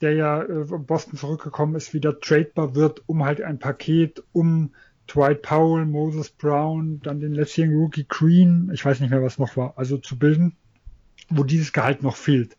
der 0.00 0.12
ja 0.12 0.42
äh, 0.42 0.64
Boston 0.64 1.18
zurückgekommen 1.18 1.74
ist, 1.74 1.94
wieder 1.94 2.20
tradebar 2.20 2.74
wird, 2.74 3.02
um 3.06 3.24
halt 3.24 3.40
ein 3.40 3.58
Paket 3.58 4.22
um 4.32 4.74
Dwight 5.08 5.42
Powell, 5.42 5.86
Moses 5.86 6.30
Brown, 6.30 7.00
dann 7.00 7.20
den 7.20 7.32
letztjährigen 7.32 7.78
Rookie 7.78 8.06
Green, 8.08 8.70
ich 8.74 8.84
weiß 8.84 9.00
nicht 9.00 9.10
mehr, 9.10 9.22
was 9.22 9.38
noch 9.38 9.56
war, 9.56 9.74
also 9.76 9.98
zu 9.98 10.18
bilden, 10.18 10.56
wo 11.28 11.44
dieses 11.44 11.72
Gehalt 11.72 12.02
noch 12.02 12.16
fehlt. 12.16 12.56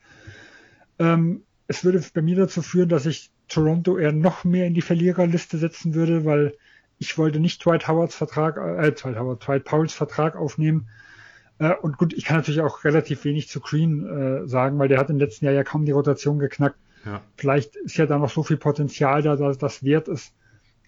Ähm, 0.97 1.43
es 1.67 1.83
würde 1.83 2.01
bei 2.13 2.21
mir 2.21 2.37
dazu 2.37 2.61
führen, 2.61 2.89
dass 2.89 3.05
ich 3.05 3.31
Toronto 3.47 3.97
eher 3.97 4.11
noch 4.11 4.43
mehr 4.43 4.67
in 4.67 4.73
die 4.73 4.81
Verliererliste 4.81 5.57
setzen 5.57 5.93
würde, 5.93 6.25
weil 6.25 6.55
ich 6.99 7.17
wollte 7.17 7.39
nicht 7.39 7.63
Dwight 7.63 7.87
Howards 7.87 8.15
Vertrag, 8.15 8.57
äh, 8.57 8.91
Dwight 8.91 9.17
Howard, 9.17 9.45
Dwight 9.47 9.63
Powells 9.63 9.93
Vertrag 9.93 10.35
aufnehmen, 10.35 10.87
äh, 11.59 11.73
und 11.73 11.97
gut, 11.97 12.13
ich 12.13 12.25
kann 12.25 12.37
natürlich 12.37 12.61
auch 12.61 12.83
relativ 12.83 13.25
wenig 13.25 13.49
zu 13.49 13.59
Green 13.59 14.05
äh, 14.05 14.47
sagen, 14.47 14.77
weil 14.79 14.87
der 14.87 14.99
hat 14.99 15.09
im 15.09 15.17
letzten 15.17 15.45
Jahr 15.45 15.53
ja 15.53 15.63
kaum 15.63 15.85
die 15.85 15.91
Rotation 15.91 16.39
geknackt. 16.39 16.77
Ja. 17.05 17.21
Vielleicht 17.35 17.75
ist 17.75 17.97
ja 17.97 18.05
da 18.05 18.17
noch 18.17 18.29
so 18.29 18.43
viel 18.43 18.57
Potenzial 18.57 19.21
da, 19.21 19.35
dass 19.35 19.57
das 19.57 19.83
wert 19.83 20.07
ist. 20.07 20.33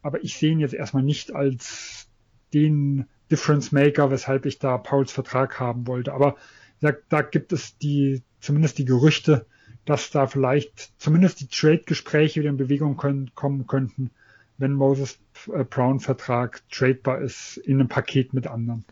Aber 0.02 0.24
ich 0.24 0.38
sehe 0.38 0.52
ihn 0.52 0.60
jetzt 0.60 0.74
erstmal 0.74 1.04
nicht 1.04 1.34
als 1.34 2.08
den 2.54 3.06
Difference 3.32 3.72
Maker, 3.72 4.12
weshalb 4.12 4.46
ich 4.46 4.60
da 4.60 4.78
Pauls 4.78 5.12
Vertrag 5.12 5.60
haben 5.60 5.88
wollte. 5.88 6.14
Aber 6.14 6.36
da, 6.82 6.94
da 7.10 7.22
gibt 7.22 7.52
es 7.52 7.78
die, 7.78 8.24
zumindest 8.40 8.78
die 8.78 8.86
Gerüchte, 8.86 9.46
dass 9.90 10.12
da 10.12 10.28
vielleicht 10.28 10.92
zumindest 11.02 11.42
die 11.42 11.48
Trade-Gespräche 11.48 12.40
wieder 12.40 12.50
in 12.50 12.58
Bewegung 12.58 12.98
können, 12.98 13.32
kommen 13.36 13.68
könnten, 13.68 14.12
wenn 14.58 14.74
Moses 14.74 15.20
äh, 15.52 15.64
Brown 15.64 16.00
Vertrag 16.00 16.62
tradebar 16.70 17.20
ist 17.20 17.58
in 17.58 17.80
einem 17.80 17.90
Paket 17.90 18.34
mit 18.34 18.48
anderen. 18.48 18.86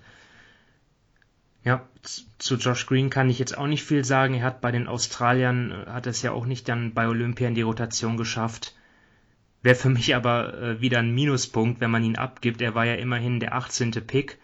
Ja, 1.64 1.86
zu 2.38 2.56
Josh 2.56 2.86
Green 2.86 3.10
kann 3.10 3.30
ich 3.30 3.40
jetzt 3.40 3.58
auch 3.58 3.68
nicht 3.68 3.84
viel 3.84 4.06
sagen. 4.06 4.36
Er 4.36 4.44
hat 4.44 4.62
bei 4.62 4.72
den 4.72 4.88
Australiern, 4.88 5.72
äh, 5.72 5.90
hat 5.90 6.08
es 6.08 6.22
ja 6.22 6.32
auch 6.32 6.46
nicht 6.46 6.70
dann 6.70 6.94
bei 6.94 7.08
Olympia 7.08 7.48
in 7.48 7.56
die 7.56 7.62
Rotation 7.62 8.18
geschafft. 8.18 8.74
Wäre 9.62 9.76
für 9.76 9.90
mich 9.90 10.16
aber 10.16 10.54
äh, 10.54 10.82
wieder 10.82 11.00
ein 11.00 11.14
Minuspunkt, 11.14 11.82
wenn 11.82 11.92
man 11.92 12.04
ihn 12.04 12.16
abgibt. 12.16 12.62
Er 12.62 12.76
war 12.76 12.86
ja 12.86 12.96
immerhin 12.96 13.40
der 13.40 13.54
18. 13.54 13.92
Pick. 13.92 14.38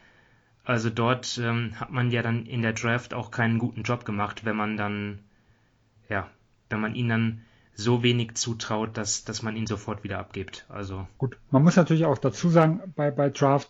Also 0.65 0.89
dort 0.89 1.39
ähm, 1.41 1.79
hat 1.79 1.91
man 1.91 2.11
ja 2.11 2.21
dann 2.21 2.45
in 2.45 2.61
der 2.61 2.73
Draft 2.73 3.13
auch 3.13 3.31
keinen 3.31 3.59
guten 3.59 3.83
Job 3.83 4.05
gemacht, 4.05 4.45
wenn 4.45 4.55
man 4.55 4.77
dann, 4.77 5.19
ja, 6.09 6.29
wenn 6.73 6.81
man 6.81 6.95
ihn 6.95 7.09
dann 7.09 7.41
so 7.75 8.03
wenig 8.03 8.33
zutraut, 8.33 8.97
dass, 8.97 9.23
dass 9.23 9.43
man 9.43 9.55
ihn 9.55 9.67
sofort 9.67 10.03
wieder 10.03 10.19
abgibt. 10.19 10.65
Also. 10.69 11.07
Gut, 11.17 11.37
man 11.51 11.63
muss 11.63 11.75
natürlich 11.75 12.05
auch 12.05 12.17
dazu 12.17 12.49
sagen, 12.49 12.81
bei, 12.95 13.11
bei 13.11 13.29
Draft, 13.29 13.69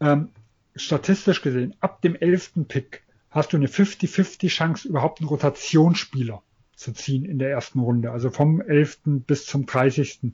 ähm, 0.00 0.30
statistisch 0.74 1.42
gesehen, 1.42 1.74
ab 1.80 2.00
dem 2.02 2.16
11. 2.16 2.66
Pick 2.68 3.02
hast 3.30 3.52
du 3.52 3.56
eine 3.56 3.66
50-50 3.66 4.48
Chance, 4.48 4.88
überhaupt 4.88 5.20
einen 5.20 5.28
Rotationsspieler 5.28 6.42
zu 6.74 6.92
ziehen 6.92 7.24
in 7.24 7.38
der 7.38 7.50
ersten 7.50 7.80
Runde, 7.80 8.10
also 8.10 8.30
vom 8.30 8.60
11. 8.60 9.00
bis 9.26 9.46
zum 9.46 9.66
30. 9.66 10.32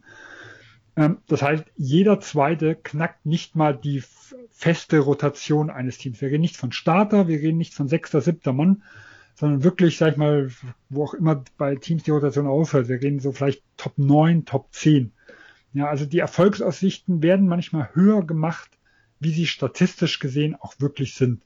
Ähm, 0.96 1.18
das 1.26 1.42
heißt, 1.42 1.64
jeder 1.76 2.20
zweite 2.20 2.76
knackt 2.76 3.26
nicht 3.26 3.56
mal 3.56 3.76
die 3.76 4.02
feste 4.50 4.98
Rotation 5.00 5.70
eines 5.70 5.98
Teams. 5.98 6.20
Wir 6.20 6.30
reden 6.30 6.40
nicht 6.40 6.56
von 6.56 6.72
Starter, 6.72 7.28
wir 7.28 7.38
reden 7.38 7.58
nicht 7.58 7.74
von 7.74 7.88
sechster, 7.88 8.20
siebter 8.20 8.52
Mann, 8.52 8.82
sondern 9.36 9.62
wirklich, 9.62 9.98
sag 9.98 10.12
ich 10.12 10.16
mal, 10.16 10.50
wo 10.88 11.04
auch 11.04 11.14
immer 11.14 11.44
bei 11.58 11.76
Teams 11.76 12.02
die 12.02 12.10
Rotation 12.10 12.46
aufhört. 12.46 12.88
Wir 12.88 13.00
reden 13.00 13.20
so 13.20 13.32
vielleicht 13.32 13.62
Top 13.76 13.96
9, 13.96 14.46
Top 14.46 14.72
10. 14.72 15.12
Ja, 15.74 15.88
also 15.88 16.06
die 16.06 16.18
Erfolgsaussichten 16.18 17.22
werden 17.22 17.46
manchmal 17.46 17.90
höher 17.92 18.26
gemacht, 18.26 18.70
wie 19.20 19.30
sie 19.30 19.46
statistisch 19.46 20.20
gesehen 20.20 20.56
auch 20.58 20.74
wirklich 20.78 21.14
sind. 21.14 21.42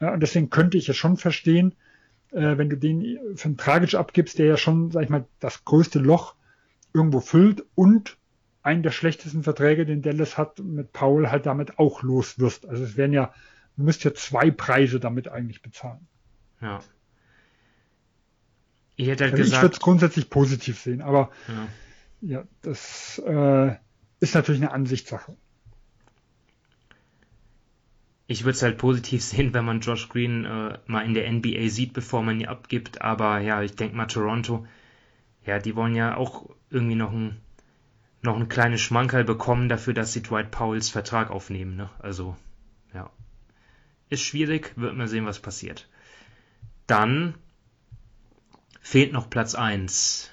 Und 0.00 0.20
deswegen 0.20 0.50
könnte 0.50 0.76
ich 0.76 0.86
ja 0.86 0.94
schon 0.94 1.16
verstehen, 1.16 1.74
äh, 2.30 2.58
wenn 2.58 2.68
du 2.68 2.76
den 2.76 3.18
für 3.36 3.46
einen 3.46 3.56
Tragisch 3.56 3.94
abgibst, 3.94 4.38
der 4.38 4.46
ja 4.46 4.56
schon, 4.56 4.90
sag 4.90 5.02
ich 5.02 5.08
mal, 5.08 5.24
das 5.40 5.64
größte 5.64 5.98
Loch 5.98 6.34
irgendwo 6.92 7.20
füllt 7.20 7.64
und 7.74 8.18
einen 8.62 8.82
der 8.82 8.90
schlechtesten 8.90 9.42
Verträge, 9.42 9.86
den 9.86 10.02
Dallas 10.02 10.36
hat, 10.36 10.58
mit 10.58 10.92
Paul 10.92 11.30
halt 11.30 11.46
damit 11.46 11.78
auch 11.78 12.02
los 12.02 12.38
wirst. 12.38 12.68
Also 12.68 12.84
es 12.84 12.98
wären 12.98 13.14
ja, 13.14 13.32
du 13.76 13.84
müsst 13.84 14.04
ja 14.04 14.12
zwei 14.12 14.50
Preise 14.50 15.00
damit 15.00 15.28
eigentlich 15.28 15.62
bezahlen. 15.62 16.06
Ja. 16.60 16.80
Ich 19.00 19.08
hätte 19.08 19.24
halt 19.24 19.32
also 19.32 19.44
gesagt. 19.44 19.56
Ich 19.56 19.62
würde 19.62 19.74
es 19.76 19.80
grundsätzlich 19.80 20.28
positiv 20.28 20.78
sehen, 20.78 21.00
aber 21.00 21.30
ja, 21.48 21.68
ja 22.20 22.44
das 22.60 23.18
äh, 23.24 23.74
ist 24.20 24.34
natürlich 24.34 24.60
eine 24.60 24.72
Ansichtssache. 24.72 25.34
Ich 28.26 28.44
würde 28.44 28.56
es 28.56 28.62
halt 28.62 28.76
positiv 28.76 29.24
sehen, 29.24 29.54
wenn 29.54 29.64
man 29.64 29.80
Josh 29.80 30.10
Green 30.10 30.44
äh, 30.44 30.78
mal 30.86 31.00
in 31.06 31.14
der 31.14 31.32
NBA 31.32 31.70
sieht, 31.70 31.94
bevor 31.94 32.22
man 32.22 32.40
ihn 32.40 32.46
abgibt. 32.46 33.00
Aber 33.00 33.40
ja, 33.40 33.62
ich 33.62 33.74
denke 33.74 33.96
mal 33.96 34.04
Toronto, 34.04 34.66
ja, 35.46 35.58
die 35.58 35.74
wollen 35.76 35.94
ja 35.94 36.18
auch 36.18 36.50
irgendwie 36.68 36.96
noch 36.96 37.12
ein 37.12 37.40
noch 38.20 38.36
ein 38.36 38.50
kleines 38.50 38.82
Schmankerl 38.82 39.24
bekommen 39.24 39.70
dafür, 39.70 39.94
dass 39.94 40.12
sie 40.12 40.22
Dwight 40.22 40.50
Powells 40.50 40.90
Vertrag 40.90 41.30
aufnehmen. 41.30 41.74
Ne? 41.74 41.88
Also, 42.00 42.36
ja. 42.92 43.08
Ist 44.10 44.20
schwierig, 44.20 44.74
wird 44.76 44.94
man 44.94 45.08
sehen, 45.08 45.24
was 45.24 45.38
passiert. 45.38 45.88
Dann 46.86 47.32
fehlt 48.80 49.12
noch 49.12 49.30
Platz 49.30 49.54
1. 49.54 50.30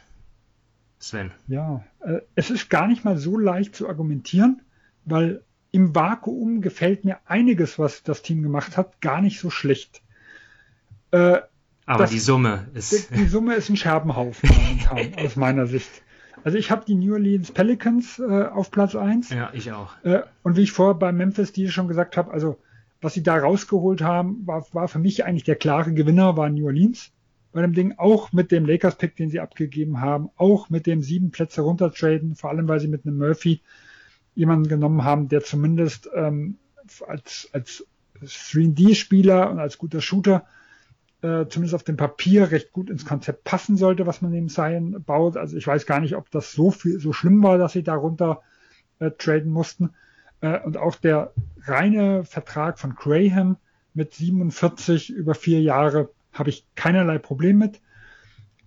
Sven. 1.00 1.32
Ja, 1.48 1.84
äh, 2.02 2.22
es 2.36 2.50
ist 2.50 2.70
gar 2.70 2.88
nicht 2.88 3.06
mal 3.06 3.18
so 3.18 3.38
leicht 3.38 3.76
zu 3.76 3.88
argumentieren, 3.88 4.62
weil 5.06 5.44
im 5.72 5.94
Vakuum 5.94 6.62
gefällt 6.62 7.06
mir 7.06 7.20
einiges, 7.26 7.78
was 7.78 8.04
das 8.04 8.24
Team 8.24 8.42
gemacht 8.42 8.78
hat, 8.78 9.00
gar 9.00 9.22
nicht 9.22 9.40
so 9.40 9.50
schlecht. 9.50 10.02
Äh, 11.12 11.40
Aber 11.86 12.00
das, 12.00 12.10
die 12.10 12.20
Summe 12.20 12.68
ist. 12.74 13.12
Die, 13.12 13.16
die, 13.16 13.28
Summe 13.28 13.56
ist 13.56 13.70
ein 13.70 13.78
Scherbenhaufen 13.78 14.50
momentan, 14.90 15.26
aus 15.26 15.36
meiner 15.36 15.68
Sicht. 15.68 15.90
Also 16.44 16.58
ich 16.58 16.72
habe 16.72 16.86
die 16.86 16.96
New 16.96 17.14
Orleans 17.14 17.52
Pelicans 17.52 18.20
äh, 18.20 18.44
auf 18.44 18.72
Platz 18.72 18.96
1. 18.96 19.30
Ja, 19.30 19.50
ich 19.54 19.72
auch. 19.72 19.94
Äh, 20.04 20.22
und 20.44 20.56
wie 20.56 20.64
ich 20.64 20.72
vorher 20.72 20.96
bei 20.96 21.12
Memphis 21.12 21.52
die 21.52 21.70
schon 21.70 21.88
gesagt 21.88 22.18
habe, 22.18 22.32
also 22.32 22.58
was 23.02 23.14
sie 23.14 23.24
da 23.24 23.38
rausgeholt 23.38 24.02
haben, 24.02 24.46
war, 24.48 24.66
war 24.72 24.88
für 24.88 25.00
mich 25.00 25.26
eigentlich 25.26 25.44
der 25.44 25.56
klare 25.56 25.94
Gewinner, 25.94 26.38
war 26.38 26.50
New 26.50 26.66
Orleans. 26.66 27.12
Bei 27.58 27.64
dem 27.64 27.74
Ding 27.74 27.96
auch 27.98 28.34
mit 28.34 28.52
dem 28.52 28.68
Lakers-Pick, 28.68 29.16
den 29.16 29.32
sie 29.32 29.40
abgegeben 29.40 30.00
haben, 30.00 30.30
auch 30.36 30.70
mit 30.70 30.86
dem 30.86 31.02
sieben 31.02 31.32
Plätze 31.32 31.62
runtertraden, 31.62 32.36
vor 32.36 32.52
allem 32.52 32.68
weil 32.68 32.80
sie 32.80 32.88
mit 32.88 33.04
einem 33.04 33.18
Murphy 33.18 33.64
jemanden 34.36 34.70
genommen 34.70 35.04
haben, 35.04 35.28
der 35.28 35.44
zumindest 35.44 36.08
ähm, 36.14 36.60
als, 37.08 37.50
als 37.54 37.84
3D-Spieler 38.22 39.50
und 39.50 39.58
als 39.58 39.80
guter 39.80 40.02
Shooter 40.02 40.46
äh, 41.24 41.48
zumindest 41.48 41.74
auf 41.74 41.82
dem 41.82 41.98
Papier 41.98 42.52
recht 42.52 42.74
gut 42.74 42.92
ins 42.92 43.06
Konzept 43.06 43.44
passen 43.44 43.76
sollte, 43.76 44.06
was 44.06 44.22
man 44.22 44.30
neben 44.30 44.50
Zion 44.50 45.04
baut. 45.04 45.36
Also 45.36 45.58
ich 45.58 45.66
weiß 45.66 45.88
gar 45.88 46.00
nicht, 46.00 46.16
ob 46.16 46.30
das 46.30 46.52
so 46.52 46.70
viel 46.70 47.00
so 47.00 47.12
schlimm 47.12 47.42
war, 47.42 47.58
dass 47.58 47.74
sie 47.74 47.82
darunter 47.82 48.44
äh, 49.00 49.10
traden 49.10 49.50
mussten. 49.52 49.96
Äh, 50.42 50.60
und 50.60 50.78
auch 50.78 50.96
der 50.96 51.34
reine 51.64 52.24
Vertrag 52.24 52.78
von 52.78 52.94
Graham 52.94 53.58
mit 53.96 54.14
47 54.14 55.10
über 55.10 55.34
vier 55.34 55.60
Jahre 55.60 56.12
habe 56.34 56.50
ich 56.50 56.66
keinerlei 56.76 57.18
Problem 57.18 57.58
mit. 57.58 57.82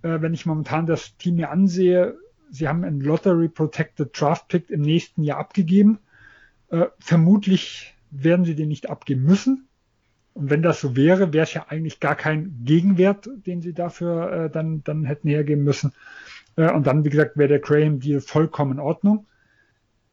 Äh, 0.03 0.21
wenn 0.21 0.35
ich 0.35 0.47
momentan 0.47 0.87
das 0.87 1.17
Team 1.17 1.37
mir 1.37 1.51
ansehe, 1.51 2.17
sie 2.51 2.69
haben 2.69 2.85
einen 2.85 3.01
Lottery 3.01 3.49
Protected 3.49 4.19
Draft 4.19 4.49
Pick 4.49 4.71
im 4.71 4.83
nächsten 4.83 5.23
Jahr 5.23 5.39
abgegeben. 5.39 5.99
Äh, 6.69 6.87
vermutlich 6.99 7.95
werden 8.11 8.45
sie 8.45 8.55
den 8.55 8.69
nicht 8.69 8.91
abgeben 8.91 9.23
müssen. 9.23 9.69
Und 10.33 10.51
wenn 10.51 10.63
das 10.63 10.81
so 10.81 10.97
wäre, 10.97 11.33
wäre 11.33 11.45
es 11.45 11.55
ja 11.55 11.67
eigentlich 11.69 12.01
gar 12.01 12.15
kein 12.15 12.63
Gegenwert, 12.65 13.29
den 13.47 13.63
sie 13.63 13.73
dafür 13.73 14.33
äh, 14.33 14.51
dann, 14.51 14.83
dann 14.85 15.05
hätten 15.05 15.29
hergeben 15.29 15.65
müssen. 15.65 15.93
Äh, 16.57 16.73
und 16.73 16.87
dann, 16.87 17.05
wie 17.05 17.11
gesagt, 17.11 17.37
wäre 17.37 17.49
der 17.49 17.59
Graham-Deal 17.59 18.21
vollkommen 18.21 18.73
in 18.73 18.81
Ordnung. 18.81 19.27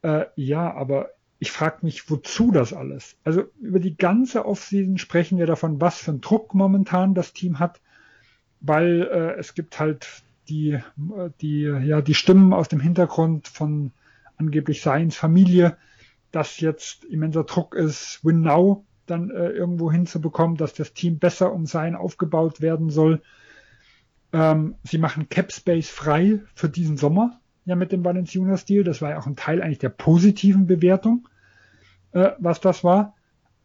Äh, 0.01 0.25
ja, 0.35 0.73
aber 0.73 1.09
ich 1.39 1.51
frage 1.51 1.79
mich, 1.81 2.09
wozu 2.09 2.51
das 2.51 2.73
alles? 2.73 3.15
Also 3.23 3.43
über 3.59 3.79
die 3.79 3.95
ganze 3.95 4.45
Offseason 4.45 4.97
sprechen 4.97 5.37
wir 5.37 5.45
davon, 5.45 5.79
was 5.79 5.99
für 5.99 6.11
einen 6.11 6.21
Druck 6.21 6.53
momentan 6.53 7.13
das 7.13 7.33
Team 7.33 7.59
hat, 7.59 7.79
weil 8.59 9.07
äh, 9.11 9.39
es 9.39 9.53
gibt 9.53 9.79
halt 9.79 10.23
die, 10.49 10.79
die, 11.41 11.61
ja, 11.61 12.01
die 12.01 12.15
Stimmen 12.15 12.53
aus 12.53 12.69
dem 12.69 12.79
Hintergrund 12.79 13.47
von 13.47 13.91
angeblich 14.37 14.81
Seins 14.81 15.15
Familie, 15.15 15.77
dass 16.31 16.59
jetzt 16.59 17.05
immenser 17.05 17.43
Druck 17.43 17.75
ist, 17.75 18.19
win 18.23 18.41
now, 18.41 18.85
dann 19.05 19.29
äh, 19.29 19.49
irgendwo 19.49 19.91
hinzubekommen, 19.91 20.57
dass 20.57 20.73
das 20.73 20.93
Team 20.93 21.19
besser 21.19 21.53
um 21.53 21.65
sein 21.65 21.95
aufgebaut 21.95 22.61
werden 22.61 22.89
soll. 22.89 23.21
Ähm, 24.33 24.75
sie 24.83 24.97
machen 24.97 25.29
Cap 25.29 25.51
Space 25.51 25.89
frei 25.89 26.39
für 26.53 26.69
diesen 26.69 26.97
Sommer, 26.97 27.39
ja, 27.67 27.75
mit 27.75 27.91
dem 27.91 28.05
Valenciunas-Deal. 28.05 28.85
Das 28.85 29.01
war 29.01 29.11
ja 29.11 29.19
auch 29.19 29.27
ein 29.27 29.35
Teil 29.35 29.61
eigentlich 29.61 29.77
der 29.77 29.89
positiven 29.89 30.67
Bewertung, 30.67 31.27
äh, 32.13 32.31
was 32.39 32.61
das 32.61 32.83
war. 32.85 33.13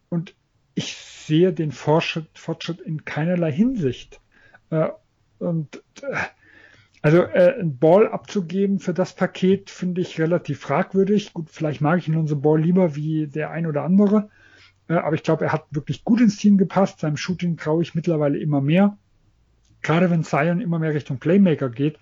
Und 0.09 0.35
ich 0.75 0.97
sehe 0.97 1.53
den 1.53 1.71
Fortschritt, 1.71 2.27
Fortschritt 2.35 2.81
in 2.81 3.05
keinerlei 3.05 3.53
Hinsicht. 3.53 4.21
Äh, 4.71 4.89
und 5.39 5.77
äh, 6.03 6.17
also 7.01 7.23
äh, 7.23 7.61
ein 7.61 7.79
Ball 7.79 8.09
abzugeben 8.09 8.81
für 8.81 8.93
das 8.93 9.15
Paket 9.15 9.71
finde 9.71 10.01
ich 10.01 10.21
relativ 10.21 10.59
fragwürdig. 10.59 11.33
Gut, 11.33 11.49
vielleicht 11.49 11.81
mag 11.81 11.99
ich 12.01 12.09
unseren 12.09 12.43
Ball 12.43 12.61
lieber 12.61 12.97
wie 12.97 13.29
der 13.29 13.53
ein 13.53 13.69
oder 13.69 13.85
andere. 13.85 14.31
Äh, 14.89 14.95
aber 14.95 15.15
ich 15.15 15.23
glaube, 15.23 15.45
er 15.45 15.53
hat 15.53 15.67
wirklich 15.71 16.03
gut 16.03 16.21
ins 16.21 16.39
Team 16.39 16.59
gepasst. 16.59 16.99
Seinem 16.99 17.17
Shooting 17.17 17.57
traue 17.57 17.83
ich 17.83 17.95
mittlerweile 17.95 18.39
immer 18.39 18.61
mehr. 18.61 18.99
Gerade 19.81 20.11
wenn 20.11 20.25
Zion 20.25 20.61
immer 20.61 20.81
mehr 20.81 20.93
Richtung 20.93 21.19
Playmaker 21.19 21.71
geht, 21.71 21.99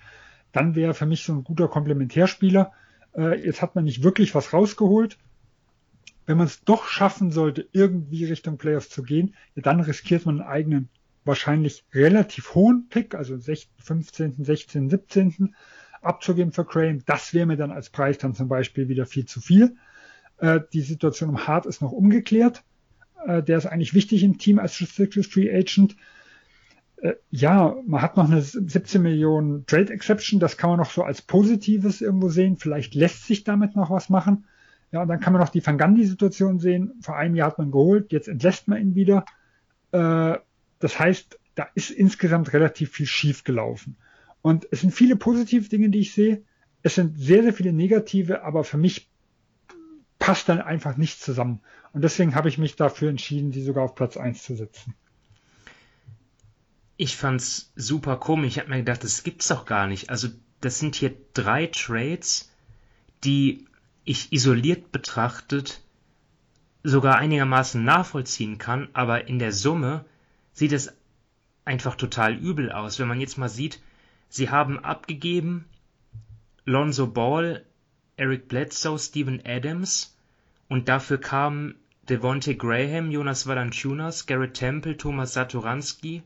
dann 0.53 0.74
wäre 0.74 0.92
er 0.92 0.94
für 0.94 1.07
mich 1.07 1.24
so 1.24 1.32
ein 1.32 1.44
guter 1.44 1.68
Komplementärspieler. 1.68 2.72
Äh, 3.16 3.44
jetzt 3.44 3.62
hat 3.62 3.74
man 3.74 3.84
nicht 3.84 4.03
wirklich 4.03 4.34
was 4.34 4.53
rausgeholt. 4.53 5.18
Wenn 6.26 6.36
man 6.36 6.46
es 6.46 6.64
doch 6.64 6.86
schaffen 6.86 7.30
sollte, 7.30 7.66
irgendwie 7.72 8.24
Richtung 8.24 8.57
Playoffs 8.57 8.88
zu 8.88 9.03
gehen, 9.03 9.34
ja, 9.55 9.62
dann 9.62 9.80
riskiert 9.80 10.26
man 10.26 10.40
einen 10.40 10.48
eigenen, 10.48 10.88
wahrscheinlich 11.24 11.84
relativ 11.92 12.55
hohen 12.55 12.88
Pick, 12.88 13.14
also 13.14 13.36
15., 13.38 14.44
16., 14.44 14.90
17. 14.90 15.55
abzugeben 16.03 16.53
für 16.53 16.64
Graham. 16.64 17.05
Das 17.05 17.34
wäre 17.34 17.46
mir 17.46 17.57
dann 17.57 17.72
als 17.72 17.90
Preis 17.90 18.18
dann 18.18 18.34
zum 18.34 18.48
Beispiel 18.48 18.88
wieder 18.88 19.07
viel 19.07 19.26
zu 19.26 19.40
viel. 19.40 19.76
Äh, 20.38 20.61
die 20.72 20.82
Situation 20.82 21.30
um 21.30 21.46
Hart 21.46 21.66
ist 21.66 21.82
noch 21.82 21.92
umgeklärt. 21.92 22.62
Äh, 23.26 23.42
der 23.42 23.59
ist 23.59 23.66
eigentlich 23.66 23.94
wichtig 23.94 24.22
im 24.22 24.38
Team 24.38 24.59
als 24.59 24.80
Restricted 24.80 25.26
Free 25.26 25.53
Agent. 25.53 25.96
Äh, 27.03 27.14
ja, 27.30 27.76
man 27.86 28.03
hat 28.03 28.16
noch 28.16 28.30
eine 28.30 28.42
17 28.42 29.01
Millionen 29.03 29.66
Trade 29.66 29.92
Exception, 29.92 30.40
das 30.40 30.57
kann 30.57 30.70
man 30.70 30.78
noch 30.78 30.90
so 30.90 31.03
als 31.03 31.22
Positives 31.22 32.01
irgendwo 32.01 32.28
sehen. 32.28 32.57
Vielleicht 32.59 32.94
lässt 32.94 33.26
sich 33.26 33.44
damit 33.44 33.76
noch 33.76 33.90
was 33.90 34.09
machen. 34.09 34.46
Ja, 34.92 35.03
und 35.03 35.09
dann 35.09 35.20
kann 35.20 35.32
man 35.32 35.40
noch 35.40 35.51
die 35.51 35.64
Van 35.64 35.78
Gundy-Situation 35.78 36.59
sehen. 36.59 36.92
Vor 37.01 37.16
einem 37.16 37.36
Jahr 37.36 37.48
hat 37.48 37.59
man 37.59 37.70
geholt, 37.70 38.12
jetzt 38.12 38.28
entlässt 38.28 38.68
man 38.68 38.80
ihn 38.80 38.94
wieder. 38.94 39.24
Äh, 39.92 40.36
das 40.78 40.98
heißt, 40.98 41.38
da 41.55 41.68
ist 41.74 41.90
insgesamt 41.90 42.53
relativ 42.53 42.92
viel 42.92 43.07
schief 43.07 43.44
gelaufen. 43.44 43.96
Und 44.42 44.66
es 44.70 44.80
sind 44.80 44.92
viele 44.92 45.16
positive 45.16 45.68
Dinge, 45.68 45.90
die 45.90 46.01
ich 46.01 46.12
sehe. 46.12 46.42
Es 46.82 46.94
sind 46.94 47.18
sehr, 47.18 47.42
sehr 47.42 47.53
viele 47.53 47.72
negative, 47.72 48.42
aber 48.42 48.64
für 48.64 48.78
mich 48.78 49.11
passt 50.18 50.48
dann 50.48 50.61
einfach 50.61 50.96
nicht 50.96 51.20
zusammen. 51.20 51.61
Und 51.92 52.03
deswegen 52.03 52.34
habe 52.34 52.48
ich 52.48 52.59
mich 52.59 52.76
dafür 52.76 53.11
entschieden, 53.11 53.53
sie 53.53 53.62
sogar 53.62 53.84
auf 53.84 53.94
Platz 53.94 54.16
1 54.16 54.42
zu 54.42 54.57
setzen. 54.57 54.94
Ich 57.03 57.16
fand's 57.16 57.72
super 57.76 58.18
komisch. 58.18 58.48
Ich 58.48 58.59
habe 58.59 58.68
mir 58.68 58.76
gedacht, 58.76 59.03
das 59.03 59.22
gibt's 59.22 59.48
doch 59.48 59.64
gar 59.64 59.86
nicht. 59.86 60.11
Also, 60.11 60.28
das 60.61 60.78
sind 60.78 60.94
hier 60.94 61.16
drei 61.32 61.66
Trades, 61.66 62.53
die 63.24 63.66
ich 64.05 64.34
isoliert 64.34 64.92
betrachtet 64.92 65.80
sogar 66.82 67.16
einigermaßen 67.16 67.82
nachvollziehen 67.82 68.59
kann, 68.59 68.90
aber 68.92 69.28
in 69.28 69.38
der 69.38 69.53
Summe 69.53 70.05
sieht 70.53 70.72
es 70.72 70.92
einfach 71.64 71.94
total 71.94 72.34
übel 72.34 72.70
aus. 72.70 72.98
Wenn 72.98 73.09
man 73.09 73.18
jetzt 73.18 73.38
mal 73.38 73.48
sieht, 73.48 73.80
sie 74.28 74.51
haben 74.51 74.78
abgegeben 74.78 75.64
Lonzo 76.66 77.07
Ball, 77.07 77.64
Eric 78.18 78.46
Bledsoe, 78.46 78.98
Steven 78.98 79.40
Adams 79.46 80.18
und 80.68 80.90
dafür 80.90 81.16
kamen 81.16 81.76
Devontae 82.11 82.57
Graham, 82.57 83.11
Jonas 83.11 83.46
Valanciunas, 83.46 84.26
Garrett 84.26 84.53
Temple, 84.53 84.98
Thomas 84.98 85.32
Satoranski 85.32 86.22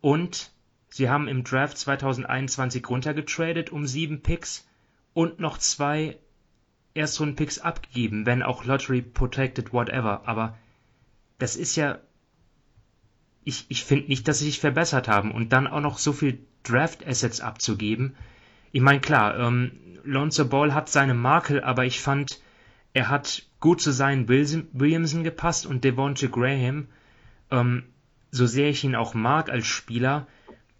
und 0.00 0.52
sie 0.88 1.08
haben 1.08 1.28
im 1.28 1.44
Draft 1.44 1.78
2021 1.78 2.88
runtergetradet 2.88 3.70
um 3.70 3.86
sieben 3.86 4.22
Picks 4.22 4.66
und 5.14 5.40
noch 5.40 5.58
zwei 5.58 6.18
Erstrunden-Picks 6.96 7.58
abgegeben, 7.58 8.26
wenn 8.26 8.42
auch 8.42 8.64
Lottery 8.64 9.02
Protected, 9.02 9.72
whatever. 9.72 10.22
Aber 10.26 10.56
das 11.38 11.56
ist 11.56 11.76
ja. 11.76 11.98
Ich, 13.44 13.66
ich 13.68 13.84
finde 13.84 14.08
nicht, 14.08 14.26
dass 14.26 14.40
sie 14.40 14.46
sich 14.46 14.58
verbessert 14.58 15.06
haben. 15.06 15.30
Und 15.30 15.52
dann 15.52 15.68
auch 15.68 15.80
noch 15.80 15.98
so 15.98 16.12
viel 16.12 16.40
Draft-Assets 16.64 17.40
abzugeben. 17.40 18.16
Ich 18.72 18.80
meine, 18.80 19.00
klar, 19.00 19.38
ähm, 19.38 19.72
Lonzo 20.02 20.44
Ball 20.46 20.74
hat 20.74 20.88
seine 20.88 21.14
Makel, 21.14 21.62
aber 21.62 21.84
ich 21.84 22.00
fand, 22.00 22.40
er 22.92 23.08
hat 23.08 23.44
gut 23.60 23.80
zu 23.80 23.92
seinen 23.92 24.28
Williamson 24.28 25.22
gepasst 25.22 25.66
und 25.66 25.84
Devontae 25.84 26.28
Graham, 26.28 26.88
ähm, 27.50 27.84
so 28.36 28.46
sehr 28.46 28.68
ich 28.68 28.84
ihn 28.84 28.94
auch 28.94 29.14
mag 29.14 29.50
als 29.50 29.66
Spieler, 29.66 30.26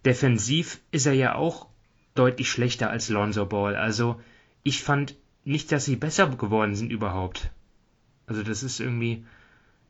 defensiv 0.05 0.81
ist 0.93 1.07
er 1.07 1.15
ja 1.15 1.35
auch 1.35 1.67
deutlich 2.15 2.51
schlechter 2.51 2.91
als 2.91 3.09
Lonzo 3.09 3.47
Ball. 3.47 3.77
Also 3.77 4.21
ich 4.63 4.83
fand 4.83 5.17
nicht, 5.45 5.73
dass 5.73 5.85
sie 5.85 5.97
besser 5.97 6.29
geworden 6.29 6.75
sind 6.75 6.91
überhaupt. 6.91 7.51
Also 8.27 8.43
das 8.43 8.63
ist 8.63 8.81
irgendwie, 8.81 9.25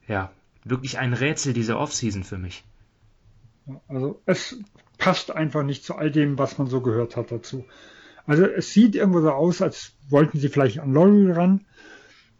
ja, 0.06 0.30
wirklich 0.64 0.98
ein 0.98 1.12
Rätsel 1.12 1.52
dieser 1.52 1.78
Offseason 1.78 2.24
für 2.24 2.38
mich. 2.38 2.64
Also 3.88 4.20
es 4.26 4.58
passt 4.98 5.30
einfach 5.30 5.62
nicht 5.62 5.84
zu 5.84 5.96
all 5.96 6.10
dem, 6.10 6.38
was 6.38 6.58
man 6.58 6.68
so 6.68 6.80
gehört 6.80 7.16
hat 7.16 7.32
dazu. 7.32 7.64
Also 8.26 8.44
es 8.44 8.72
sieht 8.72 8.94
irgendwo 8.94 9.20
so 9.20 9.30
aus, 9.30 9.62
als 9.62 9.92
wollten 10.08 10.38
sie 10.38 10.48
vielleicht 10.48 10.80
an 10.80 10.92
Laurie 10.92 11.30
ran. 11.30 11.64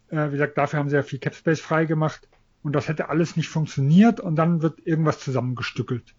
Äh, 0.09 0.27
wie 0.27 0.31
gesagt, 0.31 0.57
dafür 0.57 0.79
haben 0.79 0.89
sie 0.89 0.95
ja 0.95 1.03
viel 1.03 1.19
Capspace 1.19 1.59
freigemacht 1.59 2.27
und 2.67 2.73
das 2.73 2.89
hätte 2.89 3.07
alles 3.07 3.37
nicht 3.37 3.47
funktioniert 3.47 4.19
und 4.19 4.35
dann 4.35 4.61
wird 4.61 4.85
irgendwas 4.85 5.19
zusammengestückelt. 5.19 6.13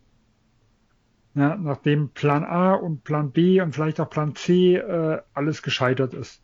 Ja, 1.34 1.56
nachdem 1.56 2.08
Plan 2.08 2.42
A 2.42 2.72
und 2.72 3.04
Plan 3.04 3.32
B 3.32 3.60
und 3.60 3.74
vielleicht 3.74 4.00
auch 4.00 4.08
Plan 4.08 4.34
C 4.34 4.76
äh, 4.76 5.20
alles 5.34 5.60
gescheitert 5.60 6.14
ist. 6.14 6.42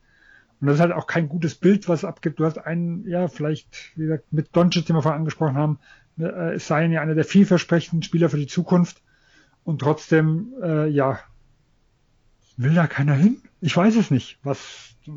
Und 0.60 0.66
das 0.66 0.74
ist 0.74 0.82
halt 0.82 0.92
auch 0.92 1.06
kein 1.06 1.30
gutes 1.30 1.54
Bild, 1.54 1.88
was 1.88 2.04
abgibt. 2.04 2.38
Du 2.38 2.44
hast 2.44 2.58
einen, 2.58 3.08
ja, 3.08 3.28
vielleicht, 3.28 3.96
wie 3.96 4.02
gesagt, 4.02 4.30
mit 4.30 4.54
Doncic, 4.54 4.84
den 4.84 4.94
wir 4.94 5.00
vorhin 5.00 5.20
angesprochen 5.20 5.56
haben, 5.56 5.78
äh, 6.18 6.52
es 6.52 6.66
sei 6.66 6.84
ja 6.84 7.00
einer 7.00 7.14
der 7.14 7.24
vielversprechenden 7.24 8.02
Spieler 8.02 8.28
für 8.28 8.36
die 8.36 8.46
Zukunft. 8.46 9.02
Und 9.64 9.80
trotzdem, 9.80 10.52
äh, 10.62 10.86
ja, 10.86 11.18
will 12.58 12.74
da 12.74 12.86
keiner 12.86 13.14
hin? 13.14 13.38
Ich 13.62 13.74
weiß 13.74 13.96
es 13.96 14.10
nicht, 14.10 14.38
was, 14.42 14.96
äh, 15.06 15.10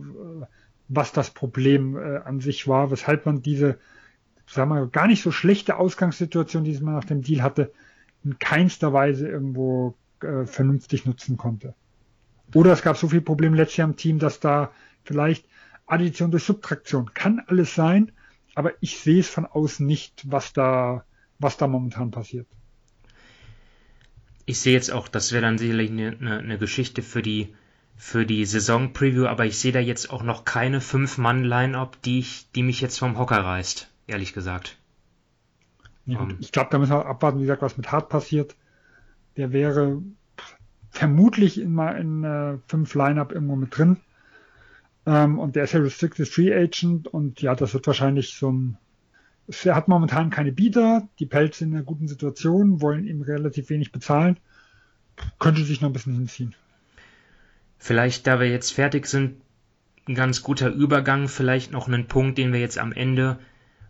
was 0.88 1.12
das 1.12 1.32
Problem 1.32 1.98
äh, 1.98 2.20
an 2.20 2.40
sich 2.40 2.70
war, 2.70 2.90
weshalb 2.90 3.26
man 3.26 3.42
diese, 3.42 3.78
sagen 4.48 4.70
wir, 4.72 4.88
gar 4.88 5.08
nicht 5.08 5.22
so 5.22 5.32
schlechte 5.32 5.78
Ausgangssituation, 5.78 6.64
die 6.64 6.78
man 6.80 6.96
nach 6.96 7.04
dem 7.04 7.22
Deal 7.22 7.44
hatte, 7.44 7.72
in 8.24 8.40
keinster 8.40 8.94
Weise 8.94 9.28
irgendwo 9.28 9.96
äh, 10.22 10.46
vernünftig 10.46 11.06
nutzen 11.06 11.38
konnte. 11.38 11.76
Oder 12.54 12.72
es 12.72 12.82
gab 12.82 12.98
so 12.98 13.10
viele 13.10 13.22
Probleme 13.22 13.58
letztes 13.58 13.78
Jahr 13.78 13.90
im 13.90 13.98
Team, 13.98 14.20
dass 14.20 14.40
da 14.40 14.72
vielleicht 15.04 15.46
Addition 15.86 16.32
durch 16.32 16.44
Subtraktion. 16.44 17.14
Kann 17.14 17.42
alles 17.48 17.76
sein, 17.76 18.12
aber 18.56 18.72
ich 18.82 19.00
sehe 19.00 19.20
es 19.20 19.30
von 19.30 19.46
außen 19.46 19.86
nicht, 19.86 20.24
was 20.32 20.54
da, 20.54 21.06
was 21.40 21.58
da 21.58 21.68
momentan 21.68 22.12
passiert. 22.12 22.48
Ich 24.46 24.60
sehe 24.60 24.74
jetzt 24.74 24.92
auch, 24.92 25.08
das 25.10 25.34
wäre 25.34 25.42
dann 25.42 25.58
sicherlich 25.58 25.92
eine, 25.92 26.40
eine 26.40 26.58
Geschichte 26.58 27.02
für 27.02 27.22
die, 27.22 27.54
für 27.98 28.26
die 28.26 28.46
Saison-Preview, 28.46 29.26
aber 29.26 29.46
ich 29.46 29.58
sehe 29.58 29.74
da 29.74 29.80
jetzt 29.80 30.10
auch 30.10 30.24
noch 30.24 30.46
keine 30.46 30.80
Fünf-Mann-Line-Up, 30.80 32.02
die, 32.02 32.20
ich, 32.20 32.50
die 32.56 32.64
mich 32.64 32.80
jetzt 32.80 32.98
vom 32.98 33.18
Hocker 33.18 33.44
reißt, 33.44 33.92
ehrlich 34.08 34.34
gesagt. 34.34 34.78
Ja, 36.06 36.20
um, 36.20 36.32
ähm. 36.32 36.38
ich 36.40 36.52
glaube, 36.52 36.70
da 36.72 36.80
müssen 36.80 36.94
wir 36.94 37.06
abwarten, 37.06 37.38
wie 37.38 37.44
gesagt, 37.44 37.62
was 37.62 37.78
mit 37.78 37.92
Hart 37.92 38.10
passiert. 38.10 38.56
Der 39.36 39.52
wäre 39.52 40.02
vermutlich 40.90 41.62
in 41.62 41.78
in 41.78 42.24
äh, 42.24 42.58
fünf 42.68 42.96
Line-Up 42.96 43.32
irgendwo 43.32 43.56
mit 43.56 43.78
drin. 43.78 43.98
Ähm, 45.06 45.38
und 45.38 45.56
der 45.56 45.66
ist 45.66 45.74
ja 45.74 45.80
Restricted 45.80 46.28
Free 46.28 46.54
Agent 46.54 47.08
und 47.08 47.42
ja, 47.42 47.56
das 47.56 47.74
wird 47.74 47.86
wahrscheinlich 47.88 48.34
so 48.34 48.52
ein. 48.52 48.78
Er 49.64 49.76
hat 49.76 49.88
momentan 49.88 50.30
keine 50.30 50.52
Bieter, 50.52 51.08
die 51.20 51.26
Pelz 51.26 51.60
sind 51.60 51.70
in 51.70 51.76
einer 51.76 51.86
guten 51.86 52.10
Situation, 52.10 52.82
wollen 52.82 53.08
ihm 53.08 53.22
relativ 53.22 53.70
wenig 53.70 53.94
bezahlen. 53.94 54.38
Könnte 55.40 55.64
sich 55.64 55.80
noch 55.80 55.90
ein 55.90 55.94
bisschen 55.94 56.16
hinziehen. 56.16 56.54
Vielleicht, 57.78 58.28
da 58.28 58.42
wir 58.42 58.50
jetzt 58.50 58.72
fertig 58.72 59.06
sind, 59.06 59.40
ein 60.06 60.16
ganz 60.16 60.44
guter 60.44 60.70
Übergang, 60.70 61.30
vielleicht 61.30 61.72
noch 61.72 61.88
einen 61.88 62.08
Punkt, 62.08 62.38
den 62.38 62.52
wir 62.52 62.60
jetzt 62.60 62.78
am 62.78 62.92
Ende 62.92 63.40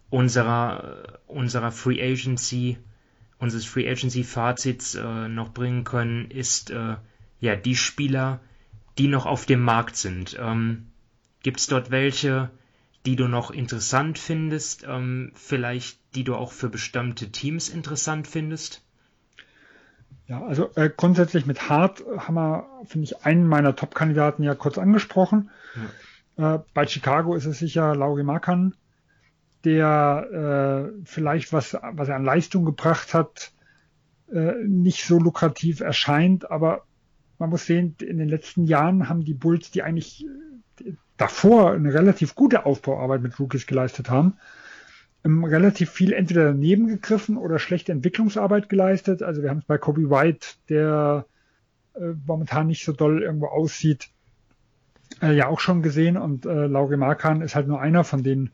unserer, 0.09 1.19
unserer 1.27 1.71
Free 1.71 2.01
Agency, 2.01 2.77
unseres 3.39 3.65
Free 3.65 3.89
Agency 3.89 4.23
Fazits 4.23 4.95
äh, 4.95 5.27
noch 5.27 5.49
bringen 5.49 5.83
können, 5.83 6.31
ist 6.31 6.71
äh, 6.71 6.95
ja 7.39 7.55
die 7.55 7.75
Spieler, 7.75 8.39
die 8.97 9.07
noch 9.07 9.25
auf 9.25 9.45
dem 9.45 9.61
Markt 9.61 9.95
sind. 9.95 10.37
Ähm, 10.39 10.87
Gibt 11.43 11.59
es 11.59 11.67
dort 11.67 11.91
welche, 11.91 12.49
die 13.05 13.15
du 13.15 13.27
noch 13.27 13.51
interessant 13.51 14.17
findest, 14.17 14.85
ähm, 14.87 15.31
vielleicht 15.35 15.99
die 16.15 16.23
du 16.23 16.35
auch 16.35 16.51
für 16.51 16.69
bestimmte 16.69 17.31
Teams 17.31 17.69
interessant 17.69 18.27
findest? 18.27 18.81
Ja, 20.27 20.43
also 20.45 20.71
äh, 20.75 20.89
grundsätzlich 20.89 21.45
mit 21.45 21.69
Hart 21.69 22.03
haben 22.17 22.35
wir, 22.35 22.65
finde 22.85 23.05
ich, 23.05 23.25
einen 23.25 23.47
meiner 23.47 23.75
Top-Kandidaten 23.75 24.43
ja 24.43 24.55
kurz 24.55 24.77
angesprochen. 24.77 25.51
Ja. 26.37 26.55
Äh, 26.55 26.59
bei 26.73 26.85
Chicago 26.85 27.35
ist 27.35 27.45
es 27.45 27.59
sicher 27.59 27.95
Lauri 27.95 28.23
Markan, 28.23 28.75
der 29.63 30.91
äh, 30.93 31.01
vielleicht 31.05 31.53
was, 31.53 31.77
was 31.91 32.09
er 32.09 32.15
an 32.15 32.25
Leistung 32.25 32.65
gebracht 32.65 33.13
hat, 33.13 33.51
äh, 34.31 34.53
nicht 34.65 35.05
so 35.05 35.19
lukrativ 35.19 35.81
erscheint, 35.81 36.49
aber 36.49 36.83
man 37.39 37.49
muss 37.49 37.65
sehen, 37.65 37.95
in 37.99 38.17
den 38.17 38.29
letzten 38.29 38.65
Jahren 38.65 39.09
haben 39.09 39.23
die 39.23 39.33
Bulls, 39.33 39.71
die 39.71 39.83
eigentlich 39.83 40.25
davor 41.17 41.71
eine 41.73 41.93
relativ 41.93 42.35
gute 42.35 42.65
Aufbauarbeit 42.65 43.21
mit 43.21 43.39
Rookies 43.39 43.67
geleistet 43.67 44.09
haben, 44.09 44.35
ähm, 45.23 45.43
relativ 45.43 45.89
viel 45.89 46.13
entweder 46.13 46.45
daneben 46.45 46.87
gegriffen 46.87 47.37
oder 47.37 47.59
schlechte 47.59 47.91
Entwicklungsarbeit 47.91 48.69
geleistet. 48.69 49.23
Also 49.23 49.41
wir 49.41 49.49
haben 49.49 49.59
es 49.59 49.65
bei 49.65 49.77
Kobe 49.77 50.09
White, 50.09 50.47
der 50.69 51.25
äh, 51.95 52.13
momentan 52.25 52.67
nicht 52.67 52.85
so 52.85 52.91
doll 52.91 53.23
irgendwo 53.23 53.47
aussieht, 53.47 54.09
äh, 55.21 55.35
ja 55.35 55.47
auch 55.47 55.59
schon 55.59 55.81
gesehen 55.81 56.17
und 56.17 56.45
äh, 56.45 56.67
Lauri 56.67 56.97
Markan 56.97 57.41
ist 57.41 57.55
halt 57.55 57.67
nur 57.67 57.81
einer 57.81 58.03
von 58.03 58.23
denen, 58.23 58.51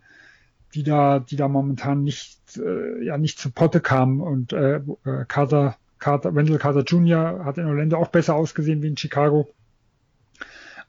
die 0.73 0.83
da, 0.83 1.19
die 1.19 1.35
da 1.35 1.47
momentan 1.47 2.03
nicht, 2.03 2.39
äh, 2.57 3.03
ja 3.03 3.17
nicht 3.17 3.39
zu 3.39 3.51
Potte 3.51 3.79
kamen 3.79 4.21
und 4.21 4.53
äh, 4.53 4.77
äh 4.77 5.25
Carter, 5.27 5.77
Carter, 5.99 6.35
Wendell 6.35 6.57
Carter 6.57 6.83
Jr. 6.83 7.45
hat 7.45 7.57
in 7.57 7.65
Orlando 7.65 7.97
auch 7.97 8.09
besser 8.09 8.35
ausgesehen 8.35 8.81
wie 8.81 8.87
in 8.87 8.97
Chicago. 8.97 9.47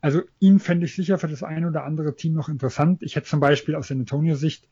Also 0.00 0.22
ihn 0.38 0.58
fände 0.58 0.86
ich 0.86 0.94
sicher 0.94 1.18
für 1.18 1.28
das 1.28 1.42
eine 1.42 1.68
oder 1.68 1.84
andere 1.84 2.14
Team 2.14 2.34
noch 2.34 2.48
interessant. 2.48 3.02
Ich 3.02 3.16
hätte 3.16 3.26
zum 3.26 3.40
Beispiel 3.40 3.74
aus 3.74 3.88
der 3.88 3.96
Antonio-Sicht 3.96 4.68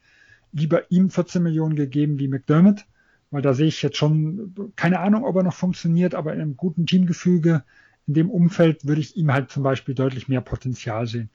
lieber 0.53 0.91
ihm 0.91 1.09
14 1.09 1.43
Millionen 1.43 1.75
gegeben 1.75 2.19
wie 2.19 2.29
McDermott, 2.29 2.85
weil 3.31 3.41
da 3.41 3.55
sehe 3.55 3.69
ich 3.69 3.81
jetzt 3.81 3.97
schon, 3.97 4.73
keine 4.77 5.01
Ahnung, 5.01 5.25
ob 5.25 5.37
er 5.37 5.43
noch 5.43 5.55
funktioniert, 5.55 6.15
aber 6.15 6.35
in 6.35 6.41
einem 6.41 6.57
guten 6.57 6.85
Teamgefüge, 6.85 7.65
in 8.07 8.15
dem 8.15 8.31
Umfeld 8.31 8.87
würde 8.87 9.01
ich 9.01 9.17
ihm 9.17 9.33
halt 9.33 9.51
zum 9.51 9.63
Beispiel 9.63 9.95
deutlich 9.95 10.29
mehr 10.29 10.43
Potenzial 10.43 11.07
sehen. 11.07 11.31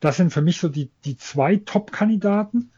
Das 0.00 0.16
sind 0.16 0.32
für 0.32 0.42
mich 0.42 0.58
so 0.58 0.68
die, 0.68 0.90
die 1.04 1.16
zwei 1.16 1.56
Top-Kandidaten, 1.56 2.70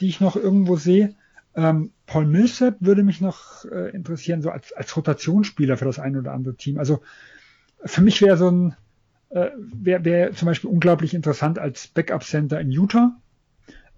die 0.00 0.08
ich 0.08 0.20
noch 0.20 0.36
irgendwo 0.36 0.76
sehe. 0.76 1.14
Ähm, 1.56 1.92
Paul 2.06 2.26
Millsap 2.26 2.76
würde 2.80 3.02
mich 3.02 3.20
noch 3.20 3.64
äh, 3.66 3.90
interessieren, 3.90 4.42
so 4.42 4.50
als, 4.50 4.72
als 4.72 4.96
Rotationsspieler 4.96 5.76
für 5.76 5.84
das 5.84 5.98
eine 5.98 6.18
oder 6.18 6.32
andere 6.32 6.56
Team. 6.56 6.78
Also 6.78 7.00
für 7.84 8.02
mich 8.02 8.20
wäre 8.20 8.36
so 8.36 8.50
ein, 8.50 8.76
äh, 9.30 9.50
wäre 9.56 10.04
wär 10.04 10.32
zum 10.32 10.46
Beispiel 10.46 10.70
unglaublich 10.70 11.14
interessant 11.14 11.58
als 11.58 11.88
Backup-Center 11.88 12.60
in 12.60 12.70
Utah. 12.70 13.16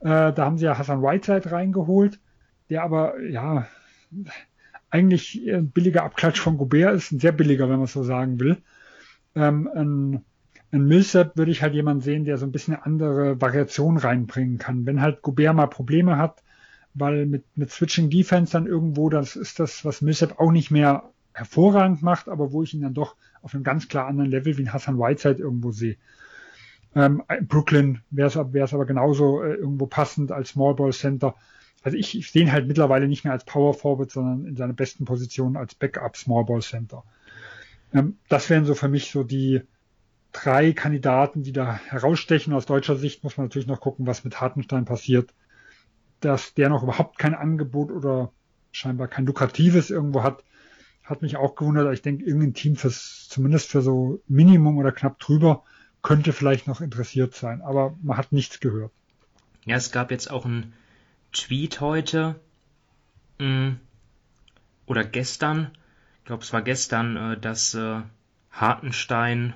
Äh, 0.01 0.33
da 0.33 0.37
haben 0.39 0.59
sie 0.59 0.67
ja 0.67 0.79
Hassan 0.79 1.03
Whiteside 1.03 1.51
reingeholt, 1.51 2.19
der 2.69 2.83
aber, 2.83 3.21
ja, 3.23 3.67
eigentlich 4.91 5.43
ein 5.51 5.71
billiger 5.71 6.05
Abklatsch 6.05 6.39
von 6.39 6.59
Gobert 6.59 6.95
ist, 6.95 7.13
ein 7.13 7.21
sehr 7.21 7.33
billiger, 7.33 7.69
wenn 7.69 7.79
man 7.79 7.87
so 7.87 8.03
sagen 8.03 8.39
will. 8.39 8.59
Ähm, 9.35 9.69
ein, 9.75 10.25
ein 10.73 10.87
Millsap 10.87 11.37
würde 11.37 11.51
ich 11.51 11.63
halt 11.63 11.75
jemand 11.75 12.03
sehen, 12.03 12.25
der 12.25 12.39
so 12.39 12.47
ein 12.47 12.53
bisschen 12.53 12.75
eine 12.75 12.85
andere 12.85 13.41
Variation 13.41 13.97
reinbringen 13.97 14.59
kann. 14.59 14.87
Wenn 14.87 15.01
halt 15.01 15.23
Gobert 15.23 15.55
mal 15.55 15.67
Probleme 15.67 16.19
hat, 16.19 16.43
weil 16.95 17.27
mit, 17.27 17.45
mit 17.57 17.71
Switching 17.71 18.11
Defense 18.11 18.53
dann 18.53 18.67
irgendwo, 18.67 19.09
das 19.09 19.37
ist 19.37 19.61
das, 19.61 19.85
was 19.85 20.03
Millsap 20.03 20.41
auch 20.41 20.51
nicht 20.51 20.71
mehr 20.71 21.11
hervorragend 21.35 22.03
macht, 22.03 22.29
aber 22.29 22.53
wo 22.53 22.63
ich 22.63 22.75
ihn 22.75 22.81
dann 22.81 22.95
doch 22.95 23.15
auf 23.43 23.55
einem 23.55 23.65
ganz 23.65 23.89
klar 23.89 24.07
anderen 24.07 24.31
Level 24.31 24.57
wie 24.57 24.63
ein 24.63 24.73
Hassan 24.73 24.99
Whiteside 24.99 25.43
irgendwo 25.43 25.71
sehe. 25.71 25.97
Ähm, 26.95 27.23
Brooklyn 27.43 28.01
wäre 28.11 28.29
es 28.29 28.73
aber 28.73 28.87
genauso 28.87 29.43
äh, 29.43 29.55
irgendwo 29.55 29.87
passend 29.87 30.33
als 30.33 30.51
Small 30.51 30.75
Ball 30.75 30.93
Center. 30.93 31.35
Also 31.83 31.99
ich, 31.99 32.19
ich 32.19 32.31
sehe 32.31 32.43
ihn 32.43 32.53
halt 32.53 32.67
mittlerweile 32.67 33.07
nicht 33.07 33.23
mehr 33.23 33.35
als 33.35 33.45
Power 33.45 33.75
Forward, 33.75 34.11
sondern 34.11 34.47
in 34.47 34.57
seiner 34.57 34.73
besten 34.73 35.05
Position 35.05 35.57
als 35.57 35.75
Backup 35.75 36.17
Small 36.17 36.45
Ball 36.45 36.63
Center. 36.63 37.05
Ähm, 37.93 38.17
das 38.31 38.49
wären 38.49 38.65
so 38.65 38.75
für 38.75 38.89
mich 38.89 39.11
so 39.11 39.23
die 39.23 39.61
drei 40.33 40.73
Kandidaten, 40.73 41.43
die 41.43 41.53
da 41.53 41.75
herausstechen. 41.75 42.53
Aus 42.53 42.67
deutscher 42.67 42.97
Sicht 42.97 43.25
muss 43.25 43.37
man 43.37 43.47
natürlich 43.47 43.69
noch 43.69 43.81
gucken, 43.81 44.07
was 44.07 44.25
mit 44.25 44.41
Hartenstein 44.41 44.85
passiert. 44.85 45.33
Dass 46.21 46.55
der 46.55 46.69
noch 46.69 46.83
überhaupt 46.83 47.19
kein 47.19 47.35
Angebot 47.35 47.91
oder 47.91 48.33
scheinbar 48.73 49.09
kein 49.09 49.27
lukratives 49.27 49.91
irgendwo 49.91 50.23
hat, 50.23 50.45
hat 51.05 51.23
mich 51.23 51.37
auch 51.37 51.55
gewundert. 51.55 51.93
Ich 51.95 52.03
denke, 52.03 52.25
irgendein 52.25 52.55
Team 52.55 52.77
fürs, 52.77 53.29
zumindest 53.29 53.71
für 53.71 53.81
so 53.81 54.21
Minimum 54.29 54.77
oder 54.77 54.93
knapp 54.93 55.19
drüber, 55.19 55.63
könnte 56.03 56.33
vielleicht 56.33 56.67
noch 56.67 56.81
interessiert 56.81 57.35
sein, 57.35 57.63
aber 57.63 57.97
man 58.03 58.17
hat 58.17 58.33
nichts 58.33 58.61
gehört. 58.61 58.93
Ja, 59.65 59.77
es 59.77 59.91
gab 59.91 60.11
jetzt 60.11 60.31
auch 60.31 60.45
einen 60.45 60.73
Tweet 61.33 61.81
heute 61.81 62.39
mm, 63.39 63.73
oder 64.87 65.05
gestern, 65.05 65.73
ich 66.19 66.25
glaube 66.27 66.45
es 66.45 66.53
war 66.53 66.63
gestern, 66.63 67.17
äh, 67.17 67.41
dass 67.41 67.75
äh, 67.75 68.03
Hartenstein 68.53 69.55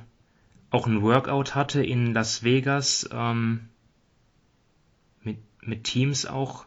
auch 0.71 0.87
ein 0.87 1.03
Workout 1.03 1.55
hatte 1.55 1.83
in 1.83 2.14
Las 2.14 2.45
Vegas 2.45 3.09
ähm, 3.12 3.68
mit, 5.23 5.39
mit 5.62 5.85
Teams 5.85 6.27
auch, 6.27 6.66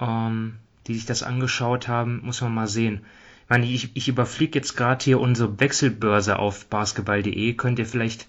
ähm, 0.00 0.58
die 0.86 0.94
sich 0.94 1.06
das 1.06 1.22
angeschaut 1.22 1.88
haben, 1.88 2.20
muss 2.24 2.40
man 2.40 2.54
mal 2.54 2.66
sehen. 2.66 3.04
Ich 3.44 3.50
meine, 3.50 3.66
ich, 3.66 3.96
ich 3.96 4.08
überfliege 4.08 4.58
jetzt 4.58 4.76
gerade 4.76 5.04
hier 5.04 5.20
unsere 5.20 5.60
Wechselbörse 5.60 6.38
auf 6.38 6.66
basketball.de. 6.66 7.54
Könnt 7.54 7.78
ihr 7.78 7.86
vielleicht 7.86 8.26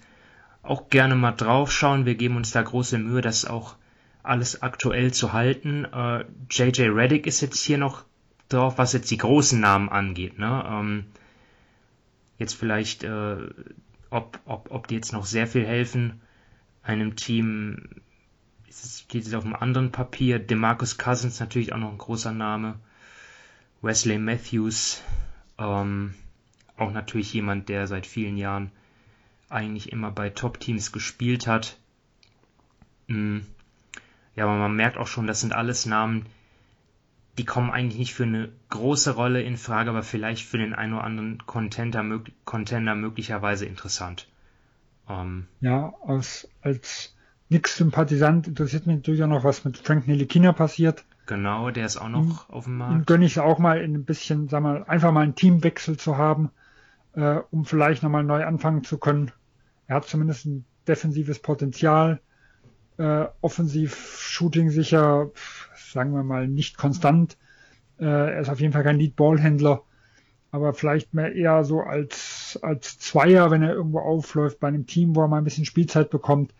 auch 0.62 0.88
gerne 0.88 1.14
mal 1.14 1.32
drauf 1.32 1.72
schauen. 1.72 2.06
Wir 2.06 2.14
geben 2.14 2.36
uns 2.36 2.52
da 2.52 2.62
große 2.62 2.98
Mühe, 2.98 3.20
das 3.20 3.44
auch 3.44 3.76
alles 4.22 4.62
aktuell 4.62 5.12
zu 5.12 5.32
halten. 5.32 5.84
Äh, 5.84 6.24
JJ 6.50 6.88
Reddick 6.88 7.26
ist 7.26 7.40
jetzt 7.40 7.62
hier 7.62 7.78
noch 7.78 8.04
drauf, 8.48 8.78
was 8.78 8.92
jetzt 8.92 9.10
die 9.10 9.18
großen 9.18 9.60
Namen 9.60 9.88
angeht. 9.88 10.38
Ne? 10.38 10.64
Ähm, 10.68 11.06
jetzt 12.38 12.54
vielleicht, 12.54 13.04
äh, 13.04 13.36
ob, 14.14 14.38
ob, 14.44 14.70
ob 14.70 14.86
die 14.86 14.94
jetzt 14.94 15.12
noch 15.12 15.26
sehr 15.26 15.48
viel 15.48 15.66
helfen. 15.66 16.20
Einem 16.84 17.16
Team 17.16 18.00
steht 18.70 19.26
es 19.26 19.34
auf 19.34 19.44
einem 19.44 19.56
anderen 19.56 19.90
Papier. 19.90 20.38
DeMarcus 20.38 20.98
Cousins 20.98 21.40
natürlich 21.40 21.72
auch 21.72 21.78
noch 21.78 21.90
ein 21.90 21.98
großer 21.98 22.32
Name. 22.32 22.78
Wesley 23.82 24.18
Matthews, 24.18 25.02
ähm, 25.58 26.14
auch 26.76 26.92
natürlich 26.92 27.32
jemand, 27.34 27.68
der 27.68 27.88
seit 27.88 28.06
vielen 28.06 28.36
Jahren 28.36 28.70
eigentlich 29.48 29.90
immer 29.92 30.12
bei 30.12 30.30
Top-Teams 30.30 30.92
gespielt 30.92 31.46
hat. 31.48 31.76
Mm. 33.08 33.40
Ja, 34.36 34.44
aber 34.44 34.56
man 34.56 34.74
merkt 34.74 34.96
auch 34.96 35.06
schon, 35.06 35.26
das 35.26 35.40
sind 35.40 35.52
alles 35.52 35.86
Namen, 35.86 36.26
die 37.38 37.44
kommen 37.44 37.70
eigentlich 37.70 37.98
nicht 37.98 38.14
für 38.14 38.24
eine 38.24 38.50
große 38.70 39.12
Rolle 39.12 39.42
in 39.42 39.56
Frage, 39.56 39.90
aber 39.90 40.02
vielleicht 40.02 40.46
für 40.46 40.58
den 40.58 40.74
einen 40.74 40.94
oder 40.94 41.04
anderen 41.04 41.38
Contender, 41.46 42.04
Contender 42.44 42.94
möglicherweise 42.94 43.66
interessant. 43.66 44.28
Ähm, 45.08 45.46
ja, 45.60 45.92
aus, 46.02 46.48
als 46.62 47.14
Nix-Sympathisant 47.48 48.48
interessiert 48.48 48.86
mich 48.86 48.96
natürlich 48.96 49.22
auch 49.22 49.28
noch, 49.28 49.44
was 49.44 49.64
mit 49.64 49.78
Frank 49.78 50.06
Nelikina 50.06 50.52
passiert. 50.52 51.04
Genau, 51.26 51.70
der 51.70 51.86
ist 51.86 51.96
auch 51.96 52.08
noch 52.08 52.48
ihm, 52.48 52.54
auf 52.54 52.64
dem 52.64 52.76
Markt. 52.78 52.94
Ihm 52.94 53.06
gönne 53.06 53.24
ich 53.24 53.40
auch 53.40 53.58
mal 53.58 53.80
in 53.80 53.94
ein 53.94 54.04
bisschen, 54.04 54.48
sag 54.48 54.62
mal, 54.62 54.84
einfach 54.84 55.10
mal 55.12 55.22
einen 55.22 55.34
Teamwechsel 55.34 55.96
zu 55.96 56.16
haben, 56.16 56.50
äh, 57.14 57.38
um 57.50 57.64
vielleicht 57.64 58.02
nochmal 58.02 58.24
neu 58.24 58.44
anfangen 58.44 58.84
zu 58.84 58.98
können. 58.98 59.32
Er 59.86 59.96
hat 59.96 60.06
zumindest 60.06 60.46
ein 60.46 60.64
defensives 60.86 61.38
Potenzial. 61.38 62.20
Äh, 62.96 63.26
offensiv 63.40 64.18
Shooting 64.20 64.70
sicher, 64.70 65.30
sagen 65.92 66.14
wir 66.14 66.22
mal, 66.22 66.46
nicht 66.46 66.78
konstant. 66.78 67.36
Äh, 67.98 68.04
er 68.04 68.40
ist 68.40 68.48
auf 68.48 68.60
jeden 68.60 68.72
Fall 68.72 68.84
kein 68.84 68.98
Lead-Ball-Händler, 68.98 69.82
aber 70.52 70.74
vielleicht 70.74 71.12
mehr 71.12 71.34
eher 71.34 71.64
so 71.64 71.80
als, 71.80 72.58
als 72.62 72.98
Zweier, 72.98 73.50
wenn 73.50 73.62
er 73.62 73.74
irgendwo 73.74 73.98
aufläuft 73.98 74.60
bei 74.60 74.68
einem 74.68 74.86
Team, 74.86 75.16
wo 75.16 75.22
er 75.22 75.28
mal 75.28 75.38
ein 75.38 75.44
bisschen 75.44 75.64
Spielzeit 75.64 76.10
bekommt. 76.10 76.54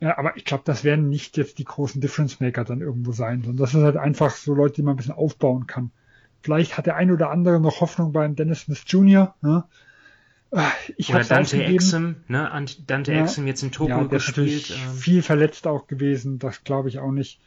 Ja, 0.00 0.18
aber 0.18 0.36
ich 0.36 0.44
glaube, 0.44 0.64
das 0.66 0.84
werden 0.84 1.08
nicht 1.08 1.36
jetzt 1.36 1.58
die 1.58 1.64
großen 1.64 2.00
Difference-Maker 2.00 2.64
dann 2.64 2.80
irgendwo 2.80 3.12
sein, 3.12 3.42
sondern 3.42 3.58
das 3.58 3.72
ist 3.72 3.82
halt 3.82 3.96
einfach 3.96 4.32
so 4.32 4.52
Leute, 4.52 4.74
die 4.74 4.82
man 4.82 4.94
ein 4.94 4.96
bisschen 4.96 5.14
aufbauen 5.14 5.66
kann. 5.66 5.92
Vielleicht 6.42 6.76
hat 6.76 6.86
der 6.86 6.96
ein 6.96 7.12
oder 7.12 7.30
andere 7.30 7.60
noch 7.60 7.80
Hoffnung 7.80 8.12
beim 8.12 8.34
Dennis 8.34 8.62
Smith 8.62 8.82
Jr., 8.86 9.34
ne? 9.42 9.64
Ich 10.98 11.08
Oder 11.08 11.24
Dante 11.24 11.64
Exum, 11.64 12.16
ne? 12.28 12.66
Dante 12.86 13.12
ja, 13.12 13.22
Exum 13.22 13.46
jetzt 13.46 13.62
in 13.62 13.72
Togo 13.72 13.90
ja, 13.90 14.02
gespielt. 14.04 14.70
Ähm. 14.70 14.94
Viel 14.94 15.22
verletzt 15.22 15.66
auch 15.66 15.86
gewesen, 15.86 16.38
das 16.38 16.62
glaube 16.62 16.90
ich 16.90 16.98
auch 16.98 17.10
nicht. 17.10 17.40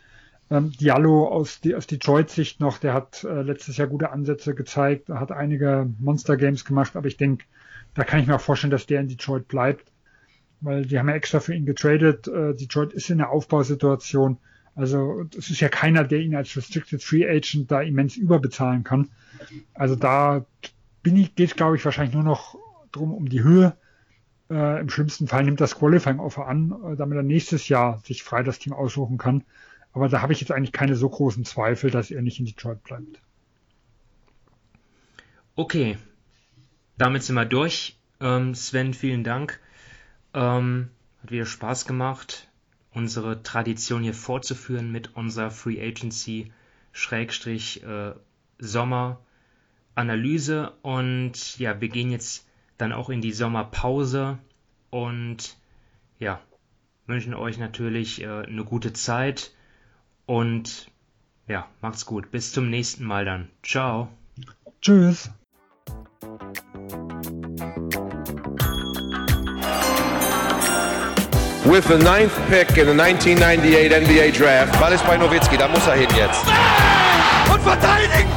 Ähm, 0.49 0.71
Diallo 0.71 1.27
aus, 1.27 1.61
die, 1.61 1.75
aus 1.75 1.87
Detroit-Sicht 1.87 2.59
noch, 2.59 2.77
der 2.77 2.93
hat 2.93 3.23
äh, 3.23 3.41
letztes 3.41 3.77
Jahr 3.77 3.87
gute 3.87 4.11
Ansätze 4.11 4.55
gezeigt, 4.55 5.09
hat 5.09 5.31
einige 5.31 5.87
Monster-Games 5.99 6.65
gemacht, 6.65 6.95
aber 6.95 7.07
ich 7.07 7.17
denke, 7.17 7.45
da 7.93 8.03
kann 8.03 8.19
ich 8.19 8.27
mir 8.27 8.35
auch 8.35 8.41
vorstellen, 8.41 8.71
dass 8.71 8.85
der 8.85 9.01
in 9.01 9.07
Detroit 9.07 9.47
bleibt, 9.47 9.91
weil 10.61 10.85
die 10.85 10.97
haben 10.97 11.09
ja 11.09 11.15
extra 11.15 11.39
für 11.39 11.53
ihn 11.53 11.65
getradet. 11.65 12.27
Äh, 12.27 12.55
Detroit 12.55 12.93
ist 12.93 13.09
in 13.09 13.19
der 13.19 13.29
Aufbausituation. 13.29 14.37
Also 14.75 15.25
es 15.37 15.49
ist 15.49 15.61
ja 15.61 15.69
keiner, 15.69 16.03
der 16.03 16.19
ihn 16.19 16.35
als 16.35 16.55
Restricted 16.57 17.01
Free 17.01 17.27
Agent 17.27 17.71
da 17.71 17.81
immens 17.81 18.17
überbezahlen 18.17 18.83
kann. 18.83 19.09
Also 19.73 19.95
da 19.95 20.45
bin 21.01 21.15
ich, 21.15 21.35
geht 21.35 21.55
glaube 21.55 21.77
ich 21.77 21.85
wahrscheinlich 21.85 22.13
nur 22.13 22.23
noch 22.23 22.57
drum 22.95 23.13
um 23.13 23.29
die 23.29 23.43
Höhe. 23.43 23.75
Äh, 24.49 24.79
Im 24.79 24.89
schlimmsten 24.89 25.27
Fall 25.27 25.43
nimmt 25.43 25.61
das 25.61 25.77
Qualifying 25.77 26.19
Offer 26.19 26.47
an, 26.47 26.73
äh, 26.83 26.95
damit 26.95 27.17
er 27.17 27.23
nächstes 27.23 27.67
Jahr 27.67 27.99
sich 28.05 28.23
frei 28.23 28.43
das 28.43 28.59
Team 28.59 28.73
aussuchen 28.73 29.17
kann. 29.17 29.43
Aber 29.93 30.09
da 30.09 30.21
habe 30.21 30.33
ich 30.33 30.41
jetzt 30.41 30.51
eigentlich 30.51 30.73
keine 30.73 30.95
so 30.95 31.09
großen 31.09 31.45
Zweifel, 31.45 31.89
dass 31.89 32.11
er 32.11 32.21
nicht 32.21 32.39
in 32.39 32.45
Detroit 32.45 32.83
bleibt. 32.83 33.21
Okay, 35.55 35.97
damit 36.97 37.23
sind 37.23 37.35
wir 37.35 37.45
durch. 37.45 37.97
Ähm, 38.19 38.55
Sven, 38.55 38.93
vielen 38.93 39.23
Dank. 39.23 39.59
Ähm, 40.33 40.89
hat 41.23 41.31
wieder 41.31 41.45
Spaß 41.45 41.85
gemacht, 41.85 42.49
unsere 42.91 43.41
Tradition 43.41 44.03
hier 44.03 44.13
fortzuführen 44.13 44.91
mit 44.91 45.15
unserer 45.15 45.49
Free 45.49 45.81
Agency 45.81 46.51
Schrägstrich 46.91 47.83
äh, 47.83 48.13
Sommer 48.59 49.21
Analyse. 49.95 50.73
Und 50.81 51.57
ja, 51.57 51.79
wir 51.79 51.89
gehen 51.89 52.11
jetzt 52.11 52.45
dann 52.77 52.93
auch 52.93 53.09
in 53.09 53.21
die 53.21 53.31
Sommerpause 53.31 54.37
und 54.89 55.57
ja, 56.19 56.39
wünschen 57.07 57.33
euch 57.33 57.57
natürlich 57.57 58.21
äh, 58.21 58.27
eine 58.27 58.63
gute 58.63 58.93
Zeit 58.93 59.51
und 60.25 60.89
ja, 61.47 61.67
macht's 61.81 62.05
gut. 62.05 62.31
Bis 62.31 62.51
zum 62.51 62.69
nächsten 62.69 63.05
Mal 63.05 63.25
dann. 63.25 63.49
Ciao. 63.63 64.09
Tschüss. 64.81 65.29
With 71.65 71.85
the 71.87 71.97
ninth 71.97 72.31
pick 72.47 72.77
in 72.77 72.85
the 72.85 72.93
1998 72.93 73.91
NBA 73.91 74.31
Draft. 74.37 74.79
Ball 74.79 74.93
ist 74.93 75.05
bei 75.05 75.17
Nowitzki, 75.17 75.57
da 75.57 75.67
muss 75.67 75.87
er 75.87 75.95
hin 75.95 76.09
jetzt. 76.15 76.45
Und 77.51 77.61
verteidigen! 77.61 78.34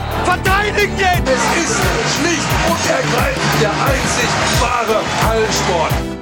Verteidigen 0.68 0.98
jetzt! 0.98 1.28
Es 1.28 1.64
ist 1.64 1.80
schlicht 2.16 2.48
und 2.68 2.90
ergreifend 2.90 3.62
der 3.62 3.70
einzig 3.70 4.28
wahre 4.60 5.02
Hallensport. 5.26 6.17